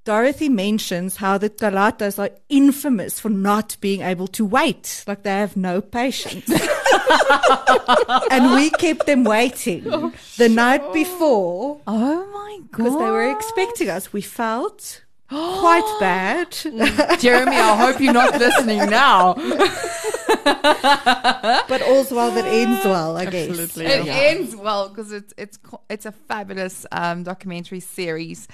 Dorothy 0.09 0.49
mentions 0.49 1.17
how 1.17 1.37
the 1.37 1.51
Calatas 1.51 2.19
are 2.19 2.31
infamous 2.49 3.21
for 3.21 3.29
not 3.29 3.77
being 3.81 4.01
able 4.01 4.27
to 4.29 4.47
wait. 4.47 5.05
Like 5.07 5.23
they 5.23 5.31
have 5.31 5.55
no 5.55 5.83
patience. 5.83 6.49
and 8.31 8.55
we 8.55 8.71
kept 8.71 9.05
them 9.05 9.25
waiting 9.25 9.83
oh, 9.87 10.13
the 10.39 10.49
night 10.49 10.93
before 10.95 11.81
oh 11.87 12.27
my 12.33 12.59
god! 12.71 12.71
because 12.71 12.95
they 12.95 13.11
were 13.11 13.31
expecting 13.31 13.91
us. 13.91 14.11
We 14.11 14.23
felt 14.23 15.05
quite 15.29 15.97
bad. 16.01 16.53
Mm. 16.53 17.21
Jeremy, 17.21 17.57
I 17.57 17.77
hope 17.77 18.01
you're 18.01 18.15
not 18.15 18.39
listening 18.39 18.89
now. 18.89 19.35
but 21.69 21.83
all's 21.83 22.11
well 22.11 22.31
that 22.33 22.45
ends 22.47 22.85
well, 22.85 23.17
I 23.17 23.25
guess. 23.27 23.49
Absolutely. 23.49 23.87
It 23.87 24.05
Yeah. 24.07 24.15
ends 24.15 24.55
well 24.57 24.89
because 24.89 25.13
it's 25.13 25.33
it's 25.39 25.59
it's 25.89 26.07
a 26.07 26.13
fabulous 26.13 26.87
um, 26.93 27.23
documentary 27.25 27.81
series. 27.81 28.47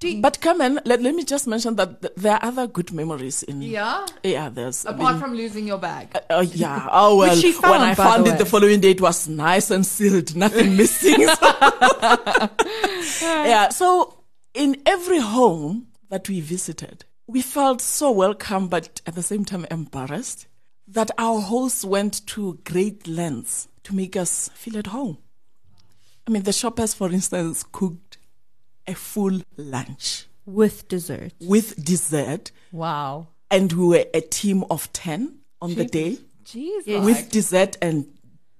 You, 0.00 0.22
But 0.22 0.40
come 0.40 0.60
on, 0.60 0.78
let, 0.84 1.02
let 1.02 1.12
me 1.12 1.24
just 1.24 1.48
mention 1.48 1.74
that 1.74 2.00
th- 2.00 2.12
there 2.16 2.34
are 2.34 2.44
other 2.44 2.68
good 2.68 2.92
memories 2.92 3.42
in. 3.42 3.60
yeah, 3.62 4.06
Yeah, 4.22 4.48
there's. 4.48 4.86
I 4.86 4.90
apart 4.92 5.14
mean, 5.14 5.20
from 5.22 5.34
losing 5.34 5.66
your 5.66 5.78
bag. 5.78 6.16
Oh 6.30 6.40
yeah. 6.40 6.88
Oh 6.92 7.16
well. 7.16 7.34
she 7.34 7.52
when 7.58 7.80
I 7.80 7.94
by 7.96 8.04
found 8.04 8.24
the 8.26 8.34
it 8.34 8.38
the 8.38 8.46
following 8.46 8.78
day, 8.80 8.90
it 8.92 9.00
was 9.00 9.26
nice 9.28 9.72
and 9.72 9.84
sealed, 9.84 10.36
nothing 10.36 10.76
missing. 10.80 11.20
yeah. 13.22 13.70
So 13.70 14.22
in 14.54 14.76
every 14.86 15.18
home 15.18 15.88
that 16.10 16.28
we 16.28 16.40
visited, 16.40 17.04
we 17.28 17.42
felt 17.42 17.80
so 17.82 18.10
welcome, 18.10 18.68
but 18.68 19.02
at 19.06 19.14
the 19.14 19.22
same 19.22 19.44
time 19.44 19.66
embarrassed 19.70 20.46
that 20.88 21.10
our 21.18 21.40
hosts 21.40 21.84
went 21.84 22.26
to 22.28 22.58
great 22.64 23.06
lengths 23.06 23.68
to 23.84 23.94
make 23.94 24.16
us 24.16 24.48
feel 24.54 24.78
at 24.78 24.86
home. 24.88 25.18
I 26.26 26.30
mean, 26.30 26.42
the 26.44 26.52
shoppers, 26.54 26.94
for 26.94 27.12
instance, 27.12 27.62
cooked 27.70 28.16
a 28.86 28.94
full 28.94 29.42
lunch 29.58 30.26
With 30.46 30.88
dessert. 30.88 31.32
with 31.40 31.84
dessert, 31.84 32.50
Wow, 32.72 33.28
and 33.50 33.72
we 33.74 33.86
were 33.86 34.04
a 34.14 34.22
team 34.22 34.64
of 34.70 34.90
ten 34.94 35.40
on 35.60 35.74
the 35.74 35.84
day. 35.84 36.18
Jeez, 36.44 37.04
with 37.04 37.30
dessert 37.30 37.76
and 37.82 38.06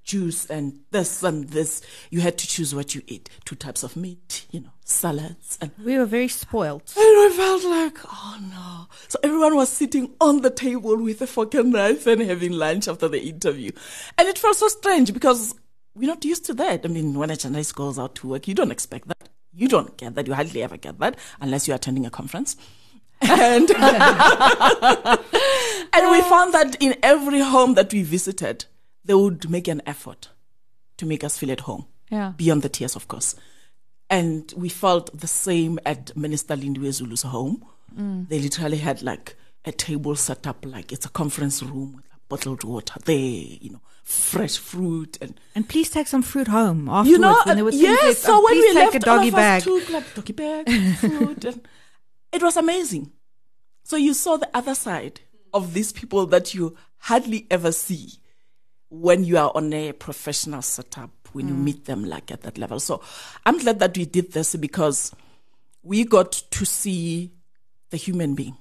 juice 0.09 0.47
and 0.47 0.81
this 0.91 1.23
and 1.23 1.51
this. 1.51 1.83
You 2.11 2.21
had 2.21 2.39
to 2.39 2.49
choose 2.49 2.75
what 2.75 2.95
you 2.95 3.03
eat. 3.07 3.29
Two 3.45 3.55
types 3.55 3.83
of 3.83 3.95
meat, 3.95 4.47
you 4.51 4.61
know, 4.61 4.71
salads. 4.85 5.59
And, 5.61 5.71
We 5.85 5.99
were 5.99 6.07
very 6.07 6.29
spoiled. 6.29 6.91
and 6.97 7.05
I 7.05 7.31
felt 7.37 7.65
like, 7.65 7.99
oh 8.07 8.39
no. 8.51 8.87
So 9.09 9.19
everyone 9.23 9.55
was 9.55 9.69
sitting 9.69 10.15
on 10.21 10.41
the 10.41 10.51
table 10.51 10.97
with 10.97 11.21
a 11.23 11.27
fork 11.27 11.55
and 11.55 11.73
knife 11.73 12.07
and 12.07 12.23
having 12.23 12.53
lunch 12.53 12.89
after 12.89 13.07
the 13.07 13.21
interview. 13.21 13.71
And 14.17 14.27
it 14.27 14.39
felt 14.39 14.57
so 14.57 14.69
strange 14.69 15.13
because 15.13 15.55
we're 15.95 16.09
not 16.09 16.25
used 16.25 16.47
to 16.47 16.55
that. 16.55 16.85
I 16.85 16.89
mean, 16.89 17.19
when 17.19 17.31
a 17.31 17.37
journalist 17.37 17.75
goes 17.77 17.99
out 17.99 18.15
to 18.17 18.29
work, 18.29 18.49
you 18.49 18.55
don't 18.55 18.73
expect 18.73 19.09
that. 19.09 19.29
You 19.53 19.69
don't 19.69 19.97
get 19.99 20.15
that. 20.15 20.27
You 20.27 20.35
hardly 20.35 20.63
ever 20.63 20.79
get 20.79 20.99
that 21.01 21.17
unless 21.41 21.69
you're 21.69 21.77
attending 21.77 22.07
a 22.07 22.11
conference. 22.11 22.57
And, 23.21 23.69
and 23.71 23.79
we 26.11 26.21
found 26.23 26.55
that 26.55 26.77
in 26.81 26.97
every 27.03 27.41
home 27.41 27.75
that 27.75 27.93
we 27.93 28.03
visited, 28.05 28.65
they 29.09 29.15
would 29.15 29.51
make 29.51 29.67
an 29.69 29.83
effort 29.87 30.29
to 30.99 31.07
make 31.07 31.25
us 31.25 31.37
feel 31.39 31.51
at 31.51 31.61
home, 31.61 31.87
yeah. 32.11 32.33
beyond 32.37 32.63
the 32.63 32.69
tears, 32.69 32.95
of 32.95 33.09
course. 33.09 33.35
And 34.11 34.53
we 34.57 34.69
felt 34.69 35.19
the 35.19 35.27
same 35.27 35.79
at 35.85 36.17
Minister 36.17 36.55
Lindiwe 36.57 36.93
Zulu's 36.93 37.23
home. 37.23 37.65
Mm. 37.99 38.29
They 38.29 38.39
literally 38.39 38.79
had 38.79 39.03
like 39.03 39.37
a 39.65 39.73
table 39.73 40.15
set 40.17 40.47
up 40.47 40.65
like 40.65 40.93
it's 40.93 41.05
a 41.07 41.11
conference 41.11 41.63
room 41.63 41.95
with 41.97 42.05
like, 42.11 42.21
bottled 42.29 42.65
water 42.65 42.95
there, 43.05 43.17
you 43.17 43.71
know, 43.71 43.81
fresh 44.05 44.57
fruit 44.59 45.19
and 45.21 45.39
And 45.55 45.69
please 45.69 45.91
take 45.91 46.07
some 46.07 46.23
fruit 46.23 46.49
home 46.49 46.89
afterwards. 46.89 47.11
you 47.11 47.19
know, 47.19 47.43
when 47.45 47.57
there 47.57 47.65
were 47.65 47.71
uh, 47.71 47.73
things 47.73 47.83
yes. 47.83 48.19
So 48.19 48.35
Oh, 48.39 48.45
when 48.45 48.55
we 48.55 48.67
take 48.73 48.75
left, 48.75 48.95
a 48.97 48.99
doggy 49.01 49.31
bag. 49.31 49.63
took 49.63 49.91
like 49.91 50.15
doggy 50.15 50.33
bag, 50.33 50.71
food, 50.97 51.45
and 51.45 51.69
it 52.33 52.43
was 52.43 52.57
amazing. 52.57 53.13
So 53.85 53.97
you 53.97 54.15
saw 54.15 54.37
the 54.37 54.49
other 54.55 54.75
side 54.75 55.21
of 55.53 55.73
these 55.75 55.93
people 55.93 56.27
that 56.27 56.55
you 56.55 56.77
hardly 56.99 57.47
ever 57.51 57.73
see 57.73 58.13
when 58.91 59.25
you 59.25 59.37
are 59.39 59.53
on 59.55 59.73
a 59.73 59.93
professional 59.93 60.63
setup 60.63 61.11
when 61.33 61.45
Mm. 61.45 61.49
you 61.49 61.55
meet 61.55 61.85
them 61.85 62.05
like 62.05 62.31
at 62.31 62.41
that 62.43 62.57
level. 62.57 62.81
So 62.81 63.03
I'm 63.45 63.59
glad 63.59 63.79
that 63.81 63.97
we 63.99 64.07
did 64.07 64.33
this 64.33 64.57
because 64.57 65.13
we 65.83 66.05
got 66.05 66.33
to 66.33 66.65
see 66.65 67.31
the 67.91 67.99
human 67.99 68.35
being. 68.35 68.57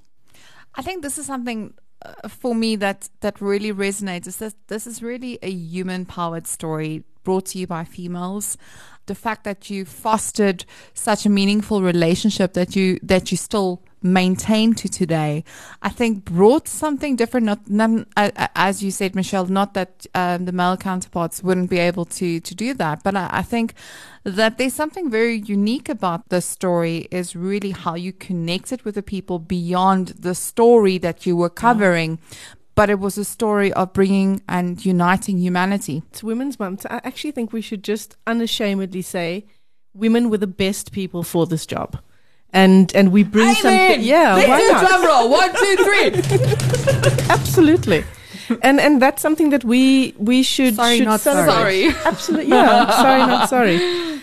I 0.76 0.82
think 0.82 1.02
this 1.02 1.18
is 1.18 1.26
something 1.26 1.74
uh, 2.06 2.28
for 2.28 2.54
me 2.54 2.76
that 2.76 3.10
that 3.22 3.42
really 3.42 3.72
resonates. 3.74 4.28
Is 4.28 4.38
that 4.38 4.54
this 4.68 4.86
is 4.86 5.02
really 5.02 5.40
a 5.42 5.50
human 5.50 6.06
powered 6.06 6.46
story 6.46 7.04
brought 7.24 7.46
to 7.48 7.58
you 7.60 7.68
by 7.68 7.84
females. 7.86 8.58
The 9.08 9.16
fact 9.16 9.44
that 9.44 9.70
you 9.70 9.84
fostered 9.86 10.66
such 10.94 11.26
a 11.26 11.30
meaningful 11.30 11.82
relationship 11.82 12.54
that 12.54 12.76
you 12.76 13.00
that 13.02 13.32
you 13.32 13.38
still 13.38 13.82
maintain 14.04 14.76
to 14.76 14.88
today, 14.88 15.44
I 15.82 15.90
think 15.90 16.26
brought 16.26 16.68
something 16.68 17.16
different. 17.16 17.46
Not, 17.68 18.06
uh, 18.16 18.32
uh, 18.36 18.48
as 18.56 18.84
you 18.84 18.92
said, 18.92 19.16
Michelle, 19.16 19.48
not 19.48 19.74
that 19.74 20.06
um, 20.14 20.46
the 20.46 20.52
male 20.52 20.78
counterparts 20.78 21.44
wouldn't 21.44 21.70
be 21.70 21.80
able 21.80 22.06
to 22.06 22.40
to 22.40 22.56
do 22.56 22.74
that, 22.76 23.04
but 23.04 23.16
I, 23.16 23.30
I 23.32 23.42
think 23.42 23.74
that 24.24 24.58
there's 24.58 24.74
something 24.74 25.10
very 25.10 25.38
unique 25.38 25.90
about 25.90 26.30
this 26.30 26.46
story. 26.46 27.08
Is 27.12 27.36
really 27.36 27.72
how 27.72 27.96
you 27.96 28.14
connected 28.14 28.84
with 28.84 28.96
the 28.96 29.04
people 29.04 29.40
beyond 29.40 30.10
the 30.20 30.36
story 30.36 30.98
that 31.00 31.26
you 31.26 31.36
were 31.36 31.50
covering. 31.50 32.20
But 32.78 32.92
it 32.92 33.00
was 33.00 33.18
a 33.18 33.26
story 33.26 33.74
of 33.74 33.92
bringing 33.92 34.44
and 34.48 34.86
uniting 34.86 35.40
humanity. 35.40 36.04
It's 36.12 36.24
Women's 36.24 36.60
Month. 36.60 36.86
I 36.88 37.02
actually 37.04 37.32
think 37.32 37.52
we 37.52 37.60
should 37.60 37.84
just 37.84 38.16
unashamedly 38.28 39.02
say 39.02 39.48
women 39.96 40.30
were 40.30 40.38
the 40.38 40.46
best 40.66 40.92
people 40.92 41.24
for 41.24 41.48
this 41.48 41.66
job. 41.66 41.98
And 42.54 42.96
and 42.96 43.12
we 43.12 43.24
bring 43.24 43.52
something. 43.56 44.02
Yeah, 44.04 44.36
Let's 44.36 44.48
why 44.48 44.60
not? 44.60 44.88
drum 44.88 45.06
roll. 45.06 45.30
One, 45.32 45.52
two, 45.56 45.76
three. 45.88 47.28
Absolutely. 47.30 48.04
And 48.62 48.80
and 48.80 49.02
that's 49.02 49.24
something 49.24 49.50
that 49.50 49.64
we 49.64 50.14
we 50.20 50.44
should 50.44 50.76
Sorry, 50.76 50.98
should 50.98 51.06
not 51.06 51.22
celebrate. 51.22 51.54
Sorry. 51.54 51.88
Absolutely. 52.06 52.50
Yeah. 52.52 52.92
sorry, 52.92 53.20
not 53.26 53.50
sorry. 53.50 53.78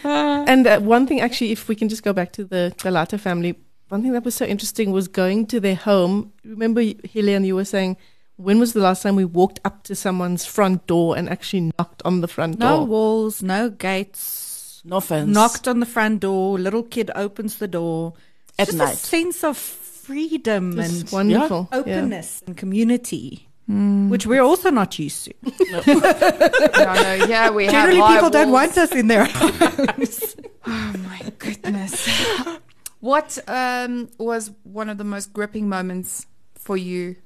And 0.52 0.66
uh, 0.66 0.78
one 0.80 1.06
thing, 1.06 1.20
actually, 1.20 1.50
if 1.50 1.66
we 1.66 1.74
can 1.74 1.88
just 1.88 2.02
go 2.04 2.12
back 2.12 2.30
to 2.32 2.44
the 2.44 2.72
Calata 2.76 3.18
family, 3.18 3.56
one 3.88 4.02
thing 4.02 4.12
that 4.12 4.24
was 4.24 4.34
so 4.34 4.44
interesting 4.44 4.92
was 4.92 5.08
going 5.08 5.46
to 5.46 5.60
their 5.60 5.76
home. 5.76 6.32
Remember, 6.44 6.82
Helene, 7.12 7.44
you 7.44 7.56
were 7.56 7.64
saying, 7.64 7.96
when 8.36 8.58
was 8.58 8.72
the 8.72 8.80
last 8.80 9.02
time 9.02 9.16
we 9.16 9.24
walked 9.24 9.60
up 9.64 9.82
to 9.84 9.94
someone's 9.94 10.44
front 10.44 10.86
door 10.86 11.16
and 11.16 11.28
actually 11.28 11.70
knocked 11.78 12.02
on 12.04 12.20
the 12.20 12.28
front 12.28 12.58
No 12.58 12.68
door? 12.68 12.78
No 12.78 12.84
walls, 12.84 13.42
no 13.42 13.70
gates. 13.70 14.82
No 14.84 15.00
fence. 15.00 15.28
Knocked 15.32 15.66
on 15.68 15.80
the 15.80 15.86
front 15.86 16.20
door. 16.20 16.58
Little 16.58 16.82
kid 16.82 17.10
opens 17.14 17.56
the 17.58 17.68
door. 17.68 18.14
At 18.58 18.66
Just 18.66 18.78
night. 18.78 18.94
a 18.94 18.96
sense 18.96 19.42
of 19.44 19.56
freedom 19.56 20.78
It's 20.78 21.00
and 21.00 21.10
wonderful. 21.10 21.68
Yeah. 21.72 21.78
openness 21.78 22.42
and 22.46 22.56
community, 22.56 23.48
which 23.66 24.26
we're 24.26 24.42
also 24.42 24.70
not 24.70 24.98
used 24.98 25.24
to. 25.24 25.34
No, 25.72 26.92
no, 26.94 27.14
yeah, 27.26 27.50
we 27.50 27.66
Generally, 27.68 27.96
have 27.96 28.06
high 28.06 28.14
people 28.16 28.30
don't 28.30 28.50
want 28.52 28.76
us 28.76 28.92
in 28.92 29.08
their 29.08 29.24
homes. 29.28 30.36
Oh 30.66 30.94
my 31.08 31.32
goodness. 31.38 32.06
what 33.00 33.38
um, 33.48 34.08
was 34.18 34.50
one 34.64 34.88
of 34.90 34.98
the 34.98 35.04
most 35.04 35.32
gripping 35.32 35.68
moments 35.68 36.26
for 36.54 36.76
you 36.76 37.16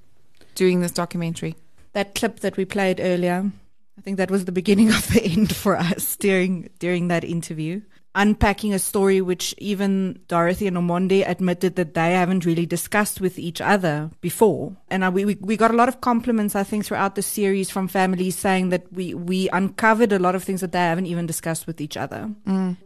doing 0.59 0.83
this 0.83 0.93
documentary? 0.93 1.55
that 1.93 2.15
clip 2.15 2.41
that 2.41 2.57
we 2.57 2.65
played 2.65 3.01
earlier, 3.01 3.51
I 3.97 4.01
think 4.01 4.19
that 4.19 4.31
was 4.31 4.45
the 4.45 4.53
beginning 4.53 4.89
of 4.99 5.13
the 5.13 5.23
end 5.23 5.55
for 5.55 5.77
us 5.77 6.17
during 6.17 6.71
during 6.79 7.09
that 7.09 7.25
interview. 7.25 7.83
Unpacking 8.15 8.75
a 8.75 8.81
story 8.81 9.21
which 9.21 9.55
even 9.59 10.19
Dorothy 10.27 10.67
and 10.67 10.77
Nomonde 10.77 11.29
admitted 11.29 11.77
that 11.77 11.95
they 11.95 12.15
haven't 12.15 12.45
really 12.47 12.67
discussed 12.67 13.21
with 13.21 13.39
each 13.39 13.61
other 13.61 14.11
before. 14.21 14.77
And 14.89 15.05
uh, 15.05 15.11
we, 15.13 15.25
we, 15.25 15.37
we 15.41 15.57
got 15.57 15.71
a 15.71 15.77
lot 15.77 15.89
of 15.89 16.01
compliments, 16.01 16.57
I 16.57 16.65
think, 16.65 16.85
throughout 16.85 17.15
the 17.15 17.23
series 17.23 17.71
from 17.71 17.87
families 17.87 18.37
saying 18.37 18.71
that 18.71 18.93
we, 18.93 19.15
we 19.15 19.49
uncovered 19.51 20.11
a 20.11 20.19
lot 20.19 20.35
of 20.35 20.43
things 20.43 20.63
that 20.63 20.73
they 20.73 20.81
haven't 20.81 21.07
even 21.07 21.27
discussed 21.27 21.69
with 21.69 21.81
each 21.81 21.97
other. 21.97 22.33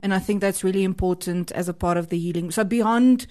And 0.03 0.13
I 0.13 0.19
think 0.19 0.43
that's 0.43 0.65
really 0.65 0.85
important 0.85 1.51
as 1.53 1.67
a 1.67 1.73
part 1.73 1.97
of 1.97 2.09
the 2.09 2.19
healing. 2.19 2.51
So 2.51 2.65
beyond 2.65 3.27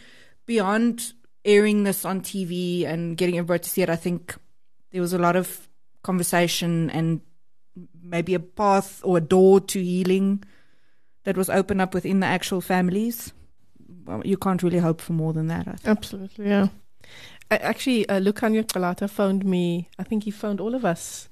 beyond 0.48 1.14
airing 1.46 1.84
this 1.84 2.06
on 2.06 2.22
TV 2.22 2.86
and 2.86 3.18
getting 3.18 3.38
everybody 3.38 3.64
to 3.64 3.70
see 3.70 3.82
it, 3.82 3.90
I 3.90 3.96
think 3.96 4.36
there 4.92 5.02
was 5.02 5.14
a 5.14 5.18
lot 5.18 5.36
of 5.36 5.68
conversation 6.04 6.90
and 6.90 7.22
maybe 8.04 8.34
a 8.34 8.40
path 8.40 9.02
or 9.04 9.18
a 9.18 9.22
door 9.22 9.60
to 9.60 9.82
healing 9.82 10.44
that 11.24 11.38
was 11.38 11.50
opened 11.50 11.82
up 11.82 11.94
within 11.94 12.20
the 12.20 12.28
actual 12.28 12.62
families. 12.62 13.34
Well, 14.06 14.22
you 14.26 14.38
can't 14.38 14.64
really 14.64 14.80
hope 14.80 15.02
for 15.02 15.14
more 15.14 15.34
than 15.34 15.48
that. 15.48 15.82
Absolutely, 15.86 16.48
yeah. 16.48 16.68
Actually, 17.50 18.08
uh, 18.08 18.20
Lukhanyo 18.20 18.64
Calata 18.64 19.10
phoned 19.10 19.46
me. 19.46 19.90
I 20.00 20.04
think 20.04 20.24
he 20.24 20.32
phoned 20.32 20.62
all 20.62 20.74
of 20.74 20.86
us 20.86 21.30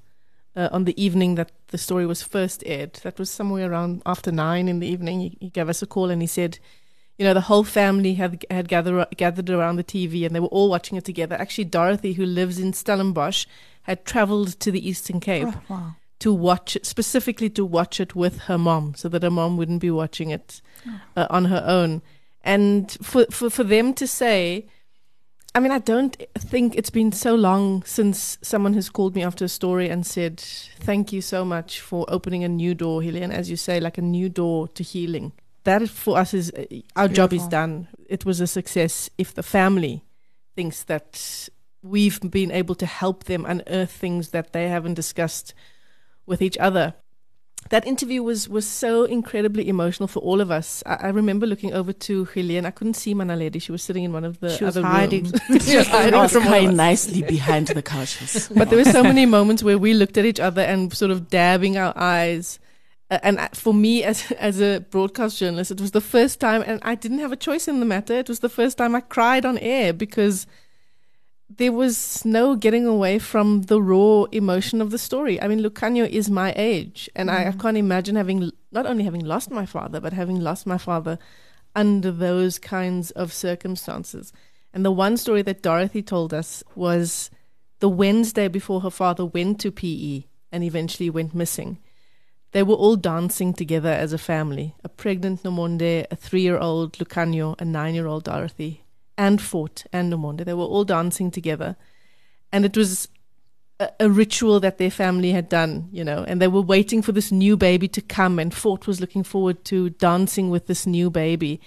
uh, 0.54 0.68
on 0.70 0.84
the 0.84 1.02
evening 1.02 1.36
that 1.36 1.50
the 1.68 1.78
story 1.78 2.06
was 2.06 2.22
first 2.22 2.62
aired. 2.66 2.94
That 3.02 3.18
was 3.18 3.30
somewhere 3.30 3.70
around 3.70 4.02
after 4.04 4.30
nine 4.30 4.68
in 4.68 4.80
the 4.80 4.86
evening. 4.86 5.20
He, 5.20 5.38
he 5.40 5.50
gave 5.50 5.68
us 5.68 5.82
a 5.82 5.86
call 5.86 6.10
and 6.10 6.20
he 6.20 6.26
said, 6.28 6.58
you 7.20 7.26
know, 7.26 7.34
the 7.34 7.42
whole 7.42 7.64
family 7.64 8.14
had 8.14 8.46
had 8.50 8.66
gathered 8.66 9.06
gathered 9.18 9.50
around 9.50 9.76
the 9.76 9.84
TV 9.84 10.24
and 10.24 10.34
they 10.34 10.40
were 10.40 10.46
all 10.56 10.70
watching 10.70 10.96
it 10.96 11.04
together. 11.04 11.36
Actually, 11.36 11.64
Dorothy, 11.66 12.14
who 12.14 12.24
lives 12.24 12.58
in 12.58 12.72
Stellenbosch, 12.72 13.44
had 13.82 14.06
travelled 14.06 14.58
to 14.60 14.70
the 14.70 14.88
Eastern 14.88 15.20
Cape 15.20 15.48
Oh, 15.48 15.60
wow. 15.68 15.96
to 16.20 16.32
watch 16.32 16.76
it, 16.76 16.86
specifically 16.86 17.50
to 17.50 17.62
watch 17.62 18.00
it 18.00 18.14
with 18.14 18.38
her 18.48 18.56
mom, 18.56 18.94
so 18.94 19.06
that 19.10 19.22
her 19.22 19.30
mom 19.30 19.58
wouldn't 19.58 19.82
be 19.82 19.90
watching 19.90 20.30
it 20.30 20.62
uh, 21.14 21.26
on 21.28 21.44
her 21.44 21.62
own. 21.66 22.00
And 22.42 22.90
for, 23.02 23.26
for 23.30 23.50
for 23.50 23.64
them 23.64 23.92
to 24.00 24.06
say, 24.06 24.64
I 25.54 25.60
mean, 25.60 25.72
I 25.72 25.78
don't 25.78 26.16
think 26.38 26.74
it's 26.74 26.88
been 26.88 27.12
so 27.12 27.34
long 27.34 27.82
since 27.84 28.38
someone 28.40 28.72
has 28.72 28.88
called 28.88 29.14
me 29.14 29.22
after 29.22 29.44
a 29.44 29.48
story 29.48 29.90
and 29.90 30.06
said, 30.06 30.40
"Thank 30.40 31.12
you 31.12 31.20
so 31.20 31.44
much 31.44 31.80
for 31.82 32.06
opening 32.08 32.44
a 32.44 32.48
new 32.48 32.74
door, 32.74 33.02
Helene." 33.02 33.30
As 33.30 33.50
you 33.50 33.56
say, 33.56 33.78
like 33.78 33.98
a 33.98 34.02
new 34.16 34.30
door 34.30 34.68
to 34.68 34.82
healing. 34.82 35.32
That 35.64 35.88
for 35.88 36.18
us 36.18 36.32
is 36.34 36.50
uh, 36.52 36.64
our 36.96 37.08
job 37.08 37.32
is 37.32 37.46
done. 37.46 37.88
It 38.08 38.24
was 38.24 38.40
a 38.40 38.46
success 38.46 39.10
if 39.18 39.34
the 39.34 39.42
family 39.42 40.02
thinks 40.56 40.84
that 40.84 41.48
we've 41.82 42.20
been 42.30 42.50
able 42.50 42.74
to 42.76 42.86
help 42.86 43.24
them 43.24 43.44
unearth 43.46 43.90
things 43.92 44.30
that 44.30 44.52
they 44.52 44.68
haven't 44.68 44.94
discussed 44.94 45.54
with 46.26 46.42
each 46.42 46.56
other. 46.58 46.94
That 47.68 47.86
interview 47.86 48.22
was 48.22 48.48
was 48.48 48.66
so 48.66 49.04
incredibly 49.04 49.68
emotional 49.68 50.08
for 50.08 50.20
all 50.20 50.40
of 50.40 50.50
us. 50.50 50.82
I, 50.86 50.94
I 50.94 51.08
remember 51.10 51.46
looking 51.46 51.74
over 51.74 51.92
to 51.92 52.24
Helene. 52.24 52.64
I 52.64 52.70
couldn't 52.70 52.94
see 52.94 53.14
Mmanaledi. 53.14 53.60
She 53.60 53.70
was 53.70 53.82
sitting 53.82 54.02
in 54.04 54.14
one 54.14 54.24
of 54.24 54.40
the 54.40 54.56
She 54.56 54.64
was 54.64 54.78
other 54.78 54.86
hiding. 54.86 55.24
rooms. 55.24 55.66
she 55.68 55.76
was 55.76 55.86
hiding 55.96 56.18
was 56.18 56.32
from 56.32 56.44
quite 56.44 56.70
nicely 56.70 57.22
behind 57.22 57.68
the 57.68 57.82
couches. 57.82 58.48
But 58.56 58.70
there 58.70 58.78
were 58.78 58.90
so 58.90 59.02
many 59.02 59.26
moments 59.26 59.62
where 59.62 59.76
we 59.76 59.92
looked 59.92 60.16
at 60.16 60.24
each 60.24 60.40
other 60.40 60.62
and 60.62 60.90
sort 60.96 61.10
of 61.10 61.28
dabbing 61.28 61.76
our 61.76 61.92
eyes. 61.96 62.58
Uh, 63.10 63.18
and 63.22 63.38
uh, 63.38 63.48
for 63.52 63.74
me, 63.74 64.04
as 64.04 64.30
as 64.38 64.60
a 64.60 64.80
broadcast 64.90 65.38
journalist, 65.38 65.70
it 65.70 65.80
was 65.80 65.90
the 65.90 66.00
first 66.00 66.40
time, 66.40 66.62
and 66.66 66.80
I 66.82 66.94
didn't 66.94 67.18
have 67.18 67.32
a 67.32 67.36
choice 67.36 67.68
in 67.68 67.80
the 67.80 67.86
matter. 67.86 68.14
It 68.14 68.28
was 68.28 68.40
the 68.40 68.48
first 68.48 68.78
time 68.78 68.94
I 68.94 69.00
cried 69.00 69.44
on 69.44 69.58
air 69.58 69.92
because 69.92 70.46
there 71.56 71.72
was 71.72 72.24
no 72.24 72.54
getting 72.54 72.86
away 72.86 73.18
from 73.18 73.62
the 73.62 73.82
raw 73.82 74.24
emotion 74.30 74.80
of 74.80 74.92
the 74.92 74.98
story. 74.98 75.42
I 75.42 75.48
mean, 75.48 75.60
Lukhanyo 75.60 76.08
is 76.08 76.30
my 76.30 76.54
age, 76.56 77.10
and 77.16 77.30
I, 77.30 77.48
I 77.48 77.52
can't 77.52 77.76
imagine 77.76 78.14
having 78.14 78.52
not 78.70 78.86
only 78.86 79.02
having 79.02 79.24
lost 79.24 79.50
my 79.50 79.66
father, 79.66 80.00
but 80.00 80.12
having 80.12 80.40
lost 80.40 80.66
my 80.66 80.78
father 80.78 81.18
under 81.74 82.12
those 82.12 82.58
kinds 82.58 83.10
of 83.12 83.32
circumstances. 83.32 84.32
And 84.72 84.84
the 84.84 84.92
one 84.92 85.16
story 85.16 85.42
that 85.42 85.62
Dorothy 85.62 86.02
told 86.02 86.32
us 86.32 86.62
was 86.76 87.30
the 87.80 87.88
Wednesday 87.88 88.46
before 88.46 88.82
her 88.82 88.90
father 88.90 89.24
went 89.24 89.60
to 89.60 89.72
PE 89.72 90.24
and 90.52 90.62
eventually 90.62 91.10
went 91.10 91.34
missing. 91.34 91.78
They 92.52 92.62
were 92.62 92.74
all 92.74 92.96
dancing 92.96 93.52
together 93.52 93.90
as 93.90 94.12
a 94.12 94.18
family 94.18 94.74
a 94.82 94.88
pregnant 94.88 95.44
Nomonde, 95.44 96.06
a 96.10 96.16
three 96.16 96.42
year 96.42 96.58
old 96.58 96.94
Lukhanyo, 96.94 97.60
a 97.60 97.64
nine 97.64 97.94
year 97.94 98.06
old 98.06 98.24
Dorothy, 98.24 98.84
and 99.16 99.40
Fort 99.40 99.84
and 99.92 100.12
Nomonde. 100.12 100.44
They 100.44 100.54
were 100.54 100.64
all 100.64 100.84
dancing 100.84 101.30
together. 101.30 101.76
And 102.52 102.64
it 102.64 102.76
was 102.76 103.08
a, 103.78 103.90
a 104.00 104.10
ritual 104.10 104.58
that 104.60 104.78
their 104.78 104.90
family 104.90 105.30
had 105.30 105.48
done, 105.48 105.88
you 105.92 106.02
know, 106.02 106.24
and 106.26 106.42
they 106.42 106.48
were 106.48 106.60
waiting 106.60 107.02
for 107.02 107.12
this 107.12 107.30
new 107.30 107.56
baby 107.56 107.86
to 107.88 108.00
come. 108.00 108.38
And 108.38 108.52
Fort 108.52 108.86
was 108.86 109.00
looking 109.00 109.22
forward 109.22 109.64
to 109.66 109.90
dancing 109.90 110.50
with 110.50 110.66
this 110.66 110.86
new 110.86 111.10
baby. 111.10 111.60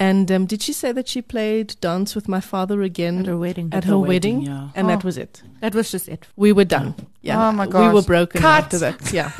And 0.00 0.32
um, 0.32 0.46
did 0.46 0.62
she 0.62 0.72
say 0.72 0.92
that 0.92 1.08
she 1.08 1.20
played 1.20 1.76
Dance 1.82 2.14
with 2.14 2.26
My 2.26 2.40
Father 2.40 2.80
again 2.82 3.18
At 3.20 3.26
her 3.26 3.36
wedding. 3.36 3.68
at 3.72 3.84
her 3.84 3.90
her 3.92 3.98
wedding, 3.98 4.38
wedding? 4.38 4.50
yeah. 4.50 4.70
And 4.74 4.88
that 4.88 5.04
Oh. 5.04 5.06
was 5.08 5.18
it. 5.18 5.42
That 5.60 5.74
was 5.74 5.90
just 5.92 6.08
it. 6.08 6.26
We 6.36 6.52
were 6.52 6.64
done. 6.64 6.94
Yeah. 7.20 7.48
Oh 7.48 7.52
my 7.52 7.66
god. 7.66 7.88
We 7.88 7.94
were 7.94 8.02
broken 8.02 8.40
Cut. 8.40 8.64
after 8.64 8.78
that. 8.78 9.12
Yeah. 9.12 9.30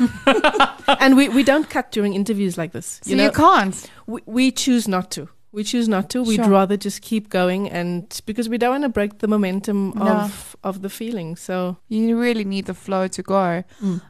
and 0.99 1.17
we, 1.17 1.29
we 1.29 1.43
don't 1.43 1.67
cut 1.67 1.91
during 1.91 2.13
interviews 2.13 2.57
like 2.57 2.73
this. 2.73 2.99
So 3.03 3.09
You 3.15 3.23
you, 3.23 3.31
can't. 3.31 3.89
we, 4.05 4.21
we 4.27 4.51
choose 4.51 4.87
not 4.87 5.09
to. 5.11 5.29
We 5.51 5.63
choose 5.63 5.89
not 5.89 6.09
to. 6.11 6.21
We'd 6.23 6.35
Sure. 6.35 6.47
rather 6.49 6.77
just 6.77 7.01
keep 7.01 7.29
going 7.29 7.67
and 7.69 8.21
because 8.27 8.47
we 8.47 8.57
don't 8.57 8.69
want 8.71 8.83
to 8.83 8.89
break 8.89 9.17
the 9.19 9.27
momentum 9.27 9.93
No. 9.95 10.05
of 10.05 10.55
of 10.63 10.81
the 10.83 10.89
feeling. 10.89 11.35
So 11.35 11.77
You 11.89 12.19
really 12.21 12.45
need 12.45 12.65
the 12.67 12.73
flow 12.75 13.07
to 13.07 13.21
go, 13.23 13.63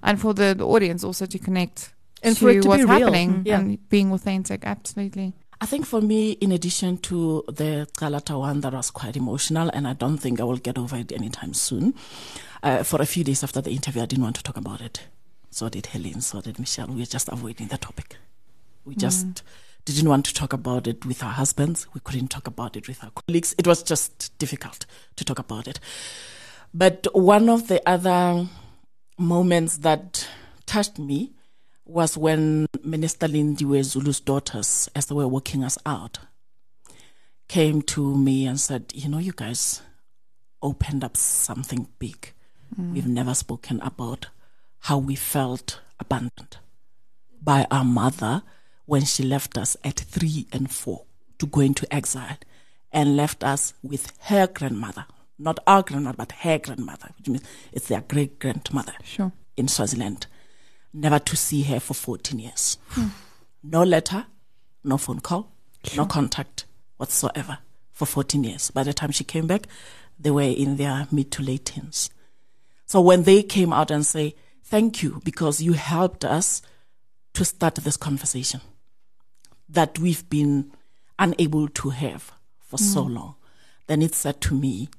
and 0.04 0.20
for 0.20 0.34
the, 0.34 0.54
the 0.54 0.68
audience 0.68 1.04
also 1.08 1.26
to 1.26 1.39
connect 1.39 1.93
And 2.22 2.36
to 2.36 2.41
for 2.41 2.49
it 2.52 2.62
to 2.64 2.68
what's 2.68 2.84
happening 2.86 3.30
Mm. 3.34 3.47
Yeah. 3.47 3.60
and 3.60 3.89
being 3.89 4.12
authentic. 4.12 4.60
Absolutely. 4.66 5.34
I 5.62 5.68
think 5.68 5.86
for 5.86 6.01
me, 6.01 6.32
in 6.32 6.51
addition 6.51 6.97
to 6.97 7.43
the 7.47 7.88
Calata 7.95 8.38
one 8.39 8.62
that 8.62 8.74
was 8.74 8.89
quite 8.89 9.16
emotional, 9.16 9.70
and 9.72 9.88
I 9.88 9.93
don't 9.93 10.18
think 10.18 10.41
I 10.41 10.43
will 10.43 10.57
get 10.57 10.76
over 10.76 10.97
it 10.97 11.12
anytime 11.12 11.53
soon. 11.53 11.93
Uh, 12.64 12.82
for 12.82 12.99
a 12.99 13.05
few 13.05 13.24
days 13.24 13.43
after 13.43 13.62
the 13.62 13.70
interview, 13.70 14.01
I 14.01 14.07
didn't 14.07 14.24
want 14.24 14.38
to 14.38 14.43
talk 14.43 14.57
about 14.57 14.82
it. 14.82 15.03
So 15.51 15.70
did 15.70 15.86
Helene, 15.86 16.22
so 16.22 16.41
did 16.41 16.57
Michelle. 16.57 16.88
We 16.88 17.01
were 17.01 17.05
just 17.05 17.30
avoiding 17.30 17.68
the 17.68 17.78
topic. 17.78 18.18
We 18.86 18.95
just 18.95 19.43
didn't 19.86 20.09
want 20.09 20.26
to 20.26 20.34
talk 20.34 20.51
about 20.51 20.88
it 20.88 21.05
with 21.05 21.22
our 21.22 21.32
husbands. 21.32 21.86
We 21.93 22.01
couldn't 22.03 22.30
talk 22.30 22.47
about 22.47 22.76
it 22.76 22.88
with 22.88 23.03
our 23.03 23.12
colleagues. 23.12 23.53
It 23.59 23.68
was 23.68 23.84
just 23.84 24.36
difficult 24.39 24.88
to 25.16 25.24
talk 25.24 25.38
about 25.38 25.68
it. 25.68 25.80
But 26.74 27.05
one 27.14 27.49
of 27.49 27.68
the 27.68 27.88
other 27.88 28.47
moments 29.20 29.78
that 29.78 30.28
touched 30.66 30.97
me 30.97 31.34
was 31.91 32.17
when 32.17 32.65
Minister 32.83 33.27
Lindiwe 33.27 33.83
Zulu's 33.83 34.19
daughters, 34.19 34.89
as 34.95 35.07
they 35.07 35.15
were 35.15 35.27
working 35.27 35.63
us 35.63 35.77
out, 35.85 36.19
came 37.47 37.81
to 37.83 38.15
me 38.15 38.45
and 38.47 38.59
said, 38.59 38.91
You 38.95 39.09
know, 39.09 39.17
you 39.17 39.33
guys 39.33 39.81
opened 40.61 41.03
up 41.03 41.17
something 41.17 41.87
big. 41.99 42.33
We've 42.77 43.07
never 43.07 43.33
spoken 43.33 43.81
about 43.81 44.27
how 44.79 44.97
we 44.97 45.15
felt 45.15 45.81
abandoned 45.99 46.57
by 47.43 47.67
our 47.69 47.83
mother 47.83 48.43
when 48.85 49.03
she 49.03 49.23
left 49.23 49.57
us 49.57 49.75
at 49.83 49.99
three 49.99 50.47
and 50.53 50.71
four 50.71 51.03
to 51.39 51.45
go 51.45 51.59
into 51.59 51.91
exile 51.93 52.37
and 52.93 53.17
left 53.17 53.43
us 53.43 53.73
with 53.83 54.13
her 54.21 54.47
grandmother. 54.47 55.05
Not 55.37 55.59
our 55.67 55.83
grandmother, 55.83 56.15
but 56.15 56.31
her 56.31 56.59
grandmother, 56.59 57.09
which 57.17 57.27
means 57.27 57.43
it's 57.73 57.89
their 57.89 58.01
great 58.01 58.39
grandmother 58.39 58.93
Sure. 59.03 59.33
in 59.57 59.67
Swaziland. 59.67 60.27
Never 60.93 61.19
to 61.19 61.35
see 61.35 61.63
her 61.63 61.79
for 61.79 61.93
14 61.93 62.39
years. 62.39 62.77
no 63.63 63.83
letter, 63.83 64.25
no 64.83 64.97
phone 64.97 65.19
call, 65.19 65.51
no 65.95 66.05
contact 66.05 66.65
whatsoever 66.97 67.59
for 67.91 68.05
14 68.05 68.43
years. 68.43 68.71
By 68.71 68.83
the 68.83 68.93
time 68.93 69.11
she 69.11 69.23
came 69.23 69.47
back, 69.47 69.67
they 70.19 70.31
were 70.31 70.41
in 70.41 70.77
their 70.77 71.07
mid 71.11 71.31
to 71.31 71.43
late 71.43 71.65
teens. 71.65 72.09
So 72.85 72.99
when 73.01 73.23
they 73.23 73.41
came 73.41 73.71
out 73.71 73.89
and 73.89 74.05
say, 74.05 74.35
thank 74.63 75.01
you 75.01 75.21
because 75.23 75.61
you 75.61 75.73
helped 75.73 76.25
us 76.25 76.61
to 77.33 77.45
start 77.45 77.75
this 77.75 77.97
conversation 77.97 78.61
that 79.69 79.97
we've 79.97 80.29
been 80.29 80.71
unable 81.17 81.67
to 81.69 81.89
have 81.89 82.31
for 82.59 82.77
so 82.77 83.05
mm. 83.05 83.15
long, 83.15 83.35
then 83.87 84.01
it 84.01 84.13
said 84.13 84.41
to 84.41 84.55
me, 84.55 84.89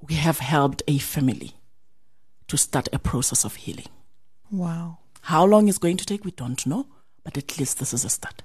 we 0.00 0.14
have 0.14 0.38
helped 0.38 0.82
a 0.86 0.98
family 0.98 1.52
to 2.48 2.56
start 2.56 2.88
a 2.92 2.98
process 2.98 3.44
of 3.44 3.56
healing. 3.56 3.86
Wow. 4.52 4.98
How 5.22 5.44
long 5.44 5.66
it's 5.68 5.78
going 5.78 5.96
to 5.96 6.06
take, 6.06 6.24
we 6.24 6.30
don't 6.30 6.64
know, 6.66 6.86
but 7.24 7.38
at 7.38 7.58
least 7.58 7.78
this 7.78 7.94
is 7.94 8.04
a 8.04 8.10
start. 8.10 8.42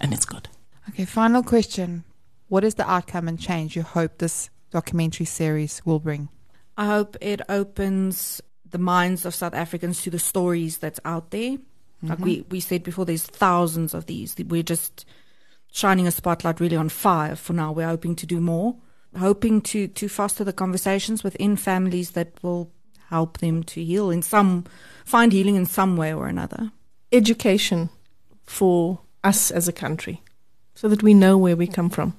And 0.00 0.12
it's 0.12 0.26
good. 0.26 0.48
Okay, 0.90 1.06
final 1.06 1.42
question. 1.42 2.04
What 2.48 2.62
is 2.62 2.74
the 2.74 2.88
outcome 2.88 3.26
and 3.26 3.40
change 3.40 3.74
you 3.74 3.82
hope 3.82 4.18
this 4.18 4.50
documentary 4.70 5.26
series 5.26 5.80
will 5.84 5.98
bring? 5.98 6.28
I 6.76 6.86
hope 6.86 7.16
it 7.20 7.40
opens 7.48 8.42
the 8.68 8.78
minds 8.78 9.24
of 9.24 9.34
South 9.34 9.54
Africans 9.54 10.02
to 10.02 10.10
the 10.10 10.18
stories 10.18 10.78
that's 10.78 11.00
out 11.04 11.30
there. 11.30 11.56
Like 12.02 12.18
mm-hmm. 12.18 12.24
we, 12.24 12.44
we 12.50 12.60
said 12.60 12.82
before, 12.82 13.06
there's 13.06 13.24
thousands 13.24 13.94
of 13.94 14.06
these. 14.06 14.36
We're 14.38 14.62
just 14.62 15.06
shining 15.72 16.06
a 16.06 16.10
spotlight 16.10 16.60
really 16.60 16.76
on 16.76 16.90
five 16.90 17.40
for 17.40 17.54
now. 17.54 17.72
We're 17.72 17.88
hoping 17.88 18.14
to 18.16 18.26
do 18.26 18.40
more, 18.40 18.76
hoping 19.16 19.62
to, 19.62 19.88
to 19.88 20.08
foster 20.08 20.44
the 20.44 20.52
conversations 20.52 21.24
within 21.24 21.56
families 21.56 22.10
that 22.10 22.32
will 22.42 22.70
help 23.08 23.38
them 23.38 23.62
to 23.64 23.84
heal 23.84 24.10
in 24.10 24.22
some, 24.22 24.64
find 25.04 25.32
healing 25.32 25.56
in 25.56 25.66
some 25.66 25.96
way 25.96 26.12
or 26.12 26.26
another. 26.26 26.70
Education 27.12 27.88
for 28.44 29.00
us 29.22 29.50
as 29.50 29.68
a 29.68 29.72
country 29.72 30.22
so 30.74 30.88
that 30.88 31.02
we 31.02 31.14
know 31.14 31.38
where 31.38 31.56
we 31.56 31.66
come 31.66 31.90
from. 31.90 32.14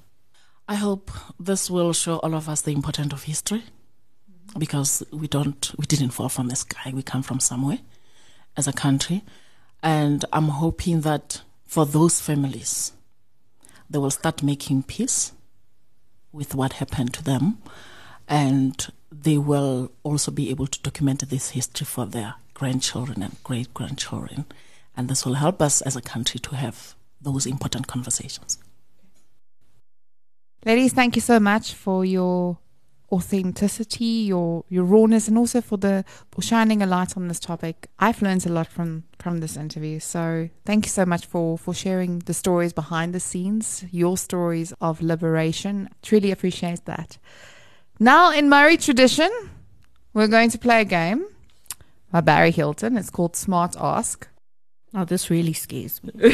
I 0.68 0.76
hope 0.76 1.12
this 1.40 1.70
will 1.70 1.94
show 1.94 2.18
all 2.18 2.36
of 2.36 2.50
us 2.50 2.62
the 2.62 2.74
importance 2.74 3.14
of 3.14 3.24
history 3.24 3.64
because 4.58 5.04
we 5.12 5.28
don't, 5.28 5.72
we 5.78 5.86
didn't 5.86 6.10
fall 6.10 6.30
from 6.30 6.48
the 6.48 6.56
sky. 6.56 6.92
We 6.94 7.04
come 7.04 7.24
from 7.24 7.40
somewhere 7.40 7.80
as 8.58 8.68
a 8.68 8.74
country. 8.74 9.24
And 9.82 10.26
I'm 10.34 10.50
hoping 10.50 11.02
that 11.02 11.42
for 11.66 11.86
those 11.86 12.20
families, 12.20 12.92
they 13.90 14.00
will 14.00 14.12
start 14.12 14.44
making 14.44 14.84
peace 14.84 15.32
with 16.32 16.56
what 16.56 16.74
happened 16.74 17.14
to 17.14 17.24
them. 17.24 17.60
And 18.28 18.88
they 19.12 19.38
will 19.38 19.92
also 20.04 20.32
be 20.32 20.50
able 20.50 20.68
to 20.68 20.82
document 20.82 21.28
this 21.30 21.52
history 21.52 21.86
for 21.86 22.06
their 22.06 22.36
grandchildren 22.54 23.22
and 23.24 23.42
great 23.44 23.74
grandchildren. 23.74 24.46
And 24.96 25.10
this 25.10 25.26
will 25.26 25.36
help 25.36 25.62
us 25.62 25.82
as 25.82 25.96
a 25.96 26.02
country 26.02 26.40
to 26.40 26.56
have 26.56 26.96
those 27.22 27.46
important 27.46 27.88
conversations. 27.88 28.58
Ladies, 30.66 30.94
thank 30.94 31.16
you 31.16 31.22
so 31.22 31.40
much 31.40 31.74
for 31.74 32.04
your 32.04 32.58
authenticity, 33.12 34.26
your 34.28 34.66
your 34.68 34.84
rawness, 34.84 35.28
and 35.28 35.38
also 35.38 35.62
for 35.62 35.78
the 35.78 36.04
for 36.32 36.42
shining 36.42 36.82
a 36.82 36.86
light 36.86 37.16
on 37.16 37.28
this 37.28 37.40
topic. 37.40 37.88
I've 38.00 38.22
learned 38.22 38.46
a 38.46 38.50
lot 38.50 38.68
from 38.68 39.04
from 39.20 39.40
this 39.40 39.56
interview. 39.56 40.00
So 40.00 40.50
thank 40.66 40.86
you 40.86 40.90
so 40.90 41.06
much 41.06 41.26
for 41.26 41.58
for 41.58 41.74
sharing 41.74 42.20
the 42.20 42.34
stories 42.34 42.74
behind 42.74 43.14
the 43.14 43.20
scenes, 43.20 43.86
your 43.92 44.18
stories 44.18 44.74
of 44.82 45.02
liberation. 45.02 45.90
Truly 46.02 46.32
appreciate 46.32 46.86
that. 46.86 47.18
Now, 48.00 48.32
in 48.32 48.48
Murray 48.48 48.78
tradition, 48.78 49.32
we're 50.14 50.28
going 50.28 50.52
to 50.52 50.60
play 50.60 50.82
a 50.82 50.86
game 50.86 51.26
by 52.12 52.22
Barry 52.22 52.52
Hilton. 52.52 52.96
It's 52.96 53.10
called 53.10 53.36
Smart 53.36 53.76
Ask. 53.80 54.28
Oh, 54.94 55.04
this 55.04 55.30
really 55.30 55.54
scares 55.54 56.02
me. 56.04 56.12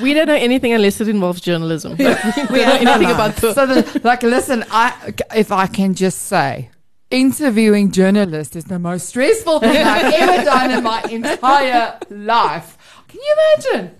We 0.00 0.14
don't 0.14 0.26
know 0.26 0.34
anything 0.34 0.72
unless 0.72 1.00
it 1.00 1.08
involves 1.08 1.40
journalism. 1.40 1.92
we 1.98 2.04
don't 2.04 2.50
know 2.50 2.92
anything 2.92 3.10
about 3.10 3.36
the 3.36 3.52
so 3.52 3.66
the, 3.66 4.00
like 4.04 4.22
listen 4.22 4.64
i 4.70 5.12
if 5.34 5.50
i 5.50 5.66
can 5.66 5.94
just 5.94 6.26
say 6.26 6.70
interviewing 7.10 7.90
journalists 7.90 8.54
is 8.54 8.64
the 8.64 8.78
most 8.78 9.08
stressful 9.08 9.58
thing 9.60 9.84
i've 9.84 10.12
ever 10.14 10.44
done 10.44 10.70
in 10.70 10.84
my 10.84 11.02
entire 11.10 11.98
life 12.10 12.76
can 13.08 13.20
you 13.20 13.36
imagine 13.56 13.94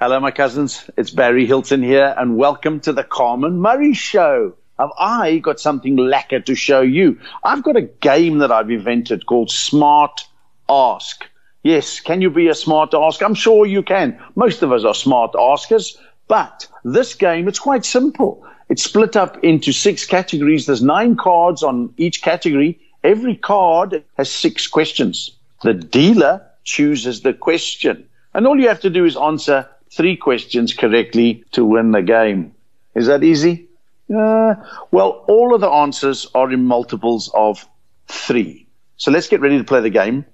Hello, 0.00 0.18
my 0.18 0.30
cousins. 0.30 0.88
It's 0.96 1.10
Barry 1.10 1.44
Hilton 1.44 1.82
here, 1.82 2.14
and 2.16 2.38
welcome 2.38 2.80
to 2.80 2.94
the 2.94 3.04
Carmen 3.04 3.60
Murray 3.60 3.92
Show. 3.92 4.54
Have 4.80 4.92
I 4.98 5.36
got 5.40 5.60
something 5.60 5.96
lacquer 5.96 6.40
to 6.40 6.54
show 6.54 6.80
you? 6.80 7.20
I've 7.44 7.62
got 7.62 7.76
a 7.76 7.82
game 7.82 8.38
that 8.38 8.50
I've 8.50 8.70
invented 8.70 9.26
called 9.26 9.50
Smart 9.50 10.26
Ask. 10.70 11.26
Yes, 11.62 12.00
can 12.00 12.22
you 12.22 12.30
be 12.30 12.48
a 12.48 12.54
smart 12.54 12.94
ask? 12.94 13.22
I'm 13.22 13.34
sure 13.34 13.66
you 13.66 13.82
can. 13.82 14.18
Most 14.36 14.62
of 14.62 14.72
us 14.72 14.82
are 14.84 14.94
smart 14.94 15.34
askers, 15.38 15.98
but 16.28 16.66
this 16.82 17.14
game, 17.14 17.46
it's 17.46 17.58
quite 17.58 17.84
simple. 17.84 18.42
It's 18.70 18.84
split 18.84 19.16
up 19.16 19.36
into 19.44 19.70
six 19.70 20.06
categories. 20.06 20.64
There's 20.64 20.82
nine 20.82 21.14
cards 21.14 21.62
on 21.62 21.92
each 21.98 22.22
category. 22.22 22.80
Every 23.04 23.36
card 23.36 24.02
has 24.16 24.30
six 24.30 24.66
questions. 24.66 25.30
The 25.62 25.74
dealer 25.74 26.40
chooses 26.64 27.20
the 27.20 27.34
question. 27.34 28.08
And 28.32 28.46
all 28.46 28.58
you 28.58 28.68
have 28.68 28.80
to 28.80 28.88
do 28.88 29.04
is 29.04 29.14
answer 29.18 29.68
three 29.90 30.16
questions 30.16 30.72
correctly 30.72 31.44
to 31.52 31.66
win 31.66 31.90
the 31.90 32.00
game. 32.00 32.54
Is 32.94 33.08
that 33.08 33.22
easy? 33.22 33.66
Uh, 34.14 34.54
well, 34.90 35.24
all 35.28 35.54
of 35.54 35.60
the 35.60 35.68
answers 35.68 36.26
are 36.34 36.50
in 36.52 36.64
multiples 36.64 37.30
of 37.34 37.66
three. 38.08 38.66
So 38.96 39.10
let's 39.10 39.28
get 39.28 39.40
ready 39.40 39.58
to 39.58 39.64
play 39.64 39.80
the 39.80 39.90
game. 39.90 40.24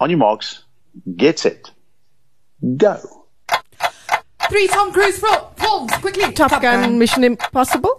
On 0.00 0.10
your 0.10 0.18
marks, 0.18 0.64
get 1.16 1.46
it, 1.46 1.70
go. 2.76 2.98
three 4.48 4.66
tom 4.68 4.92
cruise 4.92 5.18
films 5.56 5.92
quickly 6.02 6.32
Top, 6.32 6.60
Gun, 6.60 6.98
Mission 6.98 7.24
Impossible. 7.24 7.98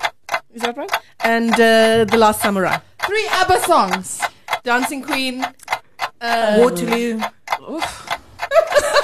Is 0.53 0.61
that 0.61 0.77
right? 0.77 0.91
And 1.21 1.53
uh, 1.53 2.05
The 2.05 2.17
Last 2.17 2.41
Samurai. 2.41 2.77
three 3.05 3.27
abba 3.31 3.59
songs 3.61 4.21
Dancing 4.63 5.01
Queen. 5.01 5.45
Waterloo. 6.21 7.21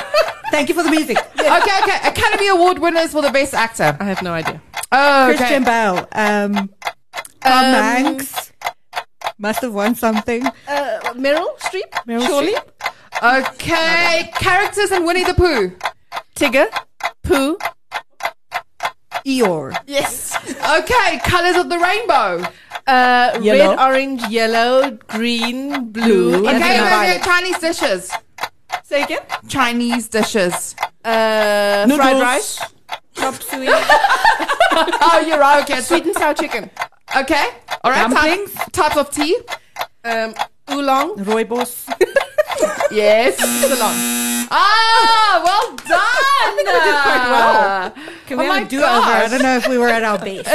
Thank 0.53 0.69
you 0.69 0.75
for 0.75 0.83
the 0.83 0.91
music. 0.91 1.17
okay 1.39 1.75
okay 1.81 1.97
academy 2.13 2.47
award 2.47 2.77
winners 2.79 3.11
for 3.11 3.21
the 3.23 3.31
best 3.31 3.53
actor 3.55 3.97
I 3.99 4.03
have 4.05 4.21
no 4.21 4.33
idea. 4.33 4.61
oh 4.91 5.29
okay 5.29 5.37
Christian 5.37 5.63
Bale. 5.63 6.07
Um, 6.13 6.69
Tom 7.41 7.65
Hanks. 7.73 8.51
Must 9.39 9.61
have 9.61 9.73
won 9.73 9.95
something. 9.95 10.45
Uh, 10.45 10.99
Meryl 11.23 11.57
Streep. 11.57 11.89
Meryl 12.07 12.25
Surely. 12.27 12.53
okay 13.23 14.31
characters 14.35 14.91
in 14.91 15.05
winnie 15.05 15.23
the 15.23 15.33
pooh 15.33 15.73
Tigger. 16.35 16.67
Pooh. 17.23 17.57
Eeyore. 19.25 19.75
yes 19.87 20.35
okay 20.77 21.19
colors 21.25 21.55
of 21.57 21.69
the 21.69 21.79
rainbow 21.79 22.43
Uh, 22.85 23.39
Yellow. 23.41 23.69
Red, 23.69 23.79
orange, 23.79 24.21
yellow, 24.27 24.91
green, 25.07 25.87
blue. 25.95 26.43
Blue. 26.43 26.47
okay 26.49 26.59
Yes, 26.59 26.61
okay, 26.61 26.79
violet. 26.83 27.15
okay 27.15 27.23
chinese 27.23 27.59
dishes 27.59 28.11
Say 28.93 29.01
again. 29.09 29.21
chinese 29.49 30.07
dishes 30.07 30.75
Uh, 31.03 31.87
fried 31.97 32.21
rice. 32.21 32.61
Chop 33.15 33.41
suey. 33.41 33.67
oh 33.71 35.23
you're 35.27 35.39
right 35.39 35.63
okay 35.63 35.81
Sweet 35.81 36.05
and 36.05 36.15
sour 36.15 36.35
chicken. 36.35 36.69
okay 37.17 37.45
all 37.83 37.89
right 37.89 38.07
Dumplings. 38.07 38.53
type, 38.53 38.71
types 38.71 38.97
of 38.97 39.09
tea 39.09 39.33
Um, 40.05 40.35
oolong. 40.69 41.15
Rooibos. 41.25 41.89
yes 42.91 43.33
Oolong. 43.65 43.97
ah 44.53 45.41
well 45.43 45.75
done 45.89 46.21
I 46.45 46.53
think 46.55 46.67
I 46.69 46.77
did 46.85 46.97
quite 47.07 47.25
well. 47.33 48.12
Can 48.27 48.39
Oh 48.39 48.43
we 48.43 48.47
my 48.47 48.59
have 48.59 48.67
a 48.67 48.69
do-over? 48.69 48.87
I 48.87 49.27
don't 49.29 49.41
know 49.41 49.57
if 49.57 49.67
we 49.67 49.77
were 49.77 49.87
at 49.89 50.03
our 50.03 50.17
best. 50.25 50.49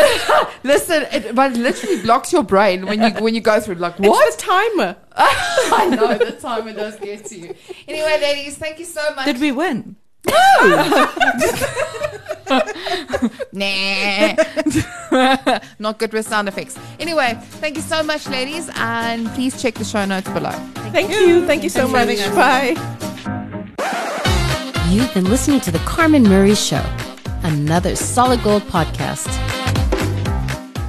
Listen, 0.65 1.03
it, 1.13 1.35
but 1.35 1.53
it 1.53 1.59
literally 1.59 2.01
blocks 2.03 2.33
your 2.33 2.43
brain 2.43 2.87
when 2.87 3.03
you 3.03 3.11
when 3.23 3.35
you 3.35 3.41
go 3.41 3.61
through. 3.61 3.77
Like 3.77 3.99
what? 3.99 4.27
It's 4.29 4.37
the 4.37 4.43
timer. 4.43 4.97
I 5.17 5.89
know 5.95 6.17
the 6.19 6.33
timer 6.33 6.73
does 6.73 6.97
get 6.99 7.25
to 7.27 7.39
you. 7.39 7.55
Anyway, 7.87 8.19
ladies, 8.21 8.57
thank 8.57 8.79
you 8.79 8.85
so 8.85 9.15
much. 9.15 9.27
Did 9.27 9.41
we 9.41 9.53
win? 9.53 9.97
No. 10.29 11.09
Nah, 13.53 14.35
not 15.79 15.99
good 15.99 16.13
with 16.13 16.27
sound 16.27 16.49
effects. 16.49 16.79
Anyway, 16.99 17.37
thank 17.61 17.77
you 17.77 17.83
so 17.83 18.03
much, 18.03 18.27
ladies, 18.29 18.71
and 18.77 19.29
please 19.35 19.61
check 19.61 19.75
the 19.75 19.85
show 19.85 20.05
notes 20.07 20.29
below. 20.31 20.51
Thank 20.93 21.11
you. 21.11 21.45
Thank 21.47 21.63
you 21.63 21.69
so 21.69 21.87
much. 21.89 22.09
Bye. 22.35 22.75
You've 24.89 25.13
been 25.13 25.29
listening 25.29 25.61
to 25.61 25.71
The 25.71 25.79
Carmen 25.81 26.23
Murray 26.23 26.55
Show. 26.55 26.83
Another 27.43 27.97
Solid 27.97 28.43
Gold 28.43 28.63
podcast. 28.63 29.29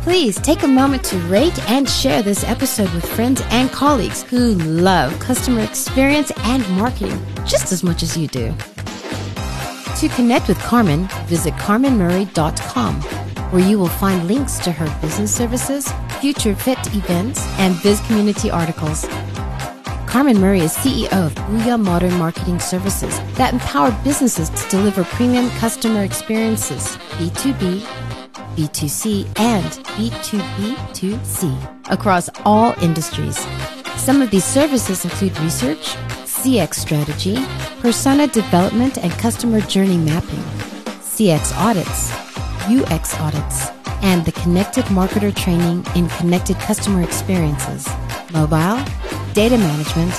Please 0.04 0.38
take 0.38 0.64
a 0.64 0.68
moment 0.68 1.04
to 1.06 1.18
rate 1.28 1.58
and 1.70 1.88
share 1.88 2.22
this 2.22 2.43
episode 2.43 2.91
with 2.93 3.06
friends 3.06 3.41
and 3.50 3.70
colleagues 3.72 4.24
who 4.24 4.56
love 4.56 5.18
customer 5.20 5.62
experience 5.62 6.32
and 6.39 6.68
marketing 6.72 7.20
just 7.45 7.72
as 7.72 7.84
much 7.84 8.02
as 8.02 8.18
you 8.18 8.28
do. 8.28 8.54
To 9.97 10.10
connect 10.16 10.47
with 10.47 10.58
Carmen, 10.60 11.08
visit 11.26 11.54
carmenmurray.com, 11.56 13.02
where 13.52 13.68
you 13.68 13.78
will 13.78 13.88
find 13.88 14.28
links 14.28 14.58
to 14.60 14.72
her 14.72 15.02
business 15.02 15.36
services, 15.36 15.91
future 16.22 16.56
fit 16.56 16.80
events, 16.95 17.45
and 17.60 17.76
biz 17.84 18.00
community 18.08 18.50
articles. 18.50 19.06
Carmen 20.10 20.41
Murray 20.41 20.62
is 20.62 20.74
CEO 20.74 21.14
of 21.14 21.36
Boo 21.36 21.64
Yah 21.64 21.78
Modern 21.78 22.16
Marketing 22.18 22.60
Services 22.60 23.16
that 23.36 23.53
empower 23.53 23.91
businesses 24.03 24.49
to 24.49 24.68
deliver 24.68 25.03
premium 25.03 25.51
customer 25.51 26.03
experiences, 26.03 26.97
B2B, 27.20 27.82
B2C, 28.55 29.28
and 29.39 29.64
B2B2C 29.99 31.91
across 31.91 32.28
all 32.43 32.74
industries. 32.82 33.38
Some 33.97 34.24
of 34.24 34.32
these 34.32 34.43
services 34.43 35.05
include 35.05 35.39
research, 35.41 35.93
CX 36.26 36.74
strategy, 36.74 37.38
persona 37.80 38.26
development 38.26 38.97
and 38.97 39.12
customer 39.12 39.62
journey 39.62 39.99
mapping, 39.99 40.43
CX 41.05 41.55
audits, 41.55 42.12
UX 42.68 43.14
audits, 43.20 43.70
and 44.01 44.26
the 44.26 44.32
connected 44.32 44.86
marketer 44.86 45.36
training 45.36 45.86
in 45.95 46.10
connected 46.18 46.55
customer 46.57 47.03
experiences, 47.03 47.88
mobile, 48.32 48.84
data 49.34 49.57
management, 49.57 50.13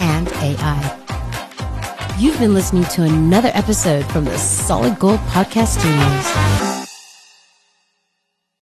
and 0.00 0.28
AI. 0.28 0.98
You've 2.18 2.38
been 2.38 2.54
listening 2.54 2.84
to 2.84 3.02
another 3.02 3.50
episode 3.54 4.04
from 4.06 4.24
the 4.24 4.38
Solid 4.38 4.98
Gold 4.98 5.20
Podcast 5.20 5.78
Studios. 5.78 6.81